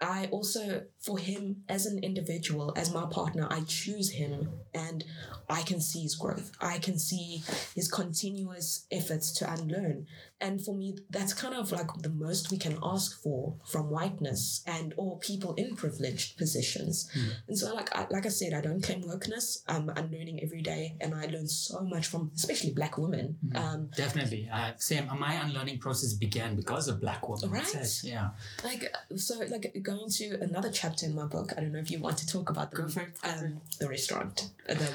I 0.00 0.28
also, 0.30 0.82
for 1.00 1.18
him 1.18 1.62
as 1.68 1.86
an 1.86 1.98
individual, 2.02 2.72
as 2.76 2.92
my 2.92 3.06
partner, 3.10 3.46
I 3.50 3.62
choose 3.66 4.10
him 4.10 4.50
and 4.74 5.02
I 5.48 5.62
can 5.62 5.80
see 5.80 6.02
his 6.02 6.14
growth. 6.14 6.52
I 6.60 6.78
can 6.78 6.98
see 6.98 7.42
his 7.74 7.90
continuous 7.90 8.86
efforts 8.90 9.32
to 9.38 9.50
unlearn. 9.50 10.06
And 10.42 10.62
for 10.62 10.74
me, 10.74 10.96
that's 11.10 11.34
kind 11.34 11.54
of 11.54 11.70
like 11.72 11.88
the 11.98 12.08
most 12.08 12.50
we 12.50 12.56
can 12.56 12.78
ask 12.82 13.20
for 13.22 13.56
from 13.66 13.90
whiteness 13.90 14.62
and 14.66 14.94
or 14.96 15.18
people 15.18 15.54
in 15.54 15.76
privileged 15.76 16.38
positions. 16.38 17.10
And 17.46 17.58
so, 17.58 17.74
like 17.74 17.94
I, 17.94 18.06
like 18.10 18.24
I 18.24 18.30
said, 18.30 18.54
I 18.54 18.62
don't 18.62 18.82
claim 18.82 19.02
wokeness. 19.02 19.58
I'm 19.68 19.90
unlearning 19.90 20.40
every 20.42 20.62
day, 20.62 20.96
and 21.00 21.14
I 21.14 21.26
learn 21.26 21.46
so 21.46 21.82
much 21.82 22.06
from, 22.06 22.30
especially 22.34 22.72
Black 22.72 22.96
women. 22.96 23.36
Um, 23.54 23.90
Definitely. 23.94 24.48
Uh, 24.50 24.72
same. 24.78 25.08
My 25.18 25.34
unlearning 25.34 25.78
process 25.78 26.14
began 26.14 26.56
because 26.56 26.88
of 26.88 27.00
black 27.02 27.28
women. 27.28 27.50
Right. 27.50 28.00
Yeah. 28.02 28.30
like 28.64 28.90
so 29.16 29.40
like 29.50 29.76
going 29.82 30.08
to 30.10 30.38
another 30.40 30.70
chapter 30.70 30.89
in 31.02 31.14
my 31.14 31.26
book. 31.26 31.52
I 31.56 31.60
don't 31.60 31.72
know 31.72 31.78
if 31.78 31.90
you 31.90 31.98
want 32.00 32.18
to 32.18 32.26
talk 32.26 32.50
about 32.50 32.70
the, 32.70 32.76
Go 32.78 32.88
for 32.88 33.00
it, 33.00 33.12
um, 33.24 33.60
the 33.78 33.88
restaurant. 33.88 34.50
The, 34.66 34.88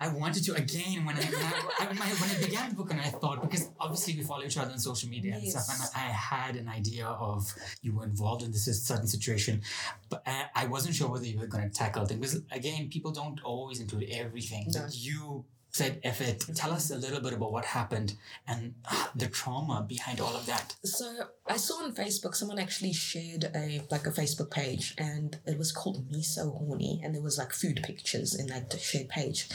I 0.00 0.08
wanted 0.08 0.44
to 0.44 0.54
again 0.54 1.04
when 1.06 1.16
I, 1.16 1.20
when 1.22 1.98
I, 1.98 2.10
when 2.20 2.30
I 2.30 2.40
began 2.44 2.68
the 2.70 2.74
book 2.74 2.90
and 2.90 3.00
I 3.00 3.04
thought 3.04 3.40
because 3.40 3.70
obviously 3.80 4.14
we 4.16 4.22
follow 4.22 4.44
each 4.44 4.58
other 4.58 4.72
on 4.72 4.78
social 4.78 5.08
media 5.08 5.34
and 5.36 5.48
stuff 5.48 5.64
and 5.70 5.80
I 5.96 6.08
had 6.10 6.56
an 6.56 6.68
idea 6.68 7.06
of 7.06 7.52
you 7.80 7.94
were 7.94 8.04
involved 8.04 8.42
in 8.42 8.50
this 8.52 8.66
certain 8.86 9.06
situation 9.06 9.62
but 10.10 10.22
I, 10.26 10.46
I 10.54 10.66
wasn't 10.66 10.94
sure 10.96 11.08
whether 11.08 11.24
you 11.26 11.38
were 11.38 11.46
going 11.46 11.68
to 11.70 11.74
tackle 11.74 12.04
things 12.04 12.20
because 12.20 12.42
again 12.52 12.90
people 12.90 13.10
don't 13.10 13.40
always 13.42 13.80
include 13.80 14.08
everything 14.10 14.66
No. 14.68 14.82
but 14.82 14.94
you 14.94 15.44
said 15.72 15.98
it 16.02 16.44
tell 16.54 16.70
us 16.70 16.90
a 16.90 16.96
little 16.96 17.20
bit 17.20 17.32
about 17.32 17.50
what 17.50 17.64
happened 17.64 18.14
and 18.46 18.74
ah, 18.90 19.10
the 19.16 19.26
trauma 19.26 19.84
behind 19.88 20.20
all 20.20 20.36
of 20.36 20.44
that 20.44 20.76
so 20.84 21.10
i 21.46 21.56
saw 21.56 21.82
on 21.82 21.94
facebook 21.94 22.34
someone 22.34 22.58
actually 22.58 22.92
shared 22.92 23.50
a 23.54 23.82
like 23.90 24.06
a 24.06 24.10
facebook 24.10 24.50
page 24.50 24.94
and 24.98 25.38
it 25.46 25.56
was 25.56 25.72
called 25.72 26.10
me 26.10 26.22
so 26.22 26.50
horny 26.50 27.00
and 27.02 27.14
there 27.14 27.22
was 27.22 27.38
like 27.38 27.52
food 27.52 27.80
pictures 27.82 28.34
in 28.34 28.46
that 28.46 28.78
shared 28.80 29.08
page 29.08 29.48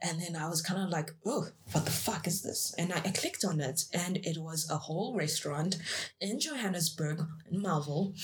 and 0.00 0.20
then 0.20 0.36
I 0.36 0.48
was 0.48 0.62
kind 0.62 0.80
of 0.80 0.90
like, 0.90 1.12
oh, 1.26 1.48
what 1.72 1.84
the 1.84 1.90
fuck 1.90 2.28
is 2.28 2.42
this? 2.42 2.72
And 2.78 2.92
I, 2.92 2.98
I 2.98 3.10
clicked 3.10 3.44
on 3.44 3.60
it, 3.60 3.84
and 3.92 4.18
it 4.18 4.38
was 4.38 4.70
a 4.70 4.76
whole 4.76 5.16
restaurant 5.16 5.76
in 6.20 6.38
Johannesburg, 6.38 7.26
in 7.50 7.62
Melville, 7.62 8.14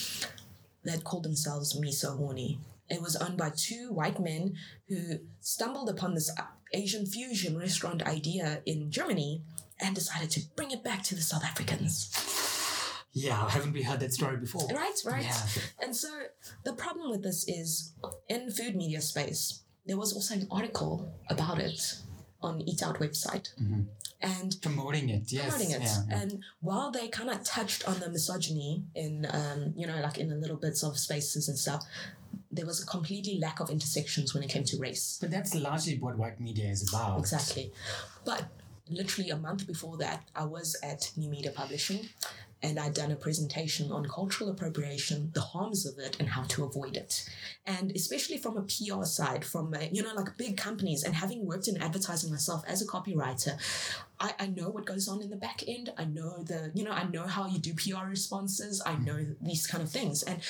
that 0.85 1.03
called 1.03 1.25
themselves 1.25 1.79
Me 1.79 1.91
So 1.91 2.17
Horny. 2.17 2.61
It 2.89 3.03
was 3.03 3.17
owned 3.17 3.39
by 3.39 3.51
two 3.57 3.91
white 3.93 4.21
men 4.21 4.55
who 4.89 5.19
stumbled 5.41 5.89
upon 5.89 6.15
this 6.15 6.31
Asian 6.73 7.07
fusion 7.07 7.59
restaurant 7.59 8.03
idea 8.03 8.61
in 8.67 8.91
Germany 8.91 9.43
and 9.81 9.95
decided 9.95 10.31
to 10.31 10.41
bring 10.57 10.71
it 10.71 10.83
back 10.85 11.03
to 11.05 11.15
the 11.15 11.21
South 11.23 11.45
Africans. 11.45 12.11
yeah 13.13 13.49
haven't 13.49 13.73
we 13.73 13.83
heard 13.83 14.01
that 14.01 14.13
story 14.13 14.37
before 14.37 14.67
Right, 14.75 14.99
right. 15.07 15.23
Yeah. 15.25 15.47
And 15.83 15.95
so 15.97 16.09
the 16.65 16.73
problem 16.73 17.11
with 17.11 17.23
this 17.23 17.47
is 17.49 17.93
in 18.29 18.51
food 18.51 18.75
media 18.77 19.01
space, 19.01 19.61
there 19.87 19.97
was 19.97 20.13
also 20.13 20.35
an 20.35 20.49
article 20.51 21.13
about 21.29 21.59
it 21.59 21.81
on 22.43 22.61
Eat 22.63 22.83
Out 22.83 22.99
website. 22.99 23.49
Mm-hmm. 23.61 23.83
And 24.25 24.57
promoting 24.63 25.09
it 25.11 25.31
yes 25.31 25.55
promoting 25.55 25.71
it. 25.73 25.83
yeah. 25.83 26.21
And 26.21 26.43
while 26.61 26.91
they 26.91 27.09
kind 27.09 27.31
of 27.31 27.45
touched 27.45 27.87
on 27.89 28.01
the 28.01 28.11
misogyny 28.11 28.85
in, 28.95 29.27
um, 29.31 29.75
you 29.77 29.87
know, 29.87 30.01
like 30.01 30.19
in 30.19 30.29
the 30.29 30.37
little 30.37 30.57
bits 30.57 30.83
of 30.83 30.99
spaces 30.99 31.49
and 31.49 31.59
stuff, 31.59 31.85
there 32.51 32.67
was 32.67 32.83
a 32.83 32.87
completely 32.87 33.39
lack 33.39 33.61
of 33.61 33.71
intersections 33.71 34.35
when 34.35 34.43
it 34.43 34.51
came 34.51 34.65
to 34.65 34.79
race. 34.79 35.19
but 35.21 35.31
that's 35.31 35.55
largely 35.55 35.99
what 35.99 36.17
white 36.17 36.41
media 36.41 36.69
is 36.71 36.89
about 36.89 37.19
Exactly. 37.19 37.73
But 38.25 38.45
literally 38.89 39.31
a 39.31 39.37
month 39.37 39.67
before 39.67 39.97
that, 39.99 40.29
I 40.35 40.45
was 40.45 40.77
at 40.83 41.11
New 41.17 41.29
Media 41.29 41.51
Publishing 41.51 42.09
and 42.65 42.79
I'd 42.79 42.95
done 42.95 43.13
a 43.13 43.17
presentation 43.17 43.93
on 43.93 44.09
cultural 44.09 44.49
appropriation, 44.49 45.31
the 45.35 45.43
harms 45.43 45.85
of 45.85 45.99
it, 45.99 46.17
and 46.19 46.31
how 46.31 46.45
to 46.45 46.65
avoid 46.65 46.97
it. 46.97 47.29
And 47.67 47.93
especially 47.95 48.39
from 48.39 48.57
a 48.57 48.63
PR 48.63 49.05
side, 49.05 49.45
from, 49.45 49.75
a, 49.75 49.91
you 49.93 50.03
know, 50.03 50.15
like 50.15 50.39
big 50.39 50.57
companies, 50.57 51.05
and 51.05 51.15
having 51.15 51.45
worked 51.45 51.69
in 51.69 51.77
advertising 51.83 52.31
myself 52.31 52.65
as 52.67 52.81
a 52.81 52.87
copywriter, 52.87 53.59
I, 54.21 54.33
I 54.39 54.47
know 54.47 54.69
what 54.69 54.87
goes 54.87 55.09
on 55.09 55.23
in 55.23 55.31
the 55.31 55.37
back 55.37 55.63
end. 55.67 55.93
I 55.99 56.05
know 56.05 56.43
the, 56.43 56.71
you 56.75 56.85
know, 56.85 56.93
I 56.93 57.05
know 57.05 57.27
how 57.27 57.47
you 57.47 57.59
do 57.59 57.75
PR 57.75 58.07
responses. 58.07 58.83
I 58.85 58.97
know 58.97 59.27
these 59.41 59.67
kind 59.67 59.83
of 59.83 59.91
things. 59.91 60.23
And 60.23 60.41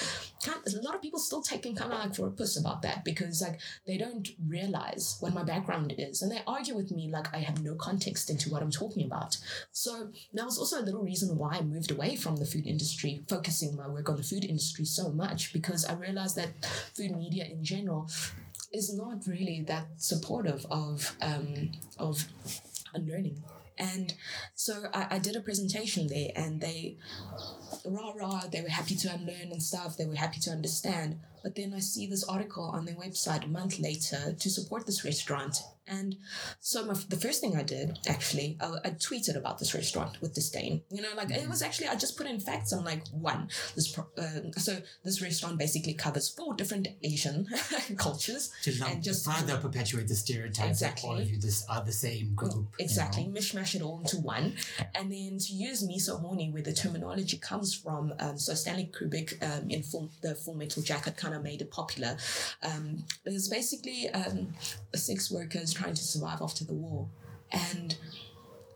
kind 0.44 0.58
a 0.66 0.82
lot 0.82 0.94
of 0.94 1.02
people 1.02 1.18
still 1.18 1.42
taking 1.42 1.74
kind 1.74 1.92
of 1.92 1.98
like 1.98 2.14
for 2.14 2.26
a 2.26 2.30
puss 2.30 2.58
about 2.58 2.82
that 2.82 3.04
because 3.04 3.40
like 3.40 3.60
they 3.86 3.96
don't 3.96 4.28
realize 4.46 5.16
what 5.20 5.32
my 5.32 5.42
background 5.42 5.94
is. 5.96 6.22
And 6.22 6.30
they 6.30 6.42
argue 6.46 6.74
with 6.76 6.90
me 6.90 7.10
like 7.10 7.34
I 7.34 7.38
have 7.38 7.62
no 7.62 7.74
context 7.74 8.30
into 8.30 8.50
what 8.50 8.62
I'm 8.62 8.70
talking 8.70 9.06
about. 9.06 9.36
So 9.72 10.10
that 10.34 10.44
was 10.44 10.58
also 10.58 10.80
a 10.80 10.84
little 10.84 11.02
reason 11.02 11.36
why 11.38 11.56
I 11.56 11.62
moved 11.62 11.90
away 11.90 12.16
from 12.16 12.36
the 12.36 12.46
food 12.46 12.66
industry, 12.66 13.24
focusing 13.28 13.76
my 13.76 13.88
work 13.88 14.08
on 14.08 14.16
the 14.16 14.22
food 14.22 14.44
industry 14.44 14.84
so 14.84 15.10
much 15.10 15.52
because 15.52 15.84
I 15.84 15.94
realized 15.94 16.36
that 16.36 16.50
food 16.94 17.16
media 17.16 17.44
in 17.44 17.64
general 17.64 18.08
is 18.72 18.92
not 18.92 19.26
really 19.26 19.64
that 19.68 19.86
supportive 19.96 20.66
of 20.70 21.16
um, 21.22 21.70
of 21.98 22.26
unlearning. 22.92 23.42
And 23.78 24.14
so 24.54 24.84
I, 24.92 25.06
I 25.12 25.18
did 25.18 25.36
a 25.36 25.40
presentation 25.40 26.06
there, 26.06 26.30
and 26.36 26.60
they 26.60 26.96
rah 27.84 28.12
rah, 28.14 28.42
they 28.50 28.62
were 28.62 28.68
happy 28.68 28.94
to 28.96 29.12
unlearn 29.12 29.50
and 29.52 29.62
stuff. 29.62 29.96
They 29.96 30.06
were 30.06 30.14
happy 30.14 30.40
to 30.40 30.50
understand. 30.50 31.20
But 31.42 31.54
then 31.54 31.74
I 31.74 31.80
see 31.80 32.06
this 32.06 32.24
article 32.24 32.64
on 32.64 32.84
their 32.84 32.94
website 32.94 33.44
a 33.44 33.48
month 33.48 33.78
later 33.78 34.34
to 34.38 34.50
support 34.50 34.86
this 34.86 35.04
restaurant. 35.04 35.58
And 35.86 36.16
so 36.60 36.84
my, 36.86 36.94
the 37.08 37.16
first 37.16 37.40
thing 37.40 37.56
I 37.56 37.62
did, 37.62 37.98
actually, 38.08 38.56
I, 38.60 38.66
I 38.84 38.90
tweeted 38.90 39.36
about 39.36 39.58
this 39.58 39.74
restaurant 39.74 40.20
with 40.20 40.34
disdain. 40.34 40.82
You 40.90 41.02
know, 41.02 41.08
like 41.16 41.30
it 41.30 41.48
was 41.48 41.62
actually, 41.62 41.88
I 41.88 41.96
just 41.96 42.16
put 42.16 42.26
in 42.26 42.40
facts. 42.40 42.72
I'm 42.72 42.84
like, 42.84 43.06
one, 43.08 43.48
this, 43.74 43.88
pro- 43.92 44.06
uh, 44.16 44.50
so 44.56 44.78
this 45.04 45.20
restaurant 45.20 45.58
basically 45.58 45.94
covers 45.94 46.28
four 46.28 46.54
different 46.54 46.88
Asian 47.02 47.46
cultures. 47.96 48.50
to 48.62 48.72
lump, 48.80 48.94
and 48.94 49.02
just 49.02 49.30
further 49.30 49.58
perpetuate 49.58 50.08
the 50.08 50.14
stereotypes 50.14 50.80
that 50.80 51.02
all 51.04 51.12
of 51.14 51.18
Exactly. 51.20 51.34
you 51.36 51.40
this 51.40 51.64
are 51.68 51.84
the 51.84 51.92
same 51.92 52.34
group. 52.34 52.54
you 52.54 52.84
Exactly, 52.84 53.26
know? 53.26 53.38
mishmash 53.38 53.74
it 53.74 53.82
all 53.82 53.98
into 54.00 54.18
one, 54.18 54.54
and 54.94 55.12
then 55.12 55.38
to 55.38 55.52
use 55.52 55.86
miso 55.86 56.00
so 56.04 56.16
horny, 56.18 56.50
where 56.50 56.62
the 56.62 56.72
terminology 56.72 57.36
comes 57.38 57.74
from. 57.74 58.12
Um, 58.20 58.38
so 58.38 58.54
Stanley 58.54 58.90
Kubrick 58.92 59.42
um, 59.42 59.70
in 59.70 59.82
full, 59.82 60.10
the 60.22 60.34
Full 60.34 60.54
Metal 60.54 60.82
Jacket 60.82 61.16
kind 61.16 61.34
of 61.34 61.42
made 61.42 61.60
it 61.62 61.70
popular. 61.70 62.16
Um, 62.62 63.04
it's 63.24 63.48
basically 63.48 64.08
um, 64.10 64.54
sex 64.94 65.30
workers 65.30 65.73
trying 65.74 65.94
to 65.94 66.04
survive 66.04 66.40
after 66.40 66.64
the 66.64 66.74
war, 66.74 67.08
and 67.50 67.96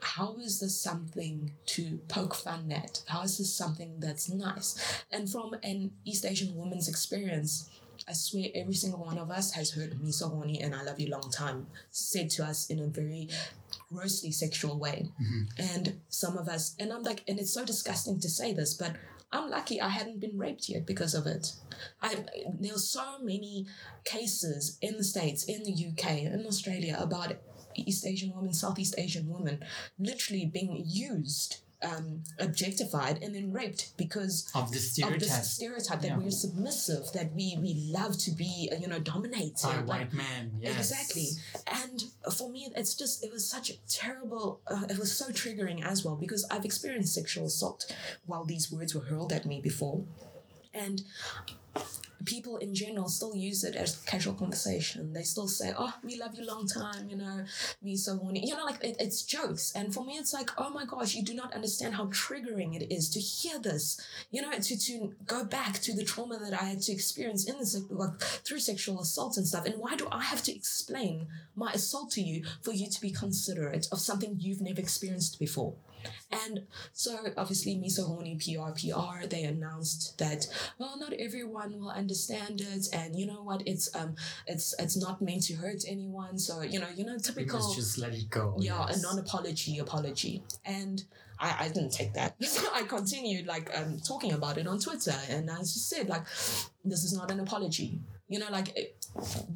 how 0.01 0.37
is 0.37 0.61
this 0.61 0.81
something 0.81 1.53
to 1.67 2.01
poke 2.09 2.35
fun 2.35 2.71
at? 2.73 3.03
How 3.07 3.23
is 3.23 3.39
this 3.39 3.53
something 3.53 3.99
that's 3.99 4.29
nice? 4.29 5.03
And 5.11 5.31
from 5.31 5.55
an 5.63 5.93
East 6.05 6.25
Asian 6.25 6.55
woman's 6.55 6.89
experience, 6.89 7.69
I 8.09 8.13
swear 8.13 8.47
every 8.55 8.75
single 8.75 9.05
one 9.05 9.19
of 9.19 9.31
us 9.31 9.53
has 9.53 9.73
heard 9.73 10.01
me 10.01 10.13
so 10.13 10.29
horny 10.29 10.61
and 10.61 10.75
I 10.75 10.83
love 10.83 11.01
you 11.01 11.09
long 11.09 11.31
time 11.31 11.67
said 11.91 12.31
to 12.31 12.45
us 12.45 12.71
in 12.71 12.79
a 12.79 12.87
very 12.87 13.29
grossly 13.93 14.31
sexual 14.31 14.79
way. 14.79 15.11
Mm-hmm. 15.21 15.77
And 15.77 16.01
some 16.09 16.39
of 16.39 16.49
us, 16.49 16.75
and 16.79 16.93
I'm 16.93 17.03
like, 17.03 17.25
and 17.27 17.39
it's 17.39 17.53
so 17.53 17.65
disgusting 17.65 18.21
to 18.21 18.29
say 18.29 18.53
this, 18.53 18.75
but 18.75 18.93
I'm 19.31 19.51
lucky 19.51 19.81
I 19.81 19.89
hadn't 19.89 20.21
been 20.21 20.39
raped 20.39 20.69
yet 20.69 20.87
because 20.87 21.15
of 21.15 21.27
it. 21.27 21.53
I 22.01 22.25
there's 22.59 22.89
so 22.89 23.19
many 23.21 23.67
cases 24.05 24.79
in 24.81 24.97
the 24.97 25.05
States, 25.05 25.45
in 25.45 25.65
the 25.65 25.73
UK, 25.73 26.23
in 26.23 26.47
Australia 26.47 26.97
about 26.99 27.35
East 27.75 28.07
Asian 28.07 28.35
woman, 28.35 28.53
Southeast 28.53 28.95
Asian 28.99 29.29
woman, 29.29 29.65
literally 29.99 30.47
being 30.47 30.83
used 30.87 31.59
um, 31.83 32.25
objectified 32.41 33.23
and 33.23 33.35
then 33.35 33.53
raped 33.53 33.97
because 33.97 34.51
of 34.55 34.71
the 34.73 34.77
of 34.79 34.83
stereotype 34.83 35.21
this 35.21 35.51
stereotype 35.55 36.01
that 36.01 36.09
Yeah. 36.09 36.19
we're 36.19 36.31
submissive, 36.31 37.13
that 37.13 37.33
we 37.35 37.57
we 37.61 37.75
love 37.93 38.19
to 38.19 38.31
be, 38.33 38.69
uh, 38.73 38.77
you 38.77 38.89
know, 38.89 38.99
dominated. 38.99 39.63
by 39.63 39.77
like- 39.77 39.87
white 39.87 40.13
men. 40.13 40.59
Yes. 40.61 40.77
Exactly. 40.79 41.29
And 41.67 42.05
for 42.33 42.51
me, 42.51 42.69
it's 42.75 42.95
just, 42.95 43.23
it 43.25 43.31
was 43.33 43.49
such 43.49 43.71
a 43.71 43.75
terrible, 43.89 44.61
uh, 44.67 44.87
it 44.91 44.99
was 44.99 45.13
so 45.17 45.27
triggering 45.27 45.85
as 45.85 46.05
well 46.05 46.17
because 46.17 46.45
I've 46.51 46.65
experienced 46.65 47.15
sexual 47.15 47.47
assault 47.47 47.93
while 48.27 48.45
these 48.45 48.73
words 48.73 48.95
were 48.95 49.03
hurled 49.03 49.33
at 49.33 49.47
me 49.47 49.61
before. 49.61 50.05
And 50.75 51.03
people 52.25 52.57
in 52.59 52.75
general 52.75 53.09
still 53.09 53.35
use 53.35 53.65
it 53.65 53.77
as 53.77 53.97
casual 54.07 54.35
conversation. 54.35 55.13
They 55.13 55.23
still 55.23 55.49
say, 55.49 55.73
"Oh, 55.77 55.95
we 56.03 56.17
love 56.17 56.35
you 56.35 56.45
long 56.45 56.67
time," 56.67 57.09
you 57.09 57.17
know, 57.17 57.45
"Me 57.83 57.97
so 57.97 58.17
horny," 58.17 58.47
you 58.47 58.57
know, 58.57 58.65
like 58.65 58.83
it, 58.83 58.97
it's 58.99 59.23
jokes. 59.23 59.73
And 59.75 59.93
for 59.95 60.05
me, 60.05 60.15
it's 60.19 60.33
like, 60.33 60.51
"Oh 60.59 60.71
my 60.71 60.85
gosh, 60.85 61.15
you 61.15 61.23
do 61.23 61.35
not 61.35 61.55
understand 61.55 61.95
how 61.95 62.07
triggering 62.07 62.75
it 62.81 62.93
is 62.93 63.09
to 63.11 63.21
hear 63.21 63.59
this." 63.59 63.99
You 64.31 64.43
know, 64.43 64.53
to 64.53 64.79
to 64.79 65.15
go 65.27 65.45
back 65.45 65.81
to 65.81 65.95
the 65.95 66.05
trauma 66.05 66.39
that 66.39 66.61
I 66.61 66.65
had 66.65 66.81
to 66.83 66.93
experience 66.93 67.45
in 67.45 67.59
the 67.59 67.67
sec- 67.67 67.83
like 67.91 68.21
through 68.21 68.61
sexual 68.61 69.01
assault 69.01 69.37
and 69.37 69.47
stuff. 69.47 69.67
And 69.67 69.79
why 69.79 69.97
do 69.97 70.09
I 70.11 70.23
have 70.23 70.43
to 70.45 70.55
explain 70.55 71.29
my 71.55 71.73
assault 71.73 72.11
to 72.13 72.23
you 72.23 72.45
for 72.63 72.73
you 72.73 72.89
to 72.89 73.01
be 73.01 73.11
considerate 73.11 73.89
of 73.93 74.01
something 74.01 74.37
you've 74.39 74.61
never 74.61 74.81
experienced 74.81 75.39
before? 75.39 75.75
And 76.31 76.67
so 76.93 77.19
obviously 77.37 77.89
so 77.89 78.17
PR 78.17 78.71
PR 78.71 79.27
they 79.27 79.45
announced 79.45 80.19
that 80.19 80.47
well 80.79 80.99
not 80.99 81.13
everyone 81.13 81.79
will 81.79 81.91
understand 81.91 82.61
it 82.61 82.89
and 82.93 83.19
you 83.19 83.27
know 83.27 83.43
what 83.43 83.63
it's 83.67 83.95
um 83.95 84.15
it's 84.47 84.75
it's 84.79 84.97
not 84.97 85.21
meant 85.23 85.43
to 85.45 85.55
hurt 85.55 85.83
anyone 85.87 86.39
so 86.39 86.63
you 86.63 86.79
know 86.79 86.89
you 86.95 87.05
know 87.05 87.19
typical 87.19 87.75
just 87.75 87.99
let 87.99 88.13
it 88.13 88.29
go. 88.31 88.57
yeah 88.59 88.87
yes. 88.89 88.99
a 88.99 89.03
non-apology 89.03 89.79
apology 89.79 90.43
and 90.65 91.05
I, 91.41 91.57
I 91.61 91.69
didn't 91.69 91.91
take 91.91 92.15
that 92.15 92.43
so 92.45 92.69
I 92.75 92.83
continued 92.83 93.47
like 93.47 93.71
um 93.77 93.99
talking 94.07 94.33
about 94.33 94.59
it 94.59 94.67
on 94.67 94.79
Twitter 94.79 95.15
and 95.29 95.51
I 95.51 95.59
just 95.59 95.89
said 95.89 96.09
like 96.09 96.25
this 96.85 97.05
is 97.05 97.13
not 97.13 97.31
an 97.31 97.41
apology 97.41 98.01
you 98.29 98.39
know 98.39 98.47
like 98.51 98.77
it, 98.77 99.07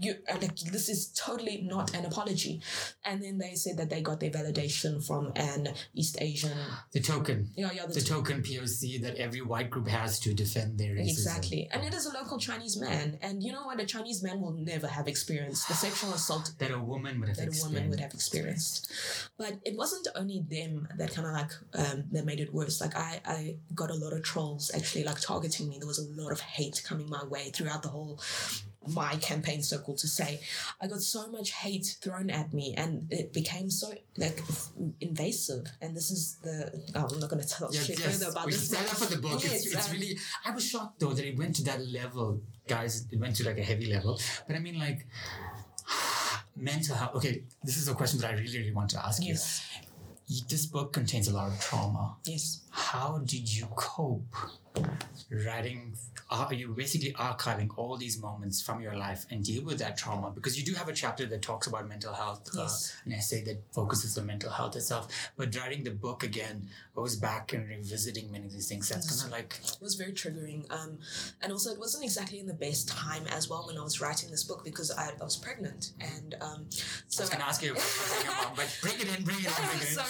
you 0.00 0.14
uh, 0.30 0.36
like 0.40 0.56
this 0.56 0.88
is 0.88 1.08
totally 1.14 1.62
not 1.62 1.94
an 1.94 2.04
apology 2.04 2.60
and 3.04 3.22
then 3.22 3.38
they 3.38 3.54
said 3.54 3.76
that 3.76 3.90
they 3.90 4.00
got 4.00 4.18
their 4.20 4.30
validation 4.30 5.04
from 5.06 5.32
an 5.36 5.68
East 5.94 6.16
Asian 6.20 6.56
the 6.92 7.00
token. 7.00 7.48
yeah 7.54 7.70
yeah 7.72 7.86
The 7.86 8.00
token 8.00 8.42
POC 8.42 9.02
that 9.02 9.16
every 9.16 9.40
white 9.42 9.70
group 9.70 9.88
has 9.88 10.18
to 10.20 10.34
defend 10.34 10.78
their 10.78 10.94
racism. 10.94 11.10
Exactly. 11.10 11.68
And 11.72 11.84
it 11.84 11.94
is 11.94 12.06
a 12.06 12.12
local 12.14 12.38
Chinese 12.38 12.76
man. 12.80 13.18
And 13.20 13.42
you 13.42 13.52
know 13.52 13.64
what? 13.64 13.80
A 13.80 13.86
Chinese 13.86 14.22
man 14.22 14.40
will 14.40 14.52
never 14.52 14.86
have 14.86 15.06
experienced 15.08 15.68
the 15.68 15.74
sexual 15.74 16.12
assault 16.12 16.52
That 16.58 16.70
a 16.70 16.78
woman 16.78 17.20
would 17.20 17.28
have 17.28 17.36
that 17.38 17.48
a 17.48 17.62
woman 17.62 17.84
experienced. 17.84 17.90
would 17.90 18.00
have 18.00 18.14
experienced. 18.14 18.92
But 19.38 19.52
it 19.64 19.76
wasn't 19.76 20.08
only 20.16 20.44
them 20.48 20.88
that 20.96 21.14
kind 21.14 21.26
of 21.28 21.34
like, 21.34 21.52
um, 21.74 22.04
that 22.12 22.24
made 22.24 22.40
it 22.40 22.52
worse. 22.54 22.80
Like, 22.80 22.96
I, 22.96 23.20
I 23.26 23.56
got 23.74 23.90
a 23.90 23.94
lot 23.94 24.12
of 24.12 24.22
trolls 24.22 24.70
actually 24.74 25.04
like 25.04 25.20
targeting 25.20 25.68
me. 25.68 25.78
There 25.78 25.88
was 25.88 25.98
a 25.98 26.08
lot 26.22 26.32
of 26.32 26.40
hate 26.40 26.82
coming 26.84 27.08
my 27.08 27.24
way 27.24 27.50
throughout 27.50 27.82
the 27.82 27.88
whole 27.88 28.20
my 28.89 29.16
campaign 29.16 29.62
circle 29.62 29.95
to 29.95 30.07
say 30.09 30.41
i 30.80 30.87
got 30.87 31.01
so 31.01 31.30
much 31.30 31.51
hate 31.53 31.97
thrown 32.01 32.30
at 32.30 32.53
me 32.53 32.74
and 32.76 33.07
it 33.11 33.33
became 33.33 33.70
so 33.70 33.93
like 34.16 34.41
invasive 35.01 35.66
and 35.80 35.97
this 35.97 36.11
is 36.11 36.37
the 36.43 36.70
oh, 36.95 37.09
i'm 37.12 37.20
not 37.20 37.30
going 37.30 37.41
to 37.43 37.49
tell 37.49 37.72
Yes, 37.72 37.87
shit 37.87 37.99
yes. 37.99 38.18
further 38.18 38.30
about 38.30 38.47
we 38.47 38.53
this 38.53 38.68
stand 38.68 38.87
up 38.89 38.97
for 38.97 39.07
the 39.07 39.20
book. 39.20 39.43
Yes, 39.43 39.66
it's, 39.66 39.74
it's 39.74 39.89
um, 39.89 39.93
really. 39.95 40.18
I 40.45 40.51
was 40.51 40.66
shocked 40.66 41.01
though 41.01 41.12
that 41.12 41.24
it 41.24 41.39
went 41.39 41.57
to 41.57 41.64
that 41.64 41.87
level, 41.87 42.41
guys. 42.68 43.07
It 43.11 43.18
went 43.18 43.37
to 43.37 43.45
like 43.45 43.59
a 43.59 43.62
heavy 43.62 43.87
level. 43.93 44.20
But 44.47 44.57
I 44.57 44.59
mean, 44.59 44.78
like 44.78 45.07
mental 46.57 46.97
health. 46.97 47.14
Okay, 47.16 47.45
this 47.62 47.76
is 47.76 47.89
a 47.89 47.95
question 47.95 48.20
that 48.20 48.30
I 48.30 48.35
really, 48.35 48.59
really 48.59 48.72
want 48.72 48.91
to 48.91 49.05
ask 49.05 49.22
yes 49.24 49.64
you. 50.26 50.41
This 50.49 50.66
book 50.66 50.93
contains 50.93 51.28
a 51.28 51.35
lot 51.35 51.49
of 51.49 51.61
trauma. 51.61 52.16
yes 52.26 52.61
How 52.70 53.18
did 53.24 53.53
you 53.55 53.66
cope 53.74 54.35
writing? 55.30 55.94
Are 56.30 56.52
you 56.54 56.68
basically 56.68 57.12
archiving 57.12 57.68
all 57.76 57.96
these 57.98 58.18
moments 58.20 58.62
from 58.62 58.80
your 58.80 58.96
life 58.96 59.26
and 59.30 59.44
deal 59.44 59.64
with 59.64 59.78
that 59.80 59.98
trauma? 59.98 60.30
Because 60.30 60.58
you 60.58 60.64
do 60.64 60.72
have 60.74 60.88
a 60.88 60.92
chapter 60.94 61.26
that 61.26 61.42
talks 61.42 61.66
about 61.66 61.86
mental 61.88 62.14
health, 62.14 62.48
Yes. 62.54 62.94
uh, 62.94 63.02
an 63.10 63.12
essay 63.12 63.44
that 63.44 63.62
focuses 63.72 64.16
on 64.16 64.26
mental 64.26 64.50
health 64.50 64.74
itself. 64.76 65.08
But 65.36 65.54
writing 65.54 65.84
the 65.84 65.90
book 65.90 66.22
again 66.22 66.68
goes 66.94 67.16
back 67.16 67.52
and 67.52 67.68
revisiting 67.68 68.30
many 68.32 68.46
of 68.46 68.52
these 68.52 68.68
things. 68.68 68.88
That's 68.88 69.22
kind 69.22 69.32
of 69.32 69.38
like 69.38 69.60
it 69.62 69.78
was 69.82 69.94
very 69.94 70.12
triggering 70.12 70.70
um, 70.72 70.98
and 71.42 71.52
also 71.52 71.70
it 71.70 71.78
wasn't 71.78 72.04
exactly 72.04 72.38
in 72.38 72.46
the 72.46 72.54
best 72.54 72.88
time 72.88 73.26
as 73.28 73.48
well 73.48 73.64
when 73.66 73.76
i 73.78 73.82
was 73.82 74.00
writing 74.00 74.30
this 74.30 74.44
book 74.44 74.64
because 74.64 74.90
i, 74.90 75.10
I 75.20 75.24
was 75.24 75.36
pregnant 75.36 75.92
and 76.00 76.34
um, 76.40 76.66
so 77.08 77.22
I 77.22 77.24
was 77.24 77.30
gonna 77.30 77.44
ask 77.44 77.62
you 77.62 77.72
about 77.72 78.24
your 78.24 78.32
mom, 78.34 78.52
but 78.56 78.78
bring 78.82 78.94
it 78.94 79.18
in, 79.18 79.24
bring 79.24 79.38
it 79.38 79.46
in, 79.46 79.52
bring 79.52 79.80
it 79.80 79.88
in. 79.88 79.94
so 79.98 80.02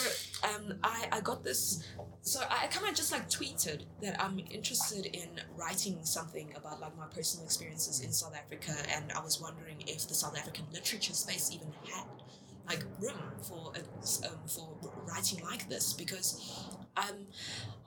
um, 0.44 0.74
I, 0.82 1.06
I 1.12 1.20
got 1.20 1.44
this 1.44 1.84
so 2.22 2.40
i 2.50 2.66
kind 2.68 2.88
of 2.88 2.94
just 2.94 3.10
like 3.12 3.28
tweeted 3.28 3.82
that 4.00 4.20
i'm 4.22 4.38
interested 4.50 5.06
in 5.06 5.28
writing 5.56 5.98
something 6.02 6.52
about 6.56 6.80
like 6.80 6.96
my 6.96 7.06
personal 7.06 7.44
experiences 7.44 8.00
in 8.00 8.12
south 8.12 8.34
africa 8.36 8.72
and 8.94 9.10
i 9.12 9.20
was 9.20 9.40
wondering 9.40 9.76
if 9.86 10.06
the 10.08 10.14
south 10.14 10.38
african 10.38 10.64
literature 10.72 11.14
space 11.14 11.50
even 11.52 11.68
had 11.92 12.04
like 12.68 12.84
room 13.00 13.18
for 13.42 13.72
um, 14.24 14.38
for 14.46 14.68
writing 15.06 15.44
like 15.44 15.68
this 15.68 15.92
because 15.92 16.68
um, 16.96 17.26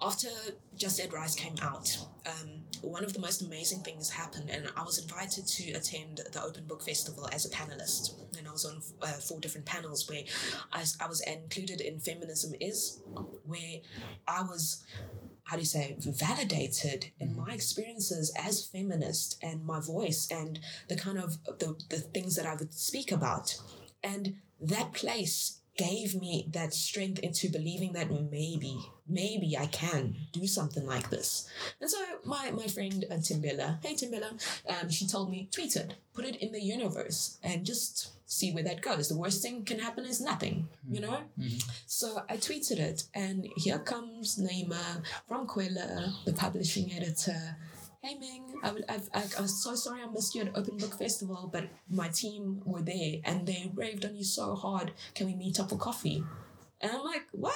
after 0.02 0.28
Just 0.76 1.00
Add 1.00 1.14
Rice 1.14 1.36
came 1.36 1.56
out, 1.62 1.98
um, 2.26 2.64
one 2.82 3.04
of 3.04 3.14
the 3.14 3.20
most 3.20 3.42
amazing 3.42 3.80
things 3.80 4.10
happened, 4.10 4.50
and 4.50 4.70
I 4.76 4.84
was 4.84 4.98
invited 4.98 5.48
to 5.48 5.72
attend 5.72 6.22
the 6.32 6.44
Open 6.44 6.66
Book 6.66 6.84
Festival 6.84 7.30
as 7.32 7.46
a 7.46 7.50
panelist. 7.50 8.14
And 8.38 8.48
I 8.48 8.52
was 8.52 8.66
on 8.66 8.82
uh, 9.02 9.14
four 9.14 9.40
different 9.40 9.66
panels 9.66 10.10
where 10.10 10.24
I 10.74 11.08
was 11.08 11.22
included 11.22 11.82
in 11.82 12.00
Feminism 12.00 12.54
Is, 12.60 13.02
where 13.46 13.80
I 14.28 14.42
was 14.42 14.84
how 15.46 15.56
do 15.56 15.62
you 15.62 15.66
say 15.66 15.96
validated 16.00 17.12
in 17.20 17.36
my 17.36 17.54
experiences 17.54 18.34
as 18.36 18.66
feminist 18.66 19.38
and 19.44 19.64
my 19.64 19.80
voice 19.80 20.28
and 20.32 20.60
the 20.90 20.96
kind 20.96 21.20
of 21.20 21.38
the, 21.60 21.76
the 21.90 22.00
things 22.00 22.36
that 22.36 22.48
I 22.48 22.56
would 22.56 22.74
speak 22.74 23.12
about. 23.12 23.56
And 24.04 24.38
that 24.60 24.94
place 24.94 25.62
gave 25.78 26.16
me 26.16 26.48
that 26.52 26.74
strength 26.74 27.20
into 27.20 27.50
believing 27.50 27.94
that 27.94 28.10
maybe, 28.10 28.78
maybe 29.08 29.58
I 29.58 29.66
can 29.68 30.16
do 30.32 30.48
something 30.48 30.86
like 30.86 31.10
this. 31.10 31.50
And 31.82 31.90
so 31.90 31.98
my, 32.24 32.52
my 32.52 32.68
friend 32.68 33.04
uh, 33.12 33.16
Timbella, 33.16 33.84
hey 33.84 33.94
Timbella, 33.96 34.32
um, 34.70 34.90
she 34.90 35.06
told 35.08 35.30
me, 35.30 35.50
tweet 35.52 35.76
it, 35.76 35.96
put 36.14 36.26
it 36.26 36.38
in 36.38 36.52
the 36.54 36.62
universe 36.62 37.38
and 37.44 37.66
just 37.66 38.12
see 38.26 38.52
where 38.52 38.64
that 38.64 38.82
goes. 38.82 39.10
The 39.10 39.18
worst 39.18 39.42
thing 39.42 39.66
can 39.66 39.80
happen 39.80 40.06
is 40.06 40.22
nothing, 40.22 40.68
you 40.90 41.02
know? 41.02 41.20
So 41.86 42.22
I 42.30 42.38
tweeted 42.38 42.80
it, 42.80 43.04
and 43.14 43.48
here 43.58 43.78
comes 43.80 44.40
Naima 44.40 45.04
from 45.28 45.46
Kwela, 45.48 46.14
the 46.26 46.34
publishing 46.34 46.92
editor. 46.94 47.58
Hey 48.06 48.14
Ming, 48.20 48.44
I, 48.62 48.70
I've, 48.88 49.10
I, 49.16 49.24
I 49.36 49.42
was 49.42 49.64
so 49.64 49.74
sorry 49.74 50.04
I 50.04 50.06
missed 50.06 50.36
you 50.36 50.44
at 50.44 50.56
Open 50.56 50.78
Book 50.78 50.96
Festival, 50.96 51.50
but 51.52 51.64
my 51.90 52.08
team 52.10 52.62
were 52.64 52.84
there 52.84 53.16
and 53.24 53.48
they 53.48 53.72
raved 53.74 54.06
on 54.06 54.16
you 54.16 54.24
so 54.24 54.54
hard. 54.54 54.92
Can 55.16 55.26
we 55.26 55.34
meet 55.34 55.60
up 55.60 55.72
for 55.72 55.78
coffee? 55.78 56.24
And 56.82 56.92
I'm 56.92 57.04
like, 57.04 57.24
what? 57.32 57.56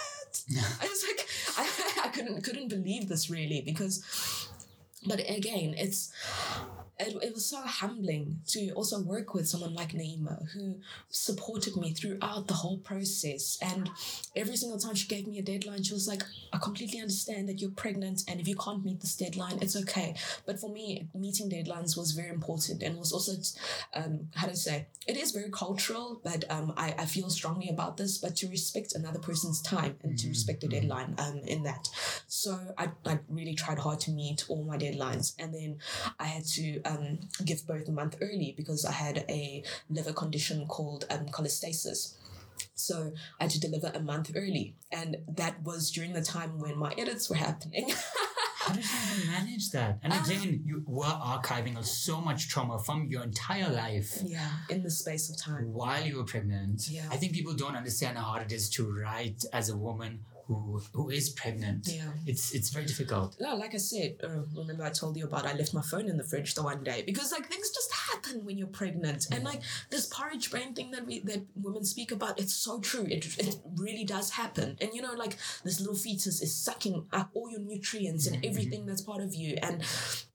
I 0.81 0.87
was 0.87 1.05
like, 1.07 1.29
I, 1.55 2.05
I 2.05 2.07
couldn't 2.07 2.41
couldn't 2.41 2.69
believe 2.69 3.09
this 3.09 3.29
really 3.29 3.61
because, 3.61 4.03
but 5.05 5.19
again, 5.19 5.75
it's 5.77 6.11
it, 6.99 7.15
it 7.23 7.33
was 7.33 7.45
so 7.45 7.61
humbling 7.61 8.41
to 8.47 8.71
also 8.71 9.01
work 9.01 9.33
with 9.33 9.47
someone 9.47 9.73
like 9.73 9.93
Naima 9.93 10.49
who 10.51 10.79
supported 11.09 11.77
me 11.77 11.93
throughout 11.93 12.47
the 12.47 12.53
whole 12.53 12.77
process. 12.79 13.57
And 13.61 13.89
every 14.35 14.57
single 14.57 14.79
time 14.79 14.95
she 14.95 15.07
gave 15.07 15.27
me 15.27 15.39
a 15.39 15.41
deadline, 15.41 15.83
she 15.83 15.93
was 15.93 16.07
like, 16.07 16.23
I 16.51 16.57
completely 16.57 16.99
understand 16.99 17.47
that 17.47 17.61
you're 17.61 17.71
pregnant, 17.71 18.23
and 18.27 18.39
if 18.39 18.47
you 18.47 18.55
can't 18.55 18.83
meet 18.83 19.01
this 19.01 19.15
deadline, 19.15 19.59
it's 19.61 19.75
okay. 19.75 20.15
But 20.45 20.59
for 20.59 20.69
me, 20.69 21.07
meeting 21.13 21.49
deadlines 21.49 21.95
was 21.97 22.11
very 22.11 22.29
important 22.29 22.83
and 22.83 22.97
was 22.97 23.13
also, 23.13 23.33
um, 23.93 24.27
how 24.35 24.47
to 24.47 24.55
say, 24.55 24.87
it 25.07 25.17
is 25.17 25.31
very 25.31 25.49
cultural, 25.51 26.19
but 26.23 26.43
um, 26.51 26.73
I, 26.75 26.93
I 26.97 27.05
feel 27.05 27.29
strongly 27.29 27.69
about 27.69 27.97
this, 27.97 28.17
but 28.17 28.35
to 28.37 28.47
respect 28.47 28.93
another 28.93 29.19
person's 29.19 29.61
time 29.61 29.95
and 30.03 30.17
to 30.19 30.27
respect 30.27 30.61
the 30.61 30.67
deadline 30.67 31.15
um, 31.17 31.39
in 31.45 31.63
that. 31.63 31.87
So 32.27 32.59
I, 32.77 32.89
I 33.05 33.19
really 33.29 33.55
tried 33.55 33.79
hard 33.79 33.99
to 34.01 34.11
meet 34.11 34.45
all 34.49 34.63
my 34.63 34.77
deadlines. 34.77 35.35
And 35.39 35.53
then 35.53 35.77
I 36.19 36.25
had 36.25 36.45
to 36.45 36.81
um, 36.89 37.19
give 37.45 37.65
birth 37.67 37.87
a 37.87 37.91
month 37.91 38.15
early 38.21 38.53
because 38.57 38.83
I 38.85 38.91
had 38.91 39.25
a 39.29 39.63
liver 39.89 40.13
condition 40.13 40.65
called 40.67 41.05
um, 41.09 41.25
cholestasis. 41.27 42.15
So 42.75 43.13
I 43.39 43.43
had 43.43 43.51
to 43.51 43.59
deliver 43.59 43.91
a 43.93 43.99
month 44.01 44.31
early. 44.35 44.75
And 44.91 45.17
that 45.27 45.63
was 45.63 45.91
during 45.91 46.13
the 46.13 46.21
time 46.21 46.59
when 46.59 46.77
my 46.77 46.93
edits 46.97 47.29
were 47.29 47.35
happening. 47.37 47.89
How 48.59 48.73
did 48.73 48.83
you 48.83 48.89
even 49.15 49.31
manage 49.31 49.71
that? 49.71 49.99
And 50.03 50.11
Um, 50.13 50.23
again, 50.25 50.61
you 50.65 50.83
were 50.85 51.05
archiving 51.05 51.81
so 51.85 52.19
much 52.19 52.49
trauma 52.49 52.77
from 52.79 53.07
your 53.07 53.23
entire 53.23 53.69
life 53.69 54.17
yeah, 54.23 54.49
in 54.69 54.83
the 54.83 54.91
space 54.91 55.29
of 55.29 55.37
time. 55.37 55.71
while 55.71 56.03
you 56.05 56.17
were 56.17 56.25
pregnant. 56.25 56.87
Yeah. 56.89 57.07
I 57.09 57.15
think 57.17 57.31
people 57.33 57.53
don't 57.53 57.77
understand 57.77 58.17
how 58.17 58.25
hard 58.25 58.43
it 58.43 58.51
is 58.51 58.69
to 58.71 58.91
write 58.91 59.43
as 59.53 59.69
a 59.69 59.77
woman 59.77 60.25
who 60.49 60.81
who 60.93 61.09
is 61.09 61.29
pregnant. 61.29 61.87
Yeah. 61.87 62.11
It's 62.25 62.53
it's 62.55 62.69
very 62.71 62.85
difficult. 62.85 63.37
No, 63.39 63.55
like 63.55 63.75
I 63.75 63.77
said, 63.77 64.15
uh, 64.23 64.41
remember 64.55 64.83
I 64.83 64.89
told 64.89 65.15
you 65.15 65.25
about 65.25 65.45
I 65.45 65.53
left 65.53 65.75
my 65.75 65.83
phone 65.83 66.07
in 66.09 66.17
the 66.17 66.23
fridge 66.23 66.55
the 66.55 66.63
one 66.63 66.83
day 66.83 67.03
because 67.05 67.31
like 67.31 67.47
things 67.47 67.69
just 67.69 67.91
happen 67.93 68.43
when 68.45 68.57
you're 68.57 68.67
pregnant? 68.81 69.27
And 69.31 69.43
like 69.43 69.61
this 69.91 70.07
porridge 70.07 70.49
brain 70.49 70.73
thing 70.73 70.89
that 70.91 71.05
we 71.05 71.19
that 71.19 71.43
women 71.55 71.85
speak 71.85 72.11
about, 72.11 72.39
it's 72.39 72.55
so 72.55 72.79
true. 72.79 73.05
It 73.05 73.37
it 73.37 73.57
really 73.75 74.05
does 74.05 74.31
happen. 74.31 74.75
And 74.81 74.89
you 74.93 75.03
know, 75.03 75.13
like 75.13 75.37
this 75.63 75.79
little 75.79 75.95
fetus 75.95 76.41
is 76.41 76.55
sucking 76.55 77.05
up 77.13 77.29
all 77.35 77.49
your 77.51 77.61
nutrients 77.61 78.25
and 78.25 78.43
everything 78.43 78.87
that's 78.87 79.01
part 79.01 79.21
of 79.21 79.35
you. 79.35 79.55
And 79.61 79.83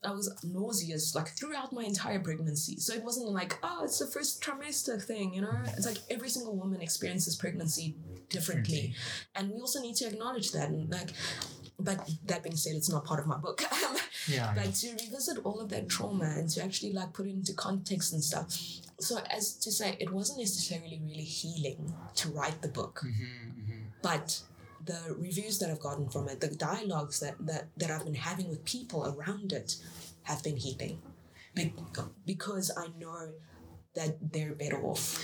I 0.05 0.13
was 0.13 0.33
nauseous 0.45 1.15
like 1.15 1.29
throughout 1.37 1.73
my 1.73 1.83
entire 1.83 2.21
pregnancy. 2.21 2.79
So 2.79 2.95
it 2.95 3.03
wasn't 3.03 3.31
like, 3.31 3.59
oh, 3.63 3.83
it's 3.85 3.99
the 3.99 4.07
first 4.07 4.43
trimester 4.43 5.03
thing, 5.03 5.35
you 5.35 5.41
know? 5.41 5.59
It's 5.77 5.87
like 5.87 5.99
every 6.11 6.29
single 6.29 6.57
woman 6.57 6.81
experiences 6.81 7.37
pregnancy 7.37 7.97
differently. 8.29 8.95
And 9.35 9.51
we 9.51 9.61
also 9.61 9.81
need 9.81 9.97
to 9.97 10.04
acknowledge 10.09 10.53
that. 10.53 10.69
And 10.69 10.91
like 10.91 11.11
but 11.79 12.09
that 12.27 12.43
being 12.43 12.57
said, 12.57 12.77
it's 12.77 12.89
not 12.91 13.05
part 13.05 13.21
of 13.21 13.27
my 13.27 13.37
book. 13.39 13.63
Yeah. 14.27 14.55
but 14.57 14.73
to 14.77 14.89
revisit 14.93 15.37
all 15.45 15.61
of 15.61 15.69
that 15.69 15.87
trauma 15.91 16.25
and 16.25 16.49
to 16.53 16.65
actually 16.65 16.95
like 16.95 17.13
put 17.13 17.27
it 17.27 17.33
into 17.33 17.53
context 17.53 18.15
and 18.15 18.25
stuff. 18.25 18.57
So 18.99 19.19
as 19.31 19.55
to 19.57 19.71
say, 19.71 19.99
it 20.01 20.11
wasn't 20.11 20.39
necessarily 20.39 20.99
really 21.05 21.25
healing 21.25 21.93
to 22.15 22.31
write 22.31 22.63
the 22.63 22.69
book, 22.69 23.03
Mm-hmm, 23.05 23.83
but 24.01 24.41
the 24.83 25.15
reviews 25.19 25.59
that 25.59 25.71
I've 25.71 25.81
gotten 25.81 26.09
from 26.09 26.29
it, 26.31 26.41
the 26.41 26.49
dialogues 26.49 27.21
that 27.21 27.35
that, 27.41 27.67
that 27.77 27.91
I've 27.91 28.05
been 28.07 28.15
having 28.15 28.49
with 28.49 28.65
people 28.65 29.05
around 29.07 29.53
it, 29.53 29.77
have 30.23 30.43
been 30.43 30.57
healing, 30.57 31.03
Be- 31.55 31.75
because 32.25 32.71
I 32.79 32.87
know 32.99 33.29
that 33.95 34.33
they're 34.33 34.55
better 34.55 34.81
off, 34.83 35.23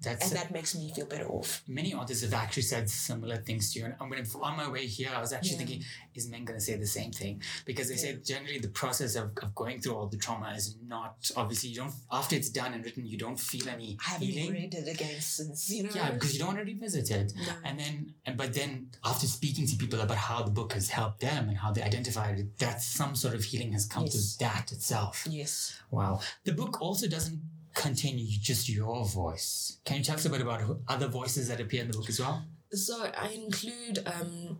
That's 0.00 0.28
and 0.28 0.36
that 0.38 0.50
makes 0.52 0.74
me 0.76 0.92
feel 0.94 1.06
better 1.06 1.26
off. 1.28 1.62
many 1.66 1.92
authors 1.92 2.22
have 2.22 2.32
actually 2.34 2.62
said 2.62 2.88
similar 2.88 3.36
things 3.36 3.72
to 3.72 3.78
you. 3.80 3.84
And 3.86 3.94
I'm 4.00 4.08
gonna, 4.08 4.22
on 4.40 4.56
my 4.56 4.68
way 4.70 4.86
here, 4.86 5.10
I 5.14 5.20
was 5.20 5.32
actually 5.32 5.52
Yeah. 5.52 5.56
thinking, 5.58 5.82
is 6.14 6.28
Men 6.28 6.44
going 6.44 6.58
to 6.58 6.64
say 6.64 6.76
the 6.76 6.86
same 6.86 7.10
thing? 7.12 7.42
Because 7.64 7.88
they 7.88 7.96
said 7.96 8.24
generally 8.24 8.58
the 8.60 8.68
process 8.68 9.16
of, 9.16 9.30
of 9.42 9.54
going 9.54 9.80
through 9.80 9.94
all 9.96 10.06
the 10.06 10.16
trauma 10.16 10.52
is 10.56 10.76
not, 10.86 11.30
obviously, 11.36 11.70
you 11.70 11.76
don't, 11.76 11.92
after 12.12 12.36
it's 12.36 12.48
done 12.50 12.74
and 12.74 12.84
written, 12.84 13.04
you 13.06 13.18
don't 13.18 13.38
feel 13.40 13.68
any 13.68 13.98
I 14.06 14.10
haven't 14.10 14.28
healing. 14.28 14.52
read 14.52 14.74
it 14.74 14.88
again 14.88 15.20
since 15.20 15.68
you 15.70 15.82
know. 15.84 15.90
Yeah, 15.94 16.12
because 16.12 16.32
you 16.32 16.38
don't 16.38 16.48
want 16.54 16.58
to 16.60 16.64
revisit 16.64 17.10
it. 17.10 17.32
No. 17.36 17.52
And 17.64 17.78
then, 17.80 18.14
and 18.24 18.36
but 18.36 18.54
then 18.54 18.90
after 19.04 19.26
speaking 19.26 19.66
to 19.66 19.76
people 19.76 20.00
about 20.00 20.16
how 20.16 20.42
the 20.42 20.50
book 20.50 20.72
has 20.74 20.90
helped 20.90 21.20
them 21.20 21.48
and 21.48 21.58
how 21.58 21.72
they 21.72 21.82
identified 21.82 22.38
it, 22.38 22.58
that 22.58 22.80
some 22.82 23.16
sort 23.16 23.34
of 23.34 23.42
healing 23.44 23.72
has 23.72 23.86
come 23.86 24.04
Yes. 24.04 24.36
to 24.36 24.38
that 24.44 24.70
itself. 24.72 25.26
Yes. 25.28 25.80
Wow. 25.90 26.20
The 26.44 26.52
book 26.52 26.80
also 26.80 27.08
doesn't 27.08 27.40
contain 27.74 28.18
just 28.40 28.68
your 28.68 29.04
voice. 29.04 29.78
Can 29.84 29.98
you 29.98 30.04
tell 30.04 30.16
us 30.16 30.24
a 30.24 30.30
bit 30.30 30.40
about 30.40 30.62
other 30.88 31.08
voices 31.08 31.48
that 31.48 31.60
appear 31.60 31.82
in 31.82 31.90
the 31.90 31.96
book 31.96 32.08
as 32.08 32.20
well? 32.20 32.44
So 32.70 33.10
I 33.16 33.28
include 33.28 34.00
um, 34.04 34.58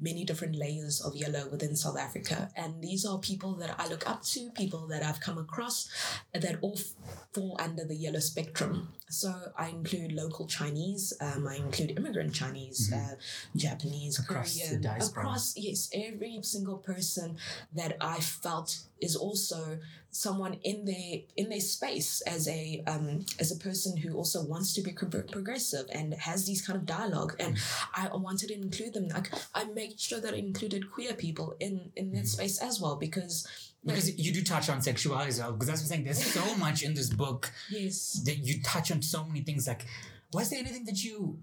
many 0.00 0.24
different 0.24 0.56
layers 0.56 1.02
of 1.02 1.14
yellow 1.14 1.46
within 1.50 1.76
South 1.76 1.98
Africa, 1.98 2.48
and 2.56 2.82
these 2.82 3.04
are 3.04 3.18
people 3.18 3.54
that 3.56 3.74
I 3.78 3.86
look 3.86 4.08
up 4.08 4.22
to, 4.32 4.48
people 4.52 4.86
that 4.86 5.02
I've 5.02 5.20
come 5.20 5.36
across, 5.36 5.86
that 6.32 6.56
all 6.62 6.78
f- 6.78 6.94
fall 7.34 7.56
under 7.60 7.84
the 7.84 7.94
yellow 7.94 8.20
spectrum. 8.20 8.94
So 9.10 9.34
I 9.58 9.68
include 9.68 10.12
local 10.12 10.46
Chinese, 10.46 11.12
um, 11.20 11.46
I 11.46 11.56
include 11.56 11.98
immigrant 11.98 12.32
Chinese, 12.32 12.90
uh, 12.94 13.16
Japanese, 13.54 14.18
Mm-hmm. 14.18 14.32
Across 14.32 14.54
the 14.54 14.60
Korean, 14.66 14.80
diaspora. 14.82 15.22
across 15.22 15.54
yes, 15.58 15.90
every 15.92 16.38
single 16.42 16.78
person 16.78 17.36
that 17.74 17.98
I 18.00 18.20
felt 18.20 18.78
is 19.02 19.16
also 19.16 19.78
someone 20.10 20.54
in 20.64 20.84
their 20.84 21.20
in 21.36 21.48
their 21.48 21.60
space 21.60 22.20
as 22.22 22.48
a 22.48 22.82
um, 22.86 23.24
as 23.38 23.52
a 23.52 23.56
person 23.56 23.96
who 23.96 24.14
also 24.14 24.44
wants 24.44 24.74
to 24.74 24.82
be 24.82 24.92
progressive 24.92 25.86
and 25.92 26.14
has 26.14 26.46
these 26.46 26.64
kind 26.66 26.76
of 26.76 26.84
dialogue 26.84 27.36
and 27.38 27.56
I 27.94 28.08
wanted 28.14 28.48
to 28.48 28.54
include 28.54 28.94
them 28.94 29.08
like 29.08 29.30
I 29.54 29.64
made 29.64 29.98
sure 30.00 30.20
that 30.20 30.34
I 30.34 30.38
included 30.38 30.90
queer 30.90 31.14
people 31.14 31.54
in 31.60 31.92
in 31.96 32.12
that 32.12 32.26
space 32.26 32.60
as 32.60 32.80
well 32.80 32.96
because 32.96 33.46
Because 33.84 34.18
you 34.18 34.32
do 34.32 34.42
touch 34.42 34.68
on 34.68 34.82
sexuality 34.82 35.28
as 35.28 35.38
well. 35.40 35.52
Because 35.52 35.68
that's 35.68 35.80
what 35.80 35.86
I'm 35.86 35.88
saying. 35.88 36.04
There's 36.04 36.24
so 36.24 36.56
much 36.66 36.82
in 36.82 36.92
this 36.94 37.08
book 37.08 37.50
yes 37.70 38.20
that 38.26 38.38
you 38.38 38.62
touch 38.62 38.92
on 38.92 39.00
so 39.02 39.24
many 39.24 39.40
things. 39.40 39.66
Like, 39.66 39.86
was 40.32 40.50
there 40.50 40.58
anything 40.58 40.84
that 40.84 41.02
you? 41.02 41.38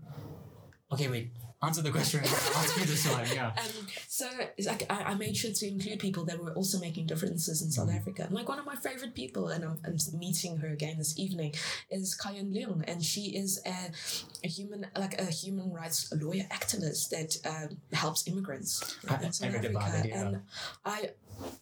Okay, 0.92 1.08
wait. 1.10 1.32
Answer 1.64 1.82
the 1.82 1.92
question. 1.92 2.20
Ask 2.24 2.78
you 2.78 2.86
this 2.86 3.12
one. 3.12 3.26
Yeah. 3.34 3.48
Um, 3.58 3.88
so 4.08 4.28
like 4.66 4.86
I, 4.92 5.04
I 5.04 5.16
made 5.16 5.36
sure 5.36 5.52
to 5.52 5.68
include 5.68 5.98
people 6.00 6.24
that 6.26 6.38
were 6.38 6.54
also 6.54 6.78
making 6.80 7.08
differences 7.08 7.64
in 7.64 7.72
South 7.72 7.90
Africa. 7.90 8.24
And 8.26 8.32
like 8.36 8.48
one 8.48 8.60
of 8.60 8.66
my 8.66 8.76
favorite 8.76 9.16
people, 9.16 9.48
and 9.48 9.64
I'm, 9.64 9.80
I'm 9.84 9.98
meeting 10.20 10.58
her 10.58 10.68
again 10.68 11.00
this 11.00 11.18
evening, 11.18 11.56
is 11.90 12.14
Kayan 12.14 12.54
Leung, 12.54 12.84
and 12.88 13.04
she 13.04 13.36
is 13.36 13.60
a, 13.66 13.92
a 14.44 14.48
human 14.48 14.86
like 14.96 15.20
a 15.20 15.26
human 15.26 15.72
rights 15.74 16.14
lawyer 16.14 16.46
activist 16.52 17.10
that 17.10 17.38
uh, 17.44 17.74
helps 17.96 18.28
immigrants 18.28 18.96
I- 19.10 19.24
in 19.24 19.34
South 19.34 19.56
Africa. 19.56 20.04
yeah. 20.06 20.22
And 20.22 20.42
I 20.86 21.10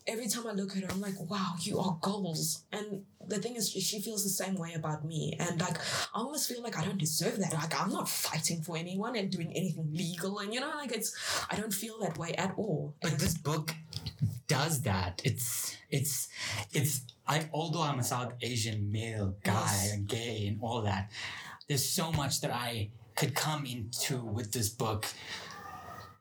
every 0.07 0.27
time 0.27 0.47
I 0.47 0.51
look 0.51 0.75
at 0.75 0.83
her, 0.83 0.89
I'm 0.91 1.01
like, 1.01 1.19
wow, 1.29 1.53
you 1.61 1.79
are 1.79 1.97
goals. 2.01 2.63
And 2.71 3.03
the 3.27 3.39
thing 3.39 3.55
is, 3.55 3.69
she 3.71 3.99
feels 4.01 4.23
the 4.23 4.29
same 4.29 4.55
way 4.55 4.73
about 4.73 5.03
me. 5.05 5.35
And 5.39 5.59
like, 5.59 5.77
I 6.13 6.19
almost 6.19 6.47
feel 6.47 6.61
like 6.61 6.77
I 6.77 6.85
don't 6.85 6.97
deserve 6.97 7.37
that. 7.39 7.53
Like, 7.53 7.79
I'm 7.79 7.89
not 7.91 8.07
fighting 8.09 8.61
for 8.61 8.77
anyone 8.77 9.15
and 9.15 9.29
doing 9.31 9.51
anything 9.55 9.89
legal. 9.91 10.39
And 10.39 10.53
you 10.53 10.59
know, 10.59 10.71
like, 10.75 10.91
it's, 10.91 11.15
I 11.49 11.55
don't 11.55 11.73
feel 11.73 11.99
that 12.01 12.17
way 12.17 12.33
at 12.33 12.53
all. 12.57 12.93
But 13.01 13.11
And- 13.11 13.19
this 13.19 13.37
book 13.37 13.73
does 14.47 14.81
that. 14.83 15.21
It's 15.23 15.75
it's 15.89 16.27
it's. 16.71 17.01
I 17.27 17.49
although 17.51 17.81
I'm 17.81 17.97
a 17.97 18.03
South 18.03 18.33
Asian 18.41 18.91
male 18.91 19.35
guy 19.43 19.53
Yes. 19.53 19.91
and 19.93 20.07
gay 20.07 20.45
and 20.47 20.59
all 20.61 20.83
that, 20.83 21.09
there's 21.67 21.83
so 21.87 22.11
much 22.11 22.41
that 22.41 22.51
I 22.51 22.91
could 23.15 23.33
come 23.33 23.65
into 23.65 24.19
with 24.23 24.51
this 24.51 24.69
book. 24.69 25.07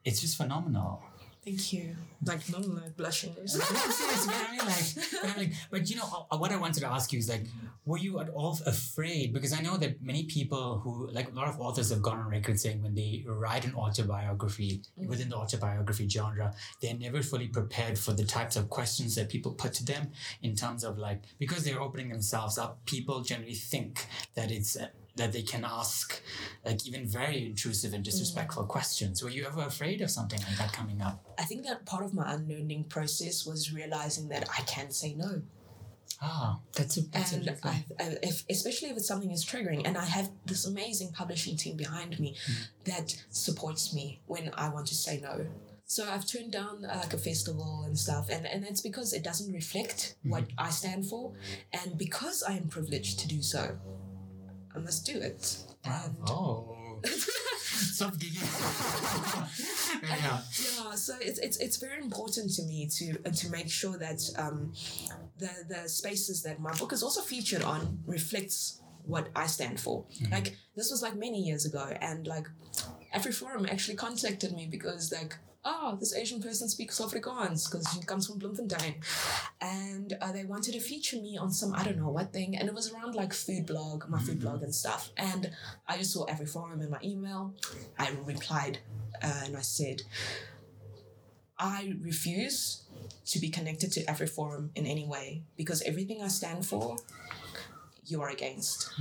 It's 0.03 0.21
just 0.21 0.37
phenomenal. 0.37 1.03
Thank 1.45 1.73
you. 1.73 1.95
Like, 2.25 2.49
no, 2.49 2.57
like 2.57 2.97
blushing. 2.97 3.29
Man. 3.37 3.45
I 3.45 4.51
mean, 4.51 4.59
like, 4.65 4.95
but, 4.95 5.29
I'm 5.29 5.37
like, 5.37 5.51
but 5.69 5.87
you 5.87 5.95
know, 5.95 6.25
uh, 6.31 6.37
what 6.37 6.51
I 6.51 6.55
wanted 6.55 6.79
to 6.79 6.87
ask 6.87 7.13
you 7.13 7.19
is 7.19 7.29
like, 7.29 7.45
were 7.85 7.99
you 7.99 8.19
at 8.19 8.29
all 8.29 8.57
afraid? 8.65 9.31
Because 9.31 9.53
I 9.53 9.61
know 9.61 9.77
that 9.77 10.01
many 10.01 10.23
people 10.23 10.79
who, 10.79 11.07
like, 11.11 11.29
a 11.29 11.35
lot 11.35 11.47
of 11.47 11.61
authors 11.61 11.91
have 11.91 12.01
gone 12.01 12.17
on 12.17 12.29
record 12.29 12.59
saying 12.59 12.81
when 12.81 12.95
they 12.95 13.23
write 13.27 13.63
an 13.63 13.75
autobiography 13.75 14.81
within 14.97 15.29
the 15.29 15.35
autobiography 15.35 16.09
genre, 16.09 16.51
they're 16.81 16.95
never 16.95 17.21
fully 17.21 17.47
prepared 17.47 17.99
for 17.99 18.13
the 18.13 18.23
types 18.25 18.55
of 18.55 18.67
questions 18.71 19.13
that 19.13 19.29
people 19.29 19.51
put 19.53 19.73
to 19.73 19.85
them 19.85 20.11
in 20.41 20.55
terms 20.55 20.83
of 20.83 20.97
like, 20.97 21.21
because 21.37 21.63
they're 21.63 21.81
opening 21.81 22.09
themselves 22.09 22.57
up, 22.57 22.83
people 22.87 23.21
generally 23.21 23.53
think 23.53 24.07
that 24.33 24.49
it's. 24.49 24.75
Uh, 24.75 24.87
that 25.15 25.31
they 25.31 25.41
can 25.41 25.63
ask, 25.63 26.21
like 26.65 26.85
even 26.85 27.07
very 27.07 27.45
intrusive 27.45 27.93
and 27.93 28.03
disrespectful 28.03 28.65
questions. 28.65 29.23
Were 29.23 29.29
you 29.29 29.45
ever 29.45 29.61
afraid 29.61 30.01
of 30.01 30.11
something 30.11 30.39
like 30.41 30.57
that 30.57 30.73
coming 30.73 31.01
up? 31.01 31.23
I 31.39 31.43
think 31.43 31.65
that 31.65 31.85
part 31.85 32.03
of 32.03 32.13
my 32.13 32.33
unlearning 32.33 32.85
process 32.85 33.45
was 33.45 33.73
realizing 33.73 34.29
that 34.29 34.47
I 34.49 34.61
can 34.63 34.91
say 34.91 35.13
no. 35.13 35.41
Ah, 36.21 36.59
that's 36.73 36.97
a, 36.97 37.01
that's 37.09 37.33
and 37.33 37.41
interesting. 37.41 37.71
I, 37.99 38.03
I, 38.03 38.17
if, 38.23 38.45
especially 38.49 38.89
if 38.89 38.97
it's 38.97 39.07
something 39.07 39.31
is 39.31 39.45
triggering 39.45 39.85
and 39.85 39.97
i 39.97 40.05
have 40.05 40.31
this 40.45 40.65
amazing 40.65 41.11
publishing 41.11 41.57
team 41.57 41.75
behind 41.75 42.17
me 42.19 42.35
that 42.85 43.15
supports 43.29 43.93
me 43.93 44.21
when 44.25 44.49
i 44.55 44.69
want 44.69 44.87
to 44.87 44.95
say 44.95 45.19
no 45.21 45.45
so 45.85 46.07
i've 46.09 46.25
turned 46.25 46.51
down 46.51 46.85
uh, 46.85 46.99
like 47.01 47.13
a 47.13 47.17
festival 47.17 47.83
and 47.85 47.99
stuff 47.99 48.29
and, 48.29 48.45
and 48.45 48.63
it's 48.63 48.81
because 48.81 49.11
it 49.11 49.23
doesn't 49.23 49.51
reflect 49.53 50.15
what 50.23 50.45
i 50.57 50.69
stand 50.69 51.05
for 51.05 51.33
and 51.73 51.97
because 51.97 52.43
i 52.43 52.53
am 52.53 52.69
privileged 52.69 53.19
to 53.19 53.27
do 53.27 53.41
so 53.41 53.77
i 54.75 54.79
must 54.79 55.05
do 55.05 55.17
it 55.19 55.57
and 55.83 56.15
Oh. 56.27 56.75
Stop 57.05 58.17
giggling. 58.17 58.41
yeah. 60.03 60.39
yeah 60.39 60.95
so 60.95 61.13
it's, 61.19 61.39
it's 61.39 61.57
it's 61.57 61.77
very 61.77 62.01
important 62.01 62.51
to 62.53 62.63
me 62.63 62.87
to 62.87 63.17
uh, 63.25 63.29
to 63.31 63.49
make 63.49 63.69
sure 63.69 63.97
that 63.97 64.21
um 64.37 64.71
the 65.37 65.49
the 65.67 65.89
spaces 65.89 66.41
that 66.43 66.59
my 66.59 66.73
book 66.73 66.93
is 66.93 67.03
also 67.03 67.21
featured 67.21 67.61
on 67.63 67.99
reflects 68.05 68.81
what 69.05 69.27
I 69.35 69.47
stand 69.47 69.79
for. 69.79 70.05
Like 70.31 70.57
this 70.75 70.89
was 70.89 71.01
like 71.01 71.15
many 71.15 71.39
years 71.41 71.65
ago, 71.65 71.85
and 72.01 72.25
like 72.25 72.47
every 73.13 73.31
AfriForum 73.31 73.69
actually 73.69 73.95
contacted 73.97 74.53
me 74.53 74.67
because 74.69 75.11
like. 75.11 75.35
Oh, 75.67 75.97
this 75.99 76.13
Asian 76.15 76.41
person 76.43 76.69
speaks 76.69 76.99
Afrikaans 76.99 77.69
because 77.69 77.87
she 77.91 77.99
comes 78.01 78.27
from 78.27 78.37
Bloemfontein. 78.37 78.95
And 79.59 80.15
uh, 80.21 80.31
they 80.31 80.43
wanted 80.43 80.73
to 80.73 80.79
feature 80.79 81.17
me 81.17 81.37
on 81.37 81.51
some, 81.51 81.73
I 81.73 81.83
don't 81.83 81.97
know 81.97 82.09
what 82.09 82.31
thing. 82.31 82.55
And 82.55 82.69
it 82.69 82.75
was 82.75 82.93
around 82.93 83.15
like 83.15 83.33
food 83.33 83.65
blog, 83.65 84.07
my 84.07 84.19
food 84.19 84.39
blog 84.39 84.61
and 84.61 84.73
stuff. 84.73 85.09
And 85.17 85.49
I 85.87 85.97
just 85.97 86.13
saw 86.13 86.27
AfriForum 86.27 86.83
in 86.83 86.91
my 86.91 86.99
email. 87.03 87.55
I 87.97 88.11
replied 88.25 88.77
uh, 89.23 89.41
and 89.45 89.57
I 89.57 89.61
said, 89.61 90.03
I 91.57 91.95
refuse 91.99 92.83
to 93.25 93.39
be 93.39 93.49
connected 93.49 93.91
to 93.93 94.05
AfriForum 94.05 94.69
in 94.75 94.85
any 94.85 95.05
way 95.07 95.41
because 95.57 95.81
everything 95.81 96.21
I 96.21 96.27
stand 96.27 96.65
for, 96.65 96.97
you 98.05 98.21
are 98.21 98.29
against. 98.29 98.93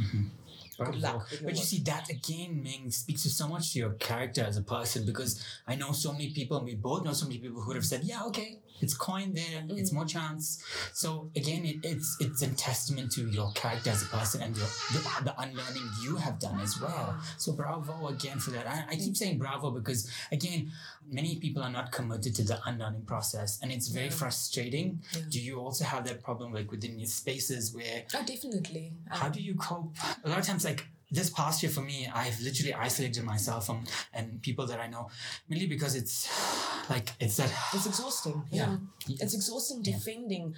Good 0.79 1.01
luck. 1.01 1.29
But 1.43 1.57
you 1.57 1.63
see, 1.63 1.79
that 1.85 2.11
again, 2.11 2.63
Ming, 2.63 2.91
speaks 2.91 3.23
to 3.23 3.31
so 3.31 3.49
much 3.49 3.73
to 3.73 3.79
your 3.79 3.93
character 3.93 4.43
as 4.43 4.57
a 4.57 4.63
person 4.63 5.07
because 5.07 5.45
I 5.67 5.75
know 5.77 5.93
so 5.93 6.13
many 6.13 6.31
people, 6.33 6.57
and 6.57 6.67
we 6.67 6.75
both 6.75 7.05
know 7.05 7.13
so 7.13 7.27
many 7.27 7.39
people 7.39 7.61
who 7.61 7.69
would 7.69 7.77
have 7.77 7.87
said, 7.87 8.03
"Yeah, 8.05 8.25
okay, 8.25 8.59
it's 8.81 8.95
coin 8.95 9.33
there, 9.35 9.65
it's 9.71 9.91
Mm. 9.91 9.95
more 9.95 10.05
chance." 10.05 10.63
So 10.93 11.31
again, 11.37 11.65
it, 11.65 11.77
it's 11.83 12.17
it's 12.21 12.43
a 12.43 12.49
testament 12.49 13.13
to 13.13 13.29
your 13.29 13.53
character 13.53 13.91
as 13.91 14.03
a 14.03 14.07
person 14.07 14.43
and 14.43 14.57
your, 14.57 14.67
the, 14.93 15.01
the 15.25 15.41
unlearning 15.41 15.89
you 16.03 16.17
have 16.17 16.39
done 16.39 16.61
as 16.61 16.81
well. 16.81 17.17
So 17.39 17.53
bravo 17.53 18.09
again 18.09 18.39
for 18.39 18.51
that. 18.53 18.67
I, 18.67 18.85
I 18.93 18.97
keep 18.97 19.17
saying 19.17 19.39
bravo 19.39 19.71
because 19.71 20.11
again, 20.33 20.73
many 21.09 21.37
people 21.37 21.63
are 21.63 21.71
not 21.71 21.93
committed 21.93 22.35
to 22.37 22.43
the 22.45 22.59
unlearning 22.67 23.03
process, 23.07 23.59
and 23.63 23.71
it's 23.73 23.89
very 23.89 24.07
Yeah. 24.07 24.13
frustrating. 24.23 25.03
Yeah. 25.13 25.21
Do 25.31 25.41
you 25.41 25.61
also 25.61 25.85
have 25.85 26.05
that 26.09 26.23
problem, 26.23 26.53
like 26.53 26.71
within 26.71 26.99
your 26.99 27.09
spaces 27.09 27.73
where? 27.75 28.05
Oh, 28.15 28.23
definitely. 28.25 28.93
how 29.09 29.27
Um, 29.27 29.33
do 29.33 29.41
you 29.41 29.55
cope 29.55 29.95
a 30.25 30.29
lot 30.29 30.39
of 30.39 30.47
times 30.47 30.65
like 30.65 30.87
this 31.11 31.31
past 31.31 31.63
year 31.63 31.71
for 31.71 31.81
me 31.83 32.09
i've 32.13 32.41
literally 32.41 32.75
isolated 32.75 33.23
myself 33.23 33.67
from 33.67 33.85
and 34.13 34.43
people 34.43 34.67
that 34.67 34.81
i 34.81 34.89
know 34.89 35.09
mainly 35.49 35.67
because 35.67 35.95
it's 35.95 36.27
like 36.91 37.13
it's 37.21 37.37
that 37.37 37.51
it's 37.75 37.87
exhausting. 37.87 38.43
Yeah. 38.51 38.77
Yeah. 39.07 39.17
It's 39.21 39.35
exhausting 39.35 39.83
Yeah. 39.83 39.95
defending 39.97 40.55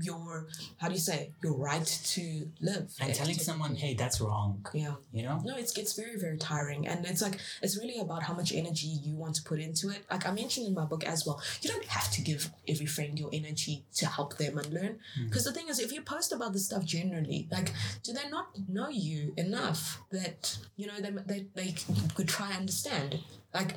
your 0.00 0.46
how 0.76 0.86
do 0.86 0.94
you 0.94 1.00
say 1.00 1.32
your 1.42 1.54
right 1.56 1.84
to 2.04 2.48
live 2.60 2.88
and 3.00 3.12
telling 3.12 3.34
to- 3.34 3.42
someone 3.42 3.74
hey 3.74 3.94
that's 3.94 4.20
wrong 4.20 4.64
Yeah. 4.72 4.94
you 5.12 5.24
know 5.24 5.40
No, 5.44 5.56
it's 5.56 5.72
gets 5.72 5.94
very, 5.94 6.16
very 6.16 6.38
tiring. 6.38 6.86
And 6.86 7.04
it's 7.04 7.20
like 7.20 7.40
it's 7.62 7.76
really 7.76 7.98
about 7.98 8.22
how 8.22 8.34
much 8.34 8.52
energy 8.52 8.86
you 8.86 9.16
want 9.16 9.34
to 9.36 9.42
put 9.42 9.58
into 9.58 9.88
it. 9.90 10.04
Like 10.10 10.24
I 10.26 10.30
mentioned 10.32 10.68
in 10.68 10.74
my 10.74 10.84
book 10.84 11.04
as 11.04 11.26
well, 11.26 11.42
you 11.62 11.68
don't 11.70 11.84
have 11.86 12.12
to 12.12 12.20
give 12.22 12.50
every 12.68 12.86
friend 12.86 13.18
your 13.18 13.30
energy 13.32 13.84
to 13.96 14.06
help 14.06 14.36
them 14.36 14.58
and 14.58 14.72
learn 14.72 14.98
hmm. 15.16 15.24
Because 15.26 15.44
the 15.44 15.52
thing 15.52 15.68
is, 15.68 15.80
if 15.80 15.90
you 15.92 16.02
post 16.02 16.32
about 16.32 16.52
this 16.52 16.66
stuff 16.66 16.84
generally, 16.84 17.48
like, 17.50 17.72
do 18.04 18.12
they 18.12 18.28
not 18.28 18.46
know 18.68 18.88
you 18.88 19.32
enough 19.36 20.00
that 20.12 20.58
you 20.76 20.86
know 20.86 20.98
they 21.00 21.10
they, 21.30 21.46
they 21.54 21.74
could 22.14 22.28
try 22.28 22.48
and 22.50 22.58
understand? 22.60 23.18
Like, 23.54 23.76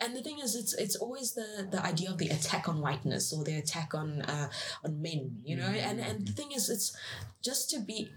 and 0.00 0.16
the 0.16 0.22
thing 0.22 0.40
is, 0.40 0.56
it's 0.56 0.74
it's 0.74 0.96
always 0.96 1.32
the 1.34 1.68
the 1.70 1.84
idea 1.84 2.10
of 2.10 2.18
the 2.18 2.28
attack 2.28 2.68
on 2.68 2.80
whiteness 2.80 3.32
or 3.32 3.44
the 3.44 3.56
attack 3.56 3.94
on 3.94 4.22
uh, 4.22 4.48
on 4.84 5.00
men, 5.00 5.42
you 5.44 5.56
know. 5.56 5.66
And 5.66 6.00
and 6.00 6.26
the 6.26 6.32
thing 6.32 6.52
is, 6.52 6.68
it's 6.68 6.96
just 7.42 7.70
to 7.70 7.80
be 7.80 8.08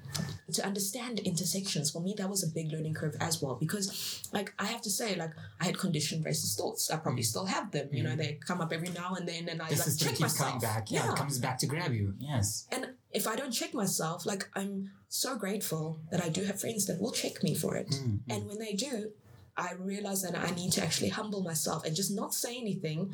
to 0.54 0.66
understand 0.66 1.20
intersections 1.20 1.92
for 1.92 2.00
me 2.00 2.14
that 2.18 2.30
was 2.30 2.44
a 2.44 2.48
big 2.48 2.72
learning 2.72 2.94
curve 2.94 3.16
as 3.20 3.42
well. 3.42 3.56
Because 3.56 4.24
like 4.32 4.54
i 4.60 4.66
have 4.66 4.82
to 4.82 4.90
say 4.90 5.16
like 5.16 5.32
i 5.60 5.66
had 5.66 5.78
conditioned 5.78 6.24
racist 6.24 6.58
thoughts. 6.58 6.92
I 6.92 6.98
probably 6.98 7.24
still 7.24 7.46
have 7.46 7.72
them 7.72 7.90
you 7.92 8.04
know? 8.04 8.16
They 8.16 8.40
come 8.46 8.62
up 8.62 8.72
every 8.72 8.90
now 8.90 9.16
and 9.16 9.28
then 9.28 9.50
and 9.50 9.62
i 9.62 9.70
the 9.70 9.76
like 9.76 9.84
system 9.84 10.10
check 10.10 10.20
myself 10.20 10.50
coming 10.50 10.62
back. 10.62 10.92
Yeah, 10.92 11.12
it 11.12 11.18
comes 11.18 11.40
back 11.40 11.58
to 11.60 11.66
grab 11.66 11.92
you. 11.92 12.14
Yes. 12.20 12.68
And 12.72 12.94
if 13.12 13.28
i 13.28 13.36
don't 13.36 13.52
check 13.52 13.74
myself 13.74 14.26
like 14.26 14.50
i'm 14.56 14.92
so 15.08 15.38
grateful 15.38 16.00
that 16.12 16.24
i 16.24 16.30
do 16.30 16.44
have 16.44 16.60
friends 16.60 16.86
that 16.86 17.02
will 17.02 17.12
check 17.12 17.42
me 17.44 17.56
for 17.56 17.76
it. 17.76 17.90
Mm, 17.90 18.20
and 18.30 18.48
when 18.48 18.60
they 18.60 18.74
do 18.74 19.12
i 19.58 19.74
realize 19.80 20.22
that 20.22 20.36
i 20.36 20.50
need 20.52 20.72
to 20.72 20.84
actually 20.84 21.10
humble 21.10 21.42
myself 21.42 21.86
and 21.86 21.96
just 21.96 22.12
not 22.14 22.34
say 22.34 22.58
anything 22.58 23.14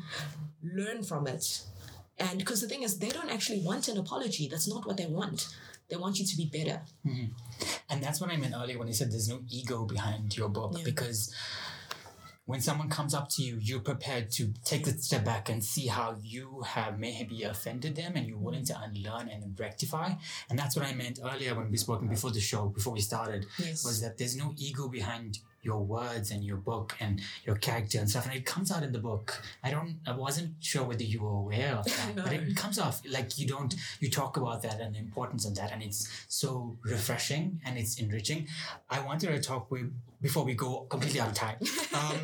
learn 0.62 1.02
from 1.02 1.26
it 1.26 1.62
and 2.18 2.38
because 2.38 2.60
the 2.60 2.68
thing 2.68 2.82
is 2.82 2.98
they 2.98 3.08
don't 3.08 3.30
actually 3.30 3.60
want 3.60 3.88
an 3.88 3.96
apology 3.98 4.48
that's 4.48 4.68
not 4.68 4.86
what 4.86 4.96
they 4.96 5.06
want 5.06 5.48
they 5.88 5.96
want 5.96 6.18
you 6.18 6.26
to 6.26 6.36
be 6.36 6.46
better 6.46 6.80
mm-hmm. 7.06 7.26
and 7.90 8.02
that's 8.02 8.20
what 8.20 8.30
i 8.30 8.36
meant 8.36 8.54
earlier 8.56 8.78
when 8.78 8.88
I 8.88 8.92
said 8.92 9.10
there's 9.12 9.28
no 9.28 9.40
ego 9.50 9.84
behind 9.84 10.36
your 10.36 10.48
book 10.48 10.74
Yeah. 10.76 10.84
because 10.84 11.34
when 12.44 12.60
someone 12.60 12.88
comes 12.88 13.14
up 13.14 13.28
to 13.30 13.42
you, 13.42 13.56
you're 13.60 13.78
prepared 13.80 14.28
to 14.32 14.52
take 14.64 14.88
a 14.88 14.98
step 14.98 15.24
back 15.24 15.48
and 15.48 15.62
see 15.62 15.86
how 15.86 16.16
you 16.20 16.62
have 16.66 16.98
maybe 16.98 17.44
offended 17.44 17.94
them 17.94 18.14
and 18.16 18.26
you're 18.26 18.36
willing 18.36 18.64
to 18.64 18.76
unlearn 18.80 19.28
and 19.28 19.58
rectify. 19.58 20.14
And 20.50 20.58
that's 20.58 20.74
what 20.74 20.84
I 20.84 20.92
meant 20.92 21.20
earlier 21.24 21.54
when 21.54 21.70
we 21.70 21.76
spoken 21.76 22.08
before 22.08 22.32
the 22.32 22.40
show, 22.40 22.66
before 22.66 22.92
we 22.94 23.00
started, 23.00 23.46
Yes. 23.60 23.84
was 23.84 24.00
that 24.00 24.18
there's 24.18 24.36
no 24.36 24.54
ego 24.58 24.88
behind 24.88 25.38
your 25.62 25.80
words 25.80 26.30
and 26.30 26.44
your 26.44 26.56
book 26.56 26.96
and 27.00 27.20
your 27.44 27.56
character 27.56 27.98
and 27.98 28.10
stuff. 28.10 28.26
And 28.26 28.34
it 28.34 28.44
comes 28.44 28.70
out 28.70 28.82
in 28.82 28.92
the 28.92 28.98
book. 28.98 29.40
I 29.62 29.70
don't 29.70 29.98
I 30.06 30.12
wasn't 30.12 30.54
sure 30.60 30.82
whether 30.84 31.04
you 31.04 31.22
were 31.22 31.30
aware 31.30 31.76
of 31.76 31.84
that. 31.84 32.14
But 32.24 32.32
it 32.32 32.56
comes 32.56 32.78
off 32.78 33.00
like 33.08 33.38
you 33.38 33.46
don't 33.46 33.74
you 34.00 34.10
talk 34.10 34.36
about 34.36 34.62
that 34.62 34.80
and 34.80 34.94
the 34.94 34.98
importance 34.98 35.46
of 35.46 35.54
that 35.56 35.72
and 35.72 35.82
it's 35.82 36.08
so 36.28 36.76
refreshing 36.84 37.60
and 37.64 37.78
it's 37.78 37.98
enriching. 38.00 38.48
I 38.90 39.00
wanted 39.00 39.28
to 39.28 39.40
talk 39.40 39.70
with 39.70 39.92
before 40.20 40.44
we 40.44 40.54
go 40.54 40.80
completely 40.88 41.20
out 41.20 41.28
of 41.28 41.34
time. 41.34 41.56
Um, 41.92 42.16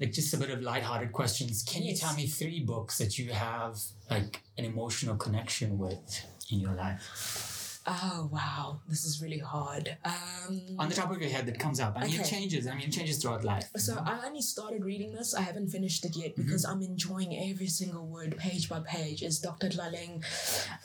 like 0.00 0.12
just 0.12 0.32
a 0.32 0.38
bit 0.38 0.48
of 0.50 0.62
lighthearted 0.62 1.12
questions. 1.12 1.62
Can 1.62 1.82
you 1.82 1.94
tell 1.94 2.14
me 2.14 2.26
three 2.26 2.60
books 2.60 2.98
that 2.98 3.18
you 3.18 3.30
have 3.32 3.78
like 4.10 4.40
an 4.56 4.64
emotional 4.64 5.16
connection 5.16 5.76
with 5.76 6.24
in 6.50 6.60
your 6.60 6.72
life? 6.72 7.51
Oh 7.84 8.28
wow, 8.32 8.80
this 8.88 9.04
is 9.04 9.20
really 9.20 9.38
hard. 9.40 9.96
Um, 10.04 10.60
On 10.78 10.88
the 10.88 10.94
top 10.94 11.10
of 11.10 11.20
your 11.20 11.30
head 11.30 11.46
that 11.46 11.58
comes 11.58 11.80
up. 11.80 11.94
I 11.96 12.06
mean 12.06 12.20
it 12.20 12.24
changes. 12.26 12.66
I 12.68 12.74
mean 12.76 12.88
it 12.88 12.92
changes 12.92 13.18
throughout 13.18 13.42
life. 13.44 13.68
so 13.76 13.96
I 13.98 14.20
only 14.24 14.40
started 14.42 14.84
reading 14.84 15.12
this. 15.12 15.34
I 15.34 15.40
haven't 15.42 15.68
finished 15.68 16.04
it 16.04 16.14
yet 16.14 16.36
because 16.36 16.64
I'm 16.64 16.80
enjoying 16.82 17.36
every 17.50 17.66
single 17.66 18.06
word, 18.06 18.36
page 18.36 18.68
by 18.68 18.80
page. 18.80 19.22
Is 19.24 19.40
Dr. 19.40 19.68
Tlaleng 19.68 20.22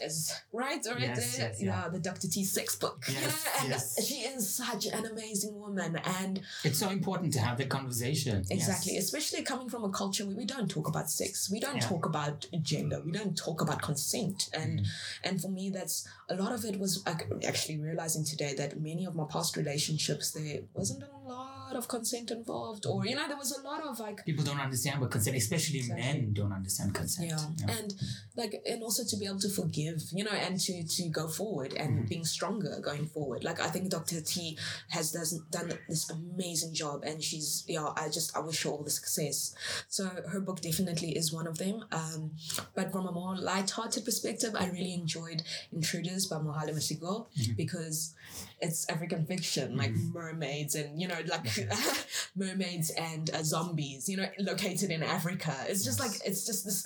is 0.01 0.33
right 0.51 0.83
or 0.87 0.97
Yes, 0.99 1.37
there? 1.37 1.49
yes, 1.49 1.61
yeah. 1.61 1.87
the 1.89 1.99
Dr. 1.99 2.27
T 2.27 2.43
sex 2.43 2.75
book. 2.75 3.03
you 3.07 3.13
Yes, 3.13 3.45
know, 3.45 3.51
and 3.61 3.69
yes. 3.69 4.07
she 4.07 4.15
is 4.21 4.49
such 4.49 4.87
an 4.87 5.05
amazing 5.05 5.59
woman, 5.59 5.99
and 6.21 6.41
It's 6.63 6.79
so 6.79 6.89
important 6.89 7.31
to 7.33 7.39
have 7.41 7.57
the 7.59 7.65
conversation. 7.65 8.43
Exactly, 8.49 8.93
Yes. 8.95 9.03
especially 9.05 9.43
coming 9.43 9.69
from 9.69 9.83
a 9.83 9.89
culture 9.91 10.25
where 10.25 10.35
we 10.35 10.45
don't 10.45 10.69
talk 10.69 10.87
about 10.87 11.09
sex, 11.11 11.49
we 11.51 11.59
don't 11.59 11.75
Yeah. 11.75 11.81
talk 11.91 12.05
about 12.07 12.47
gender, 12.61 13.01
we 13.05 13.11
don't 13.11 13.37
talk 13.37 13.61
about 13.61 13.81
consent, 13.83 14.49
and 14.53 14.79
Mm-hmm. 14.79 15.27
and 15.29 15.41
for 15.41 15.49
me, 15.49 15.69
that's 15.69 16.07
a 16.29 16.35
lot 16.35 16.51
of 16.51 16.65
it 16.65 16.79
was 16.79 16.86
like, 17.05 17.27
actually 17.45 17.77
realizing 17.79 18.23
today 18.23 18.53
that 18.55 18.79
many 18.79 19.05
of 19.05 19.15
my 19.15 19.25
past 19.29 19.57
relationships 19.57 20.31
there 20.31 20.61
wasn't 20.73 21.03
a 21.03 21.29
lot 21.29 21.46
of 21.75 21.87
consent 21.87 22.31
involved, 22.31 22.85
or 22.85 23.05
you 23.05 23.15
know, 23.15 23.27
there 23.27 23.37
was 23.37 23.51
a 23.57 23.61
lot 23.61 23.81
of 23.83 23.99
like 23.99 24.25
People 24.25 24.43
don't 24.45 24.59
understand 24.59 25.01
what 25.01 25.11
consent, 25.11 25.35
especially 25.37 25.79
Exactly. 25.79 26.03
men 26.05 26.33
don't 26.33 26.53
understand 26.53 26.93
consent. 26.95 27.29
yeah. 27.29 27.75
and 27.77 27.93
like 28.35 28.53
and 28.65 28.81
also 28.83 29.03
to 29.03 29.17
be 29.17 29.25
able 29.25 29.39
to 29.39 29.49
forgive 29.49 30.01
you 30.13 30.23
know 30.23 30.31
and 30.31 30.59
to 30.59 30.83
to 30.83 31.09
go 31.09 31.27
forward 31.27 31.73
and 31.73 31.87
Mm-hmm. 31.97 32.05
being 32.07 32.25
stronger 32.25 32.79
going 32.83 33.05
forward 33.07 33.43
like 33.43 33.59
i 33.59 33.67
think 33.67 33.89
dr 33.89 34.21
t 34.21 34.57
has 34.89 35.11
does, 35.11 35.31
done 35.51 35.71
this 35.89 36.09
amazing 36.09 36.73
job 36.73 37.01
and 37.03 37.23
she's 37.23 37.63
yeah 37.67 37.87
i 37.95 38.07
just 38.09 38.35
i 38.37 38.39
wish 38.39 38.63
her 38.63 38.69
all 38.69 38.83
the 38.83 38.89
success 38.89 39.55
so 39.87 40.05
her 40.31 40.39
book 40.39 40.61
definitely 40.61 41.11
is 41.17 41.33
one 41.33 41.47
of 41.47 41.57
them 41.57 41.83
um 41.91 42.31
but 42.75 42.91
from 42.91 43.07
a 43.07 43.11
more 43.11 43.35
light-hearted 43.35 44.05
perspective 44.05 44.53
i 44.59 44.67
really 44.69 44.93
enjoyed 44.93 45.41
intruders 45.73 46.25
by 46.27 46.37
Mohale 46.37 46.73
Mashigo 46.75 47.27
Mm-hmm. 47.37 47.53
because 47.53 48.13
it's 48.59 48.89
african 48.89 49.25
fiction 49.25 49.77
like 49.77 49.91
mermaids 50.13 50.73
and 50.73 50.99
you 50.99 51.07
know 51.07 51.19
like 51.27 51.47
mermaids 52.35 52.89
and 52.91 53.29
uh, 53.33 53.43
zombies 53.43 54.09
you 54.09 54.17
know 54.17 54.27
located 54.39 54.89
in 54.89 55.03
africa. 55.03 55.55
It's 55.67 55.83
just 55.83 55.99
like 55.99 56.11
it's 56.25 56.45
just 56.45 56.65
this 56.65 56.85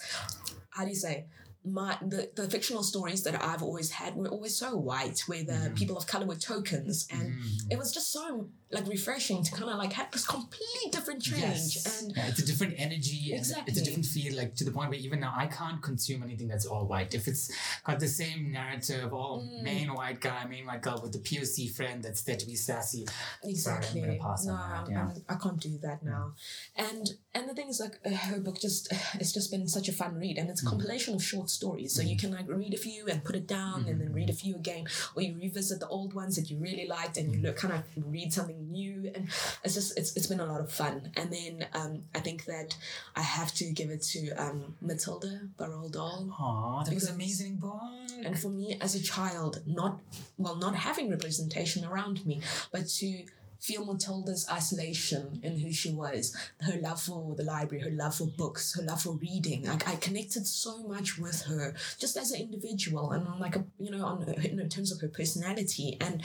how 0.70 0.84
do 0.84 0.90
you 0.90 0.96
say 0.96 1.26
my 1.64 1.95
the, 2.01 2.30
the 2.36 2.49
fictional 2.49 2.82
stories 2.84 3.24
that 3.24 3.39
I've 3.41 3.62
always 3.62 3.91
had 3.91 4.16
were 4.16 4.28
always 4.30 4.55
so 4.55 4.76
white, 4.76 5.20
where 5.28 5.43
the 5.43 5.51
Mm-hmm. 5.51 5.74
people 5.76 5.97
of 5.97 6.07
color 6.07 6.26
were 6.26 6.36
tokens, 6.36 7.07
and 7.12 7.36
it 7.70 7.78
was 7.78 7.91
just 7.93 8.12
so 8.12 8.47
like 8.72 8.88
refreshing 8.88 9.43
to 9.43 9.51
kind 9.51 9.70
of 9.70 9.78
like 9.78 9.91
have 9.93 10.09
this 10.12 10.26
completely 10.26 10.89
different 10.91 11.22
change. 11.22 11.76
Yes. 11.76 12.01
And 12.01 12.14
Yeah, 12.16 12.28
it's 12.30 12.39
a 12.41 12.45
different 12.45 12.76
energy 12.78 13.34
and 13.34 13.45
it's 13.68 13.78
a 13.80 13.84
different 13.84 14.05
feel, 14.05 14.36
like 14.38 14.55
to 14.55 14.64
the 14.64 14.72
point 14.72 14.89
where 14.91 14.99
even 14.99 15.20
now 15.20 15.34
I 15.36 15.47
can't 15.47 15.82
consume 15.84 16.24
anything 16.24 16.47
that's 16.47 16.66
all 16.66 16.86
white. 16.88 17.14
If 17.14 17.28
it's 17.28 17.51
got 17.84 17.99
the 17.99 18.07
same 18.07 18.51
narrative, 18.51 19.14
all 19.14 19.41
Mm. 19.41 19.62
main 19.64 19.93
white 19.93 20.20
guy, 20.22 20.45
main 20.45 20.66
white 20.66 20.82
girl 20.82 20.99
with 21.03 21.12
the 21.12 21.20
POC 21.20 21.68
friend 21.76 22.01
that's 22.01 22.22
there 22.24 22.38
to 22.38 22.45
be 22.45 22.55
sassy. 22.55 23.05
exactly, 23.43 23.55
Sorry, 23.99 24.01
I'm 24.03 24.18
gonna 24.20 24.30
pass 24.30 24.45
no, 24.45 24.53
that. 24.53 24.88
Yeah. 24.89 25.12
I'm- 25.30 25.39
can't 25.41 25.59
do 25.59 25.78
that 25.80 26.01
now. 26.03 26.34
And 26.76 27.09
and 27.34 27.49
the 27.49 27.53
thing 27.53 27.68
is, 27.70 27.80
like 27.80 27.99
uh, 28.05 28.09
her 28.12 28.39
book 28.39 28.59
just 28.62 28.88
it's 29.20 29.34
just 29.34 29.51
been 29.51 29.68
such 29.68 29.89
a 29.89 29.93
fun 29.93 30.16
read, 30.16 30.38
and 30.38 30.47
Mm. 30.47 30.51
it's 30.51 30.64
a 30.64 30.66
compilation 30.66 31.14
of 31.14 31.24
short 31.24 31.49
stories. 31.52 31.93
So 31.93 32.02
you 32.02 32.18
can 32.18 32.32
like 32.32 32.47
read 32.47 32.74
a 32.74 32.78
few 32.78 33.08
and 33.08 33.24
put 33.24 33.36
it 33.36 33.47
down, 33.47 33.86
and 33.88 33.99
then 33.99 34.14
read 34.14 34.30
a 34.30 34.34
few 34.34 34.56
again, 34.56 34.86
or 35.16 35.22
you 35.22 35.36
revisit 35.36 35.80
the 35.80 35.88
old 35.88 36.14
ones 36.14 36.36
that 36.36 36.49
you 36.49 36.58
really 36.58 36.88
liked, 36.88 37.18
and 37.18 37.34
you 37.34 37.41
look 37.41 37.58
kind 37.58 37.74
of 37.74 37.84
read 37.95 38.34
something 38.34 38.72
new, 38.72 39.12
and 39.14 39.28
it's 39.64 39.74
just 39.74 39.97
it's 39.97 40.16
it's 40.16 40.28
been 40.28 40.39
a 40.39 40.45
lot 40.45 40.62
of 40.62 40.72
fun. 40.72 41.12
And 41.16 41.32
then 41.32 41.68
um, 41.74 42.04
I 42.16 42.20
think 42.20 42.45
that 42.45 42.76
I 43.16 43.22
have 43.22 43.54
to 43.56 43.66
give 43.72 43.89
it 43.89 44.02
to 44.14 44.30
um, 44.32 44.76
Matilda 44.82 45.41
by 45.58 45.66
Roald 45.66 45.93
Dahl. 45.93 46.30
Aw, 46.39 46.84
that 46.84 46.93
was 46.93 47.08
an 47.10 47.16
amazing 47.16 47.58
book. 47.58 47.82
And 48.26 48.38
for 48.38 48.49
me 48.49 48.78
as 48.82 48.95
a 48.95 49.02
child, 49.02 49.62
not 49.66 49.99
well, 50.38 50.56
not 50.56 50.76
having 50.76 51.10
representation 51.10 51.86
around 51.86 52.26
me, 52.26 52.41
but 52.72 52.88
to 52.88 53.26
feel 53.62 53.86
Matilda's 53.86 54.47
isolation 54.51 55.39
in 55.43 55.59
who 55.59 55.72
she 55.72 55.93
was, 55.93 56.36
her 56.62 56.78
love 56.82 56.99
for 57.01 57.36
the 57.36 57.43
library, 57.43 57.84
her 57.84 57.91
love 57.91 58.16
for 58.16 58.26
books, 58.26 58.74
her 58.76 58.82
love 58.82 59.03
for 59.03 59.14
reading. 59.14 59.66
Like 59.66 59.88
I 59.88 59.95
connected 59.97 60.47
so 60.47 60.84
much 60.84 61.20
with 61.20 61.43
her 61.43 61.76
just 61.99 62.18
as 62.18 62.32
an 62.32 62.41
individual 62.41 63.12
and 63.12 63.28
on 63.28 63.39
like 63.39 63.55
a 63.55 63.64
you 63.80 63.91
know 63.91 64.03
on 64.03 64.24
in 64.24 64.68
terms 64.70 64.91
of 64.91 64.99
her 65.01 65.07
personality. 65.07 65.97
And 66.01 66.24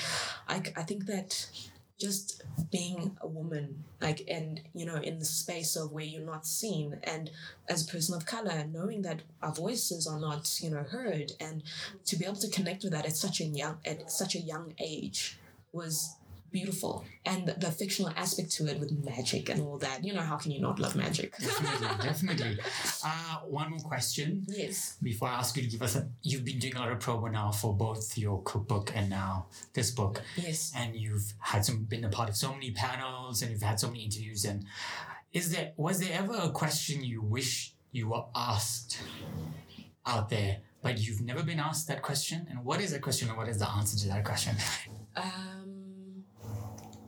I 0.48 0.62
I 0.76 0.82
think 0.82 1.06
that 1.06 1.48
just 1.98 2.42
being 2.70 3.16
a 3.22 3.26
woman 3.26 3.82
like 4.02 4.22
and 4.28 4.60
you 4.74 4.84
know 4.84 4.96
in 4.96 5.18
the 5.18 5.24
space 5.24 5.76
of 5.76 5.92
where 5.92 6.04
you're 6.04 6.20
not 6.20 6.46
seen 6.46 6.98
and 7.04 7.30
as 7.70 7.88
a 7.88 7.90
person 7.90 8.14
of 8.14 8.26
color 8.26 8.66
knowing 8.70 9.00
that 9.00 9.22
our 9.40 9.52
voices 9.52 10.06
are 10.06 10.20
not 10.20 10.58
you 10.62 10.68
know 10.68 10.82
heard 10.82 11.32
and 11.40 11.62
to 12.04 12.16
be 12.16 12.26
able 12.26 12.36
to 12.36 12.50
connect 12.50 12.82
with 12.82 12.92
that 12.92 13.06
at 13.06 13.16
such 13.16 13.40
a 13.40 13.44
young 13.44 13.78
at 13.86 14.10
such 14.10 14.34
a 14.34 14.40
young 14.40 14.74
age 14.78 15.38
was 15.72 16.16
beautiful 16.58 17.04
and 17.30 17.46
the, 17.48 17.54
the 17.64 17.70
fictional 17.70 18.10
aspect 18.16 18.50
to 18.56 18.62
it 18.70 18.76
with 18.80 18.90
magic 19.04 19.44
and 19.50 19.58
all 19.60 19.78
that. 19.86 20.02
You 20.06 20.12
know, 20.14 20.22
how 20.30 20.36
can 20.42 20.50
you 20.54 20.60
not 20.68 20.78
love 20.78 20.94
magic? 20.96 21.36
Definitely, 21.38 21.88
definitely. 22.10 22.58
Uh, 23.04 23.36
one 23.60 23.68
more 23.72 23.84
question 23.92 24.28
yes. 24.48 24.96
before 25.02 25.28
I 25.28 25.34
ask 25.42 25.50
you 25.56 25.62
to 25.64 25.68
give 25.74 25.82
us 25.82 25.96
a. 25.96 26.02
You've 26.22 26.44
been 26.50 26.58
doing 26.58 26.76
a 26.76 26.80
lot 26.80 26.92
of 26.92 26.98
promo 26.98 27.30
now 27.30 27.50
for 27.50 27.70
both 27.86 28.16
your 28.16 28.42
cookbook 28.50 28.86
and 28.94 29.10
now 29.10 29.46
this 29.74 29.90
book, 29.90 30.22
Yes. 30.36 30.72
and 30.74 30.96
you've 30.96 31.28
had 31.52 31.64
some 31.66 31.84
been 31.92 32.04
a 32.04 32.08
part 32.18 32.28
of 32.30 32.36
so 32.36 32.52
many 32.52 32.70
panels 32.70 33.42
and 33.42 33.50
you've 33.52 33.62
had 33.70 33.78
so 33.78 33.88
many 33.88 34.04
interviews. 34.04 34.44
And 34.44 34.64
is 35.32 35.50
there 35.52 35.72
was 35.76 36.00
there 36.00 36.14
ever 36.20 36.36
a 36.48 36.50
question 36.50 37.04
you 37.04 37.20
wish 37.36 37.74
you 37.92 38.08
were 38.12 38.24
asked 38.34 39.00
out 40.06 40.28
there, 40.30 40.58
but 40.82 40.98
you've 40.98 41.20
never 41.30 41.42
been 41.42 41.60
asked 41.68 41.86
that 41.88 42.00
question? 42.10 42.46
And 42.50 42.64
what 42.64 42.80
is 42.80 42.92
that 42.92 43.02
question, 43.02 43.28
and 43.28 43.36
what 43.36 43.48
is 43.48 43.58
the 43.58 43.68
answer 43.68 43.96
to 44.02 44.08
that 44.08 44.24
question? 44.24 44.54
Um, 45.16 45.65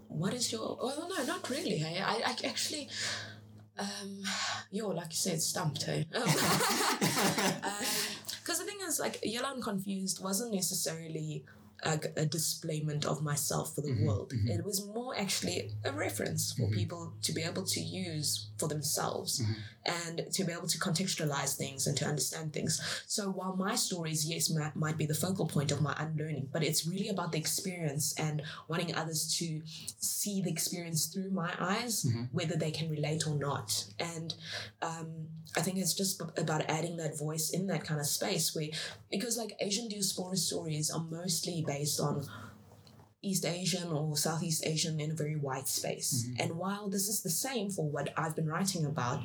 what 0.09 0.35
is 0.35 0.53
your? 0.53 0.77
Oh 0.81 1.07
no, 1.09 1.25
not 1.25 1.49
really. 1.51 1.79
Hey, 1.79 2.01
I, 2.01 2.17
I 2.17 2.37
actually, 2.45 2.89
um 3.79 4.23
you're 4.71 4.95
like 4.95 5.11
you 5.11 5.17
said, 5.17 5.41
stumped. 5.41 5.85
Hey, 5.85 6.07
because 6.11 6.35
the 8.59 8.65
thing 8.65 8.79
is, 8.87 8.99
like, 8.99 9.19
yellow 9.23 9.53
and 9.53 9.63
confused 9.63 10.23
wasn't 10.23 10.55
necessarily 10.55 11.45
a, 11.83 11.99
a 12.17 12.27
displayment 12.27 13.05
of 13.05 13.23
myself 13.23 13.75
for 13.75 13.83
the 13.83 13.91
mm-hmm, 13.91 14.07
world. 14.07 14.33
Mm-hmm. 14.35 14.49
It 14.49 14.65
was 14.65 14.87
more 14.87 15.17
actually 15.17 15.71
a 15.85 15.93
reference 15.93 16.53
for 16.53 16.65
mm-hmm. 16.65 16.75
people 16.75 17.13
to 17.23 17.33
be 17.33 17.43
able 17.43 17.65
to 17.65 17.81
use 17.81 18.49
for 18.59 18.69
themselves 18.69 19.43
and 19.87 20.27
to 20.33 20.45
be 20.45 20.53
able 20.53 20.67
to 20.67 20.79
contextualize 20.79 21.57
things 21.57 21.87
and 21.87 21.97
to 21.97 22.05
understand 22.05 22.53
things. 22.53 22.81
So 23.07 23.31
while 23.31 23.57
my 23.57 23.75
stories, 23.77 24.29
yes, 24.29 24.51
might, 24.51 24.77
might 24.77 24.99
be 24.99 25.07
the 25.07 25.15
focal 25.15 25.47
point 25.47 25.73
of 25.73 25.81
my 25.81 25.95
unlearning, 25.99 26.49
but 26.53 26.63
it's 26.63 26.87
really 26.87 27.09
about 27.09 27.33
the 27.33 27.39
experience 27.39 28.15
and 28.19 28.43
wanting 28.67 28.95
others 28.95 29.35
to 29.39 29.63
see 29.65 30.43
the 30.43 30.51
experience 30.51 31.07
through 31.07 31.31
my 31.31 31.53
eyes, 31.59 32.07
whether 32.33 32.57
they 32.57 32.71
can 32.71 32.91
relate 32.91 33.27
or 33.27 33.35
not. 33.37 33.85
And 33.99 34.35
um, 34.83 35.29
I 35.57 35.61
think 35.61 35.79
it's 35.79 35.95
just 35.95 36.21
about 36.37 36.69
adding 36.69 36.97
that 36.99 37.19
voice 37.19 37.51
in 37.51 37.67
that 37.69 37.85
kind 37.85 38.01
of 38.01 38.07
space 38.07 38.55
where, 38.55 38.69
because 39.11 39.39
like 39.39 39.57
Asian 39.61 39.89
diaspora 39.89 40.37
stories 40.37 40.91
are 40.91 41.03
mostly 41.03 41.65
based 41.69 42.01
on 42.01 42.15
East 43.21 43.45
Asian 43.45 43.89
or 43.93 44.17
Southeast 44.17 44.65
Asian 44.65 45.01
in 45.05 45.11
a 45.11 45.15
very 45.23 45.37
white 45.49 45.69
space. 45.69 46.11
And 46.41 46.51
while 46.63 46.89
this 46.89 47.07
is 47.13 47.23
the 47.23 47.35
same 47.47 47.71
for 47.71 47.85
what 47.95 48.07
I've 48.17 48.35
been 48.35 48.49
writing 48.49 48.85
about, 48.87 49.21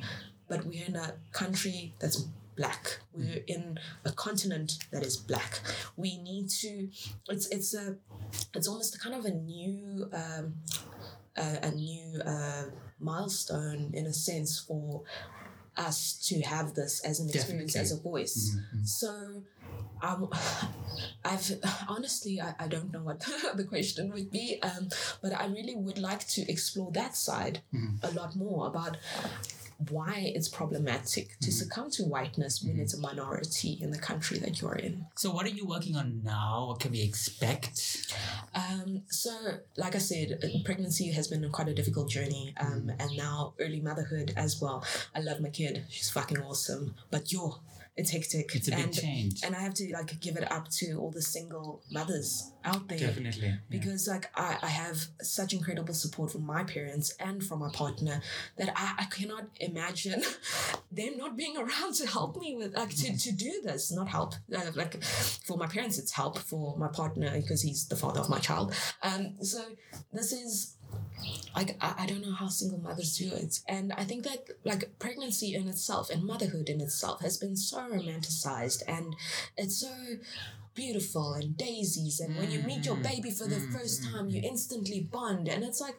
but 0.48 0.66
we're 0.66 0.86
in 0.86 0.96
a 0.96 1.14
country 1.32 1.94
that's 2.00 2.18
black. 2.56 2.98
We're 3.12 3.42
in 3.46 3.78
a 4.04 4.12
continent 4.12 4.70
that 4.92 5.02
is 5.02 5.16
black. 5.16 5.52
We 5.96 6.10
need 6.30 6.46
to. 6.62 6.72
It's 7.28 7.46
it's 7.56 7.74
a. 7.74 7.96
It's 8.54 8.68
almost 8.68 8.94
a 8.96 8.98
kind 8.98 9.14
of 9.14 9.24
a 9.24 9.34
new. 9.54 10.08
Um, 10.12 10.54
a, 11.36 11.66
a 11.66 11.70
new 11.72 12.20
uh, 12.24 12.64
milestone 13.00 13.90
in 13.92 14.06
a 14.06 14.12
sense 14.12 14.60
for 14.60 15.02
us 15.76 16.14
to 16.28 16.40
have 16.42 16.74
this 16.74 17.00
as 17.04 17.20
an 17.20 17.28
experience 17.28 17.72
Definitely. 17.74 17.94
as 17.94 17.98
a 17.98 18.02
voice. 18.02 18.56
So 18.84 19.42
um, 20.02 20.28
I've 21.24 21.60
honestly 21.88 22.40
I, 22.40 22.54
I 22.58 22.68
don't 22.68 22.92
know 22.92 23.02
what 23.02 23.20
the 23.54 23.64
question 23.64 24.12
would 24.12 24.30
be, 24.30 24.60
um, 24.62 24.88
but 25.22 25.32
I 25.32 25.46
really 25.46 25.74
would 25.76 25.98
like 25.98 26.26
to 26.28 26.50
explore 26.50 26.90
that 26.92 27.16
side 27.16 27.60
a 28.02 28.10
lot 28.12 28.36
more 28.36 28.66
about 28.66 28.96
why 29.90 30.32
it's 30.34 30.48
problematic 30.48 31.38
to 31.40 31.52
succumb 31.52 31.90
to 31.90 32.04
whiteness 32.04 32.62
when 32.62 32.78
it's 32.78 32.94
a 32.94 33.00
minority 33.00 33.78
in 33.80 33.90
the 33.90 33.98
country 33.98 34.38
that 34.38 34.60
you're 34.60 34.74
in. 34.74 35.06
so, 35.16 35.30
what 35.30 35.46
are 35.46 35.50
you 35.50 35.66
working 35.66 35.96
on 35.96 36.22
now? 36.24 36.66
What 36.68 36.80
can 36.80 36.92
we 36.92 37.02
expect? 37.02 38.14
Um, 38.54 39.02
so, 39.08 39.32
like 39.76 39.94
I 39.94 39.98
said, 39.98 40.38
uh, 40.42 40.48
pregnancy 40.64 41.10
has 41.12 41.28
been 41.28 41.48
quite 41.50 41.68
a 41.68 41.74
difficult 41.74 42.08
journey, 42.08 42.54
um, 42.58 42.92
and 42.98 43.16
now 43.16 43.54
early 43.60 43.80
motherhood 43.80 44.32
as 44.36 44.60
well. 44.60 44.84
I 45.14 45.20
love 45.20 45.40
my 45.40 45.50
kid; 45.50 45.84
she's 45.88 46.10
fucking 46.10 46.38
awesome. 46.38 46.94
But 47.10 47.32
yo, 47.32 47.58
it's 47.96 48.10
hectic. 48.10 48.54
It's 48.54 48.66
a 48.68 48.72
big 48.72 48.84
and, 48.84 48.92
change. 48.94 49.40
and 49.44 49.54
I 49.54 49.60
have 49.60 49.74
to 49.74 49.92
like 49.92 50.18
give 50.20 50.36
it 50.36 50.50
up 50.50 50.68
to 50.78 50.94
all 50.94 51.10
the 51.10 51.22
single 51.22 51.80
mothers 51.92 52.50
out 52.64 52.88
there. 52.88 52.98
Definitely. 52.98 53.48
yeah. 53.48 53.56
Because 53.70 54.08
like 54.08 54.30
I, 54.34 54.58
I 54.62 54.66
have 54.66 54.98
such 55.22 55.52
incredible 55.52 55.94
support 55.94 56.32
from 56.32 56.44
my 56.44 56.64
parents 56.64 57.14
and 57.20 57.44
from 57.44 57.60
my 57.60 57.70
partner 57.72 58.20
that 58.56 58.72
I, 58.74 58.94
I 58.98 59.04
cannot 59.04 59.44
imagine 59.60 60.24
them 60.92 61.18
not 61.18 61.36
being 61.36 61.56
around 61.56 61.94
to 61.94 62.06
help 62.06 62.36
me 62.36 62.56
with 62.56 62.74
like 62.74 62.90
to, 62.96 63.16
to 63.16 63.32
do 63.32 63.60
this 63.62 63.92
not 63.92 64.08
help 64.08 64.34
uh, 64.54 64.70
like 64.74 65.02
for 65.02 65.56
my 65.56 65.66
parents 65.66 65.98
it's 65.98 66.12
help 66.12 66.38
for 66.38 66.76
my 66.76 66.88
partner 66.88 67.30
because 67.36 67.62
he's 67.62 67.86
the 67.86 67.96
father 67.96 68.20
of 68.20 68.28
my 68.28 68.38
child 68.38 68.74
um 69.02 69.34
so 69.40 69.62
this 70.12 70.32
is 70.32 70.76
like 71.54 71.76
I, 71.80 71.94
I 72.00 72.06
don't 72.06 72.22
know 72.22 72.34
how 72.34 72.48
single 72.48 72.78
mothers 72.78 73.16
do 73.16 73.32
it. 73.34 73.60
And 73.68 73.92
i 73.92 74.04
think 74.04 74.24
that 74.24 74.48
like 74.64 74.98
pregnancy 74.98 75.54
in 75.54 75.68
itself 75.68 76.10
and 76.10 76.24
motherhood 76.24 76.68
in 76.68 76.80
itself 76.80 77.20
has 77.22 77.36
been 77.36 77.56
so 77.56 77.78
romanticized 77.78 78.82
and 78.88 79.16
it's 79.56 79.76
so 79.76 79.92
beautiful 80.74 81.34
and 81.34 81.56
daisies. 81.56 82.20
And 82.20 82.36
when 82.36 82.50
you 82.50 82.60
meet 82.60 82.84
your 82.84 82.96
mm-hmm. 82.96 83.14
baby 83.16 83.30
for 83.30 83.44
the 83.44 83.56
mm-hmm. 83.56 83.72
first 83.72 84.04
time 84.04 84.28
you 84.28 84.40
instantly 84.42 85.00
bond. 85.00 85.48
And 85.48 85.64
it's 85.64 85.80
like 85.80 85.96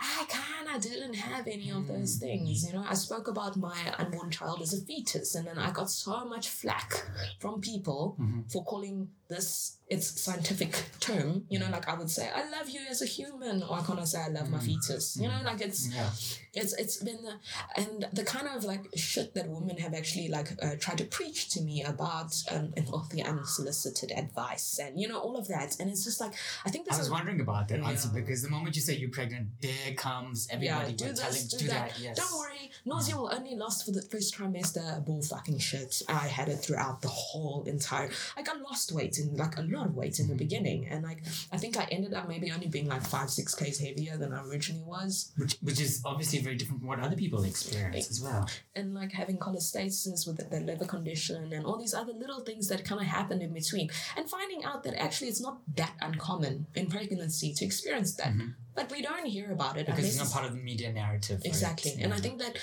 ah, 0.00 0.22
i 0.22 0.24
kind 0.24 0.74
of 0.74 0.82
didn't 0.82 1.14
have 1.14 1.46
any 1.46 1.70
of 1.70 1.86
those 1.86 2.16
mm-hmm. 2.16 2.26
things 2.26 2.66
you 2.66 2.72
know? 2.72 2.84
I 2.88 2.94
spoke 2.94 3.28
about 3.28 3.56
my 3.56 3.76
unborn 3.98 4.30
child 4.30 4.62
as 4.62 4.72
a 4.72 4.80
fetus 4.84 5.34
and 5.34 5.46
then 5.46 5.58
i 5.58 5.70
got 5.70 5.90
so 5.90 6.24
much 6.24 6.48
flack 6.48 7.04
from 7.38 7.60
people 7.60 8.16
for 8.50 8.64
calling 8.64 9.08
this 9.28 9.78
its 9.88 10.18
scientific 10.22 10.82
term 10.98 11.44
you 11.50 11.58
know 11.58 11.68
like 11.70 11.86
i 11.88 11.94
would 11.94 12.08
say 12.10 12.30
i 12.34 12.48
love 12.50 12.70
you 12.70 12.80
as 12.88 13.02
a 13.02 13.06
human 13.06 13.62
or 13.62 13.78
i 13.78 13.82
can't 13.82 14.06
say 14.08 14.18
i 14.18 14.28
love 14.28 14.48
my 14.50 14.58
fetus. 14.58 15.16
You 15.20 15.28
know 15.28 15.40
like 15.44 15.60
it's 15.60 15.92
Yeah. 15.94 16.08
it's 16.54 16.72
it's 16.74 16.96
been 17.04 17.20
the, 17.22 17.34
and 17.76 18.06
the 18.12 18.24
kind 18.24 18.48
of 18.48 18.64
like 18.64 18.84
shit 18.96 19.34
that 19.34 19.46
women 19.48 19.76
have 19.78 19.92
actually 19.92 20.28
like 20.28 20.52
uh, 20.62 20.76
tried 20.78 20.98
to 20.98 21.04
preach 21.04 21.50
to 21.50 21.60
me 21.60 21.82
about 21.82 22.34
um 22.50 22.72
and 22.78 22.88
all 22.88 23.06
the 23.10 23.22
unsolicited 23.22 24.10
advice 24.16 24.78
and 24.82 24.98
you 25.00 25.06
know 25.06 25.18
all 25.20 25.36
of 25.36 25.48
that. 25.48 25.78
And 25.78 25.90
it's 25.90 26.04
just 26.04 26.18
like 26.20 26.32
I 26.64 26.70
think 26.70 26.86
that's 26.86 26.96
I 26.96 27.00
was 27.00 27.06
is 27.08 27.12
wondering 27.12 27.40
about 27.40 27.68
that 27.68 27.80
answer 27.80 28.08
because 28.14 28.42
the 28.42 28.50
moment 28.50 28.76
you 28.76 28.82
say 28.82 28.96
you're 28.96 29.10
pregnant, 29.10 29.48
there 29.60 29.94
comes 29.96 30.48
yeah 30.50 30.54
everybody 30.56 30.92
do 30.94 31.04
with 31.06 31.16
telling 31.16 31.32
this 31.34 31.44
do, 31.48 31.58
do 31.58 31.66
that. 31.68 31.90
that. 31.90 32.00
Yes. 32.00 32.16
don't 32.16 32.38
worry. 32.38 32.70
Nausea 32.86 33.16
will 33.16 33.32
only 33.32 33.54
last 33.54 33.84
for 33.84 33.90
the 33.92 34.02
first 34.02 34.34
trimester. 34.36 35.04
Bull 35.04 35.22
fucking 35.22 35.58
shit. 35.58 36.02
I 36.08 36.26
had 36.38 36.48
it 36.48 36.56
throughout 36.56 37.02
the 37.02 37.08
whole 37.08 37.64
entire 37.66 38.10
like 38.36 38.48
I 38.48 38.56
lost 38.58 38.92
weight 38.92 39.13
in 39.18 39.36
like 39.36 39.56
a 39.58 39.62
lot 39.62 39.86
of 39.86 39.94
weight 39.94 40.18
in 40.20 40.28
the 40.28 40.34
beginning. 40.34 40.86
And 40.88 41.02
like 41.02 41.22
I 41.52 41.56
think 41.58 41.76
I 41.76 41.84
ended 41.90 42.14
up 42.14 42.28
maybe 42.28 42.50
only 42.52 42.66
being 42.68 42.88
like 42.88 43.02
five 43.02 43.30
six 43.30 43.54
k's 43.54 43.78
heavier 43.78 44.16
than 44.16 44.32
I 44.32 44.42
originally 44.44 44.82
was. 44.84 45.32
Which, 45.36 45.56
which 45.62 45.80
is 45.80 46.02
obviously 46.04 46.40
very 46.40 46.56
different 46.56 46.80
from 46.80 46.88
what 46.88 47.00
other 47.00 47.16
people 47.16 47.44
experience 47.44 48.10
as 48.10 48.20
well. 48.20 48.48
and 48.74 48.94
like 48.94 49.12
having 49.12 49.38
cholestasis 49.38 50.26
with 50.26 50.36
the, 50.38 50.44
the 50.44 50.60
liver 50.60 50.84
condition 50.84 51.52
and 51.52 51.64
all 51.66 51.78
these 51.78 51.94
other 51.94 52.12
little 52.12 52.40
things 52.40 52.68
that 52.68 52.84
kind 52.84 53.00
of 53.00 53.06
happen 53.06 53.40
in 53.42 53.52
between. 53.52 53.90
And 54.16 54.28
finding 54.28 54.64
out 54.64 54.82
that 54.84 54.94
actually 55.00 55.28
it's 55.28 55.40
not 55.40 55.58
that 55.76 55.92
uncommon 56.00 56.66
in 56.74 56.86
pregnancy 56.88 57.52
to 57.54 57.64
experience 57.64 58.14
that. 58.16 58.32
But 58.74 58.90
we 58.90 59.02
don't 59.02 59.26
hear 59.26 59.52
about 59.52 59.76
it 59.76 59.86
Mm-hmm. 59.86 59.96
Because 59.96 60.06
it's 60.10 60.18
not 60.18 60.30
part 60.32 60.46
of 60.46 60.52
the 60.56 60.60
media 60.62 60.92
narrative. 60.92 61.42
exactly. 61.44 61.92
And 62.00 62.12
i 62.12 62.16
think 62.18 62.38
that 62.38 62.56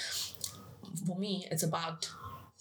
for 1.07 1.17
me 1.17 1.47
it's 1.51 1.63
about 1.63 2.09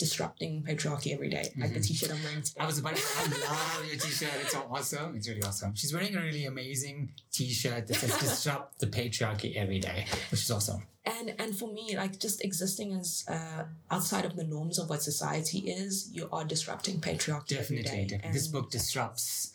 disrupting 0.00 0.62
patriarchy 0.68 1.12
every 1.12 1.28
day 1.28 1.46
like 1.58 1.72
the 1.74 1.80
t-shirt 1.80 2.10
i'm 2.10 2.22
wearing 2.24 2.42
today 2.42 2.58
Mm-hmm. 2.58 2.62
I 2.62 2.66
was 2.66 2.78
about 2.78 2.96
to 2.96 3.02
I 3.18 3.22
love 3.50 3.86
your 3.86 3.96
t-shirt. 4.04 4.30
It's 4.42 4.52
so 4.52 4.66
awesome. 4.74 5.14
It's 5.16 5.28
really 5.28 5.42
awesome. 5.42 5.74
She's 5.76 5.92
wearing 5.94 6.16
a 6.16 6.20
really 6.20 6.46
amazing 6.46 7.12
t-shirt 7.30 7.86
that 7.86 7.94
says 7.94 8.18
disrupt 8.18 8.80
the 8.80 8.86
patriarchy 8.86 9.54
every 9.56 9.78
day, 9.78 10.06
which 10.30 10.42
is 10.42 10.50
awesome. 10.50 10.82
And 11.06 11.34
and 11.38 11.56
for 11.56 11.72
me 11.72 11.96
like 11.96 12.18
just 12.20 12.44
existing 12.44 12.92
as 12.92 13.24
uh, 13.28 13.64
outside 13.90 14.24
of 14.26 14.36
the 14.36 14.44
norms 14.44 14.78
of 14.78 14.90
what 14.90 15.02
society 15.02 15.60
is 15.60 16.10
you 16.12 16.28
are 16.30 16.44
disrupting 16.44 17.00
patriarchy 17.00 17.48
Definitely. 17.56 18.04
definitely. 18.06 18.32
This 18.32 18.48
book 18.48 18.70
disrupts. 18.70 19.52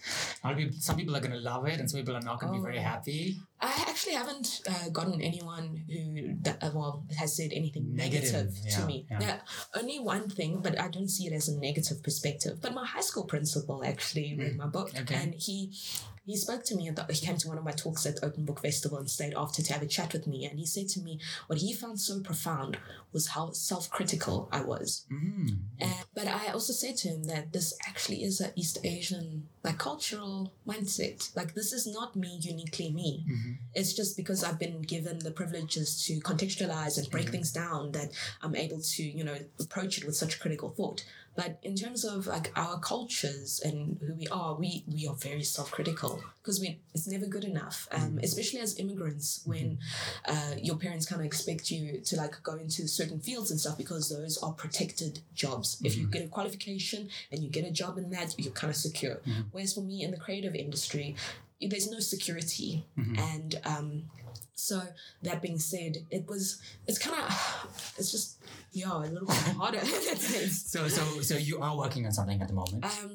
People, 0.57 0.75
some 0.79 0.95
people 0.95 1.15
are 1.15 1.19
going 1.19 1.33
to 1.33 1.39
love 1.39 1.67
it 1.67 1.79
and 1.79 1.89
some 1.89 1.99
people 1.99 2.15
are 2.15 2.21
not 2.21 2.39
going 2.39 2.51
to 2.53 2.59
be 2.59 2.63
very 2.63 2.79
Oh. 2.79 2.81
happy. 2.81 3.37
I 3.61 3.85
actually 3.87 4.13
haven't 4.13 4.61
uh, 4.69 4.89
gotten 4.89 5.21
anyone 5.21 5.83
who 5.87 6.35
that, 6.41 6.63
uh, 6.63 6.71
well 6.73 7.05
has 7.17 7.35
said 7.37 7.51
anything 7.53 7.95
Negative, 7.95 8.33
negative, 8.33 8.57
yeah, 8.65 8.77
to 8.77 8.85
me. 8.85 9.05
yeah. 9.09 9.19
Now, 9.19 9.39
only 9.75 9.99
one 9.99 10.29
thing, 10.29 10.59
but 10.61 10.79
I 10.79 10.87
don't 10.89 11.07
see 11.09 11.25
it 11.27 11.33
as 11.33 11.47
a 11.47 11.57
negative 11.59 12.01
perspective. 12.03 12.59
But 12.61 12.73
my 12.73 12.85
high 12.85 13.01
school 13.01 13.23
principal 13.25 13.83
actually 13.85 14.35
read 14.37 14.57
my 14.57 14.67
book, 14.67 14.91
Mm, 14.91 15.01
okay. 15.01 15.15
and 15.15 15.33
he 15.35 15.73
he 16.25 16.35
spoke 16.35 16.63
to 16.65 16.75
me. 16.75 16.87
At 16.87 16.95
the, 16.95 17.05
he 17.13 17.25
came 17.25 17.37
to 17.37 17.47
one 17.47 17.57
of 17.57 17.63
my 17.63 17.71
talks 17.71 18.05
at 18.05 18.23
Open 18.23 18.45
Book 18.45 18.61
Festival 18.61 18.97
and 18.97 19.09
stayed 19.09 19.33
after 19.35 19.61
to 19.61 19.73
have 19.73 19.81
a 19.81 19.87
chat 19.87 20.13
with 20.13 20.27
me. 20.27 20.45
And 20.45 20.59
he 20.59 20.65
said 20.65 20.87
to 20.89 20.99
me, 20.99 21.19
what 21.47 21.59
he 21.59 21.73
found 21.73 21.99
so 21.99 22.19
profound 22.19 22.77
was 23.11 23.29
how 23.29 23.51
self-critical 23.51 24.49
I 24.51 24.61
was. 24.61 25.05
Mm. 25.11 25.57
And, 25.79 25.93
but 26.13 26.27
I 26.27 26.47
also 26.47 26.73
said 26.73 26.97
to 26.97 27.09
him 27.09 27.23
that 27.25 27.53
this 27.53 27.77
actually 27.87 28.23
is 28.23 28.41
an 28.41 28.51
East 28.55 28.79
Asian 28.83 29.47
like 29.63 29.77
cultural 29.77 30.53
mindset. 30.67 31.35
Like 31.35 31.53
this 31.53 31.73
is 31.73 31.87
not 31.87 32.15
me 32.15 32.39
uniquely 32.41 32.91
me. 32.91 33.25
It's 33.73 33.93
just 33.93 34.17
because 34.17 34.43
I've 34.43 34.59
been 34.59 34.81
given 34.81 35.19
the 35.19 35.31
privileges 35.31 36.05
to 36.05 36.19
contextualize 36.19 36.97
and 36.97 37.09
break 37.09 37.29
things 37.29 37.51
down 37.51 37.91
that 37.93 38.11
I'm 38.41 38.55
able 38.55 38.81
to, 38.81 39.03
you 39.03 39.23
know, 39.23 39.37
approach 39.59 39.97
it 39.97 40.05
with 40.05 40.15
such 40.15 40.39
critical 40.39 40.69
thought. 40.69 41.03
But 41.35 41.59
in 41.63 41.75
terms 41.75 42.05
of 42.05 42.27
like 42.27 42.51
our 42.55 42.79
cultures 42.79 43.61
and 43.63 43.97
who 44.05 44.13
we 44.13 44.27
are, 44.27 44.55
we 44.55 44.83
we 44.87 45.07
are 45.07 45.15
very 45.15 45.43
self-critical 45.43 46.21
because 46.41 46.59
we 46.59 46.79
it's 46.93 47.07
never 47.07 47.25
good 47.25 47.43
enough. 47.43 47.87
Um, 47.91 48.19
especially 48.23 48.59
as 48.61 48.79
immigrants, 48.79 49.41
when 49.45 49.79
uh, 50.27 50.53
your 50.61 50.77
parents 50.77 51.05
kind 51.05 51.21
of 51.21 51.25
expect 51.25 51.71
you 51.71 51.99
to 52.05 52.15
like 52.15 52.41
go 52.43 52.53
into 52.53 52.87
certain 52.87 53.19
fields 53.19 53.51
and 53.51 53.59
stuff 53.59 53.77
because 53.77 54.09
those 54.09 54.37
are 54.37 54.53
protected 54.53 55.19
jobs. 55.33 55.81
If 55.83 55.97
you 55.97 56.07
get 56.07 56.23
a 56.23 56.27
qualification 56.27 57.09
and 57.31 57.43
you 57.43 57.49
get 57.49 57.65
a 57.65 57.71
job 57.71 57.97
in 57.97 58.09
that, 58.11 58.35
you're 58.37 58.53
kind 58.53 58.71
of 58.71 58.77
secure. 58.77 59.19
Whereas 59.51 59.73
for 59.73 59.81
me 59.81 60.03
in 60.03 60.11
the 60.11 60.17
creative 60.17 60.55
industry, 60.55 61.15
there's 61.61 61.89
no 61.89 61.99
security 61.99 62.85
and 63.17 63.59
um 63.65 64.03
so 64.57 64.81
that 65.21 65.41
being 65.41 65.59
said 65.59 65.97
it 66.09 66.25
was 66.27 66.61
it's 66.87 66.97
kind 66.97 67.15
of 67.21 67.93
it's 67.97 68.09
just 68.11 68.37
yeah 68.71 68.95
a 68.97 68.99
little 68.99 69.27
bit 69.27 69.35
harder 69.59 69.79
in 69.79 69.85
that 69.85 70.17
sense 70.17 70.63
So 70.71 70.87
so 70.87 71.01
so 71.21 71.35
you 71.35 71.59
are 71.59 71.77
working 71.77 72.05
on 72.05 72.11
something 72.13 72.41
at 72.41 72.47
the 72.47 72.53
moment. 72.53 72.83
um 72.85 73.11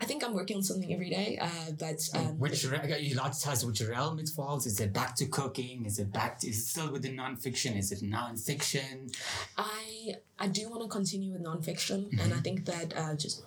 i 0.00 0.04
think 0.04 0.22
i'm 0.24 0.34
working 0.34 0.56
on 0.58 0.62
something 0.62 0.92
every 0.92 1.10
day 1.10 1.38
uh 1.40 1.70
but 1.78 2.00
um 2.14 2.38
which 2.38 2.64
re- 2.66 3.00
you 3.00 3.14
allowed 3.16 3.32
to 3.32 3.40
tell 3.40 3.52
us 3.54 3.64
which 3.64 3.80
realm 3.82 4.18
it 4.18 4.28
falls? 4.28 4.66
Is 4.66 4.80
it 4.80 4.92
back 4.92 5.16
to 5.16 5.26
cooking? 5.26 5.86
Is 5.86 5.98
it 5.98 6.12
back? 6.12 6.38
To, 6.40 6.48
is 6.48 6.58
it 6.58 6.66
still 6.74 6.90
within 6.92 7.16
nonfiction? 7.16 7.76
Is 7.82 7.90
it 7.92 8.02
non-fiction? 8.02 9.10
I 9.56 10.16
I 10.38 10.48
do 10.48 10.68
want 10.70 10.82
to 10.82 10.88
continue 10.88 11.32
with 11.32 11.42
nonfiction, 11.50 11.98
and 12.20 12.32
I 12.34 12.40
think 12.46 12.64
that 12.66 12.88
uh, 12.96 13.14
just 13.14 13.42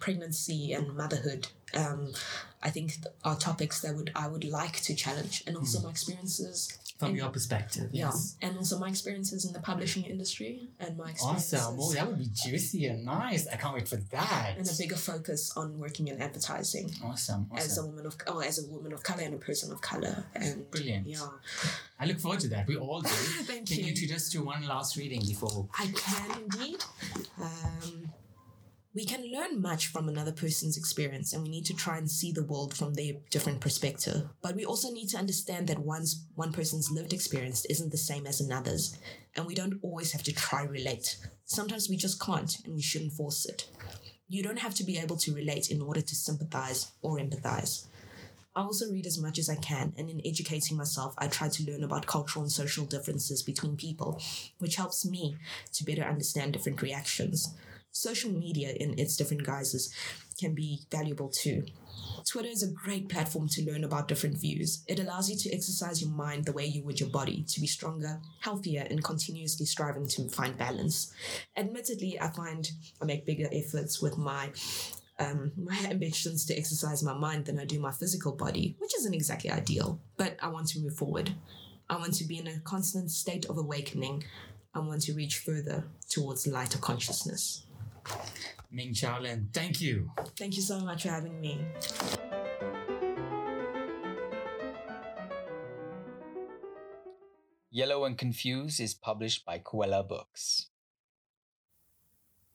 pregnancy 0.00 0.72
and 0.72 0.94
motherhood, 0.96 1.48
um, 1.76 2.12
I 2.62 2.70
think 2.70 2.94
are 3.24 3.36
topics 3.36 3.80
that 3.82 3.94
would 3.94 4.10
I 4.14 4.26
would 4.28 4.44
like 4.44 4.80
to 4.82 4.94
challenge, 4.94 5.42
and 5.46 5.56
also 5.56 5.80
my 5.82 5.90
experiences. 5.90 6.78
From 6.96 7.08
And- 7.08 7.18
your 7.18 7.28
perspective, 7.30 7.90
Yeah, 7.92 8.06
yes. 8.06 8.36
and 8.40 8.56
also 8.56 8.78
my 8.78 8.88
experiences 8.88 9.44
in 9.44 9.52
the 9.52 9.58
publishing 9.58 10.04
industry 10.04 10.68
and 10.78 10.96
my 10.96 11.10
experiences. 11.10 11.54
Awesome. 11.54 11.76
Oh, 11.80 11.92
that 11.92 12.06
would 12.06 12.18
be 12.20 12.30
juicy 12.32 12.86
and 12.86 13.04
nice. 13.04 13.48
I 13.48 13.56
can't 13.56 13.74
wait 13.74 13.88
for 13.88 13.96
that. 13.96 14.54
and 14.56 14.64
a 14.68 14.72
bigger 14.78 14.94
focus 14.94 15.52
on 15.56 15.76
working 15.80 16.06
in 16.06 16.22
advertising 16.22 16.92
Awesome. 17.02 17.50
as 17.56 17.78
a 17.78 17.84
woman 17.84 18.06
of 18.06 18.14
oh, 18.28 18.38
as 18.38 18.64
a 18.64 18.66
woman 18.70 18.92
of 18.92 19.02
color 19.02 19.22
and 19.24 19.34
a 19.34 19.38
person 19.38 19.72
of 19.72 19.80
color 19.80 20.24
and 20.36 20.70
Brilliant. 20.70 21.08
yeah 21.08 21.26
I 21.98 22.06
look 22.06 22.20
forward 22.20 22.38
to 22.40 22.48
that. 22.54 22.68
We 22.68 22.76
all 22.76 23.00
do. 23.00 23.08
Thank 23.50 23.66
Can 23.68 23.78
you. 23.80 23.86
you. 23.86 23.94
treat 23.96 24.12
us 24.12 24.28
to 24.30 24.38
one 24.44 24.64
last 24.64 24.96
reading 24.96 25.20
before? 25.26 25.68
I 25.76 25.86
can 25.88 26.42
indeed. 26.44 26.80
Um, 27.42 28.12
we 28.94 29.04
can 29.04 29.28
learn 29.32 29.60
much 29.60 29.88
from 29.88 30.08
another 30.08 30.30
person's 30.30 30.76
experience, 30.76 31.32
and 31.32 31.42
we 31.42 31.48
need 31.48 31.64
to 31.66 31.74
try 31.74 31.98
and 31.98 32.08
see 32.08 32.30
the 32.30 32.44
world 32.44 32.76
from 32.76 32.94
their 32.94 33.14
different 33.28 33.60
perspective. 33.60 34.28
But 34.40 34.54
we 34.54 34.64
also 34.64 34.92
need 34.92 35.08
to 35.08 35.18
understand 35.18 35.66
that 35.66 35.80
one's 35.80 36.24
one 36.36 36.52
person's 36.52 36.92
lived 36.92 37.12
experience 37.12 37.64
isn't 37.64 37.90
the 37.90 37.98
same 37.98 38.24
as 38.24 38.40
another's, 38.40 38.96
and 39.34 39.46
we 39.46 39.54
don't 39.56 39.80
always 39.82 40.12
have 40.12 40.22
to 40.22 40.32
try 40.32 40.62
relate. 40.62 41.16
Sometimes 41.44 41.88
we 41.88 41.96
just 41.96 42.22
can't, 42.22 42.56
and 42.64 42.74
we 42.76 42.82
shouldn't 42.82 43.14
force 43.14 43.44
it. 43.46 43.68
You 44.28 44.44
don't 44.44 44.60
have 44.60 44.76
to 44.76 44.84
be 44.84 44.96
able 44.96 45.16
to 45.16 45.34
relate 45.34 45.72
in 45.72 45.82
order 45.82 46.00
to 46.00 46.14
sympathize 46.14 46.92
or 47.02 47.18
empathize. 47.18 47.86
I 48.54 48.62
also 48.62 48.88
read 48.92 49.06
as 49.06 49.20
much 49.20 49.40
as 49.40 49.50
I 49.50 49.56
can, 49.56 49.92
and 49.98 50.08
in 50.08 50.20
educating 50.24 50.76
myself, 50.76 51.14
I 51.18 51.26
try 51.26 51.48
to 51.48 51.64
learn 51.64 51.82
about 51.82 52.06
cultural 52.06 52.44
and 52.44 52.52
social 52.52 52.84
differences 52.84 53.42
between 53.42 53.76
people, 53.76 54.22
which 54.58 54.76
helps 54.76 55.04
me 55.04 55.36
to 55.72 55.84
better 55.84 56.04
understand 56.04 56.52
different 56.52 56.80
reactions. 56.80 57.52
Social 57.94 58.32
media, 58.32 58.72
in 58.72 58.98
its 58.98 59.16
different 59.16 59.44
guises, 59.44 59.94
can 60.36 60.52
be 60.52 60.80
valuable 60.90 61.28
too. 61.28 61.64
Twitter 62.26 62.48
is 62.48 62.64
a 62.64 62.72
great 62.72 63.08
platform 63.08 63.46
to 63.48 63.64
learn 63.64 63.84
about 63.84 64.08
different 64.08 64.36
views. 64.36 64.82
It 64.88 64.98
allows 64.98 65.30
you 65.30 65.36
to 65.36 65.54
exercise 65.54 66.02
your 66.02 66.10
mind 66.10 66.44
the 66.44 66.52
way 66.52 66.66
you 66.66 66.82
would 66.82 66.98
your 66.98 67.08
body 67.08 67.44
to 67.48 67.60
be 67.60 67.68
stronger, 67.68 68.20
healthier, 68.40 68.84
and 68.90 69.04
continuously 69.04 69.64
striving 69.64 70.08
to 70.08 70.28
find 70.28 70.58
balance. 70.58 71.14
Admittedly, 71.56 72.20
I 72.20 72.30
find 72.30 72.68
I 73.00 73.04
make 73.04 73.26
bigger 73.26 73.48
efforts 73.52 74.02
with 74.02 74.18
my 74.18 74.50
um, 75.20 75.52
my 75.56 75.78
ambitions 75.88 76.44
to 76.46 76.58
exercise 76.58 77.00
my 77.04 77.14
mind 77.14 77.44
than 77.44 77.60
I 77.60 77.64
do 77.64 77.78
my 77.78 77.92
physical 77.92 78.32
body, 78.32 78.74
which 78.80 78.96
isn't 78.96 79.14
exactly 79.14 79.52
ideal. 79.52 80.00
But 80.16 80.36
I 80.42 80.48
want 80.48 80.66
to 80.70 80.80
move 80.80 80.96
forward. 80.96 81.32
I 81.88 81.96
want 81.96 82.14
to 82.14 82.24
be 82.24 82.38
in 82.38 82.48
a 82.48 82.58
constant 82.58 83.12
state 83.12 83.46
of 83.46 83.56
awakening. 83.56 84.24
I 84.74 84.80
want 84.80 85.02
to 85.02 85.14
reach 85.14 85.38
further 85.38 85.84
towards 86.08 86.48
lighter 86.48 86.78
consciousness. 86.78 87.63
Ming-Cheau 88.70 89.18
Lin, 89.20 89.48
thank 89.52 89.80
you. 89.80 90.10
Thank 90.36 90.56
you 90.56 90.62
so 90.62 90.80
much 90.80 91.02
for 91.02 91.10
having 91.10 91.40
me. 91.40 91.60
Yellow 97.70 98.04
and 98.04 98.16
Confused 98.16 98.80
is 98.80 98.94
published 98.94 99.44
by 99.44 99.58
Kwela 99.58 100.06
Books. 100.06 100.68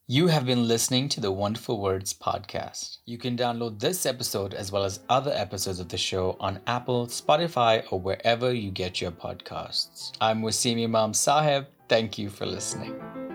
You 0.07 0.27
have 0.27 0.45
been 0.45 0.67
listening 0.67 1.07
to 1.09 1.21
the 1.21 1.31
Wonderful 1.31 1.79
Words 1.79 2.13
podcast. 2.13 2.97
You 3.05 3.19
can 3.19 3.37
download 3.37 3.79
this 3.79 4.07
episode 4.07 4.55
as 4.55 4.71
well 4.71 4.83
as 4.83 5.01
other 5.07 5.31
episodes 5.31 5.79
of 5.79 5.89
the 5.89 5.97
show 5.97 6.35
on 6.39 6.61
Apple, 6.65 7.05
Spotify, 7.07 7.83
or 7.91 7.99
wherever 7.99 8.51
you 8.51 8.71
get 8.71 9.01
your 9.01 9.11
podcasts. 9.11 10.11
I'm 10.19 10.41
Waseem 10.41 10.83
Imam 10.83 11.13
Sahib. 11.13 11.67
Thank 11.87 12.17
you 12.17 12.29
for 12.29 12.47
listening. 12.47 13.28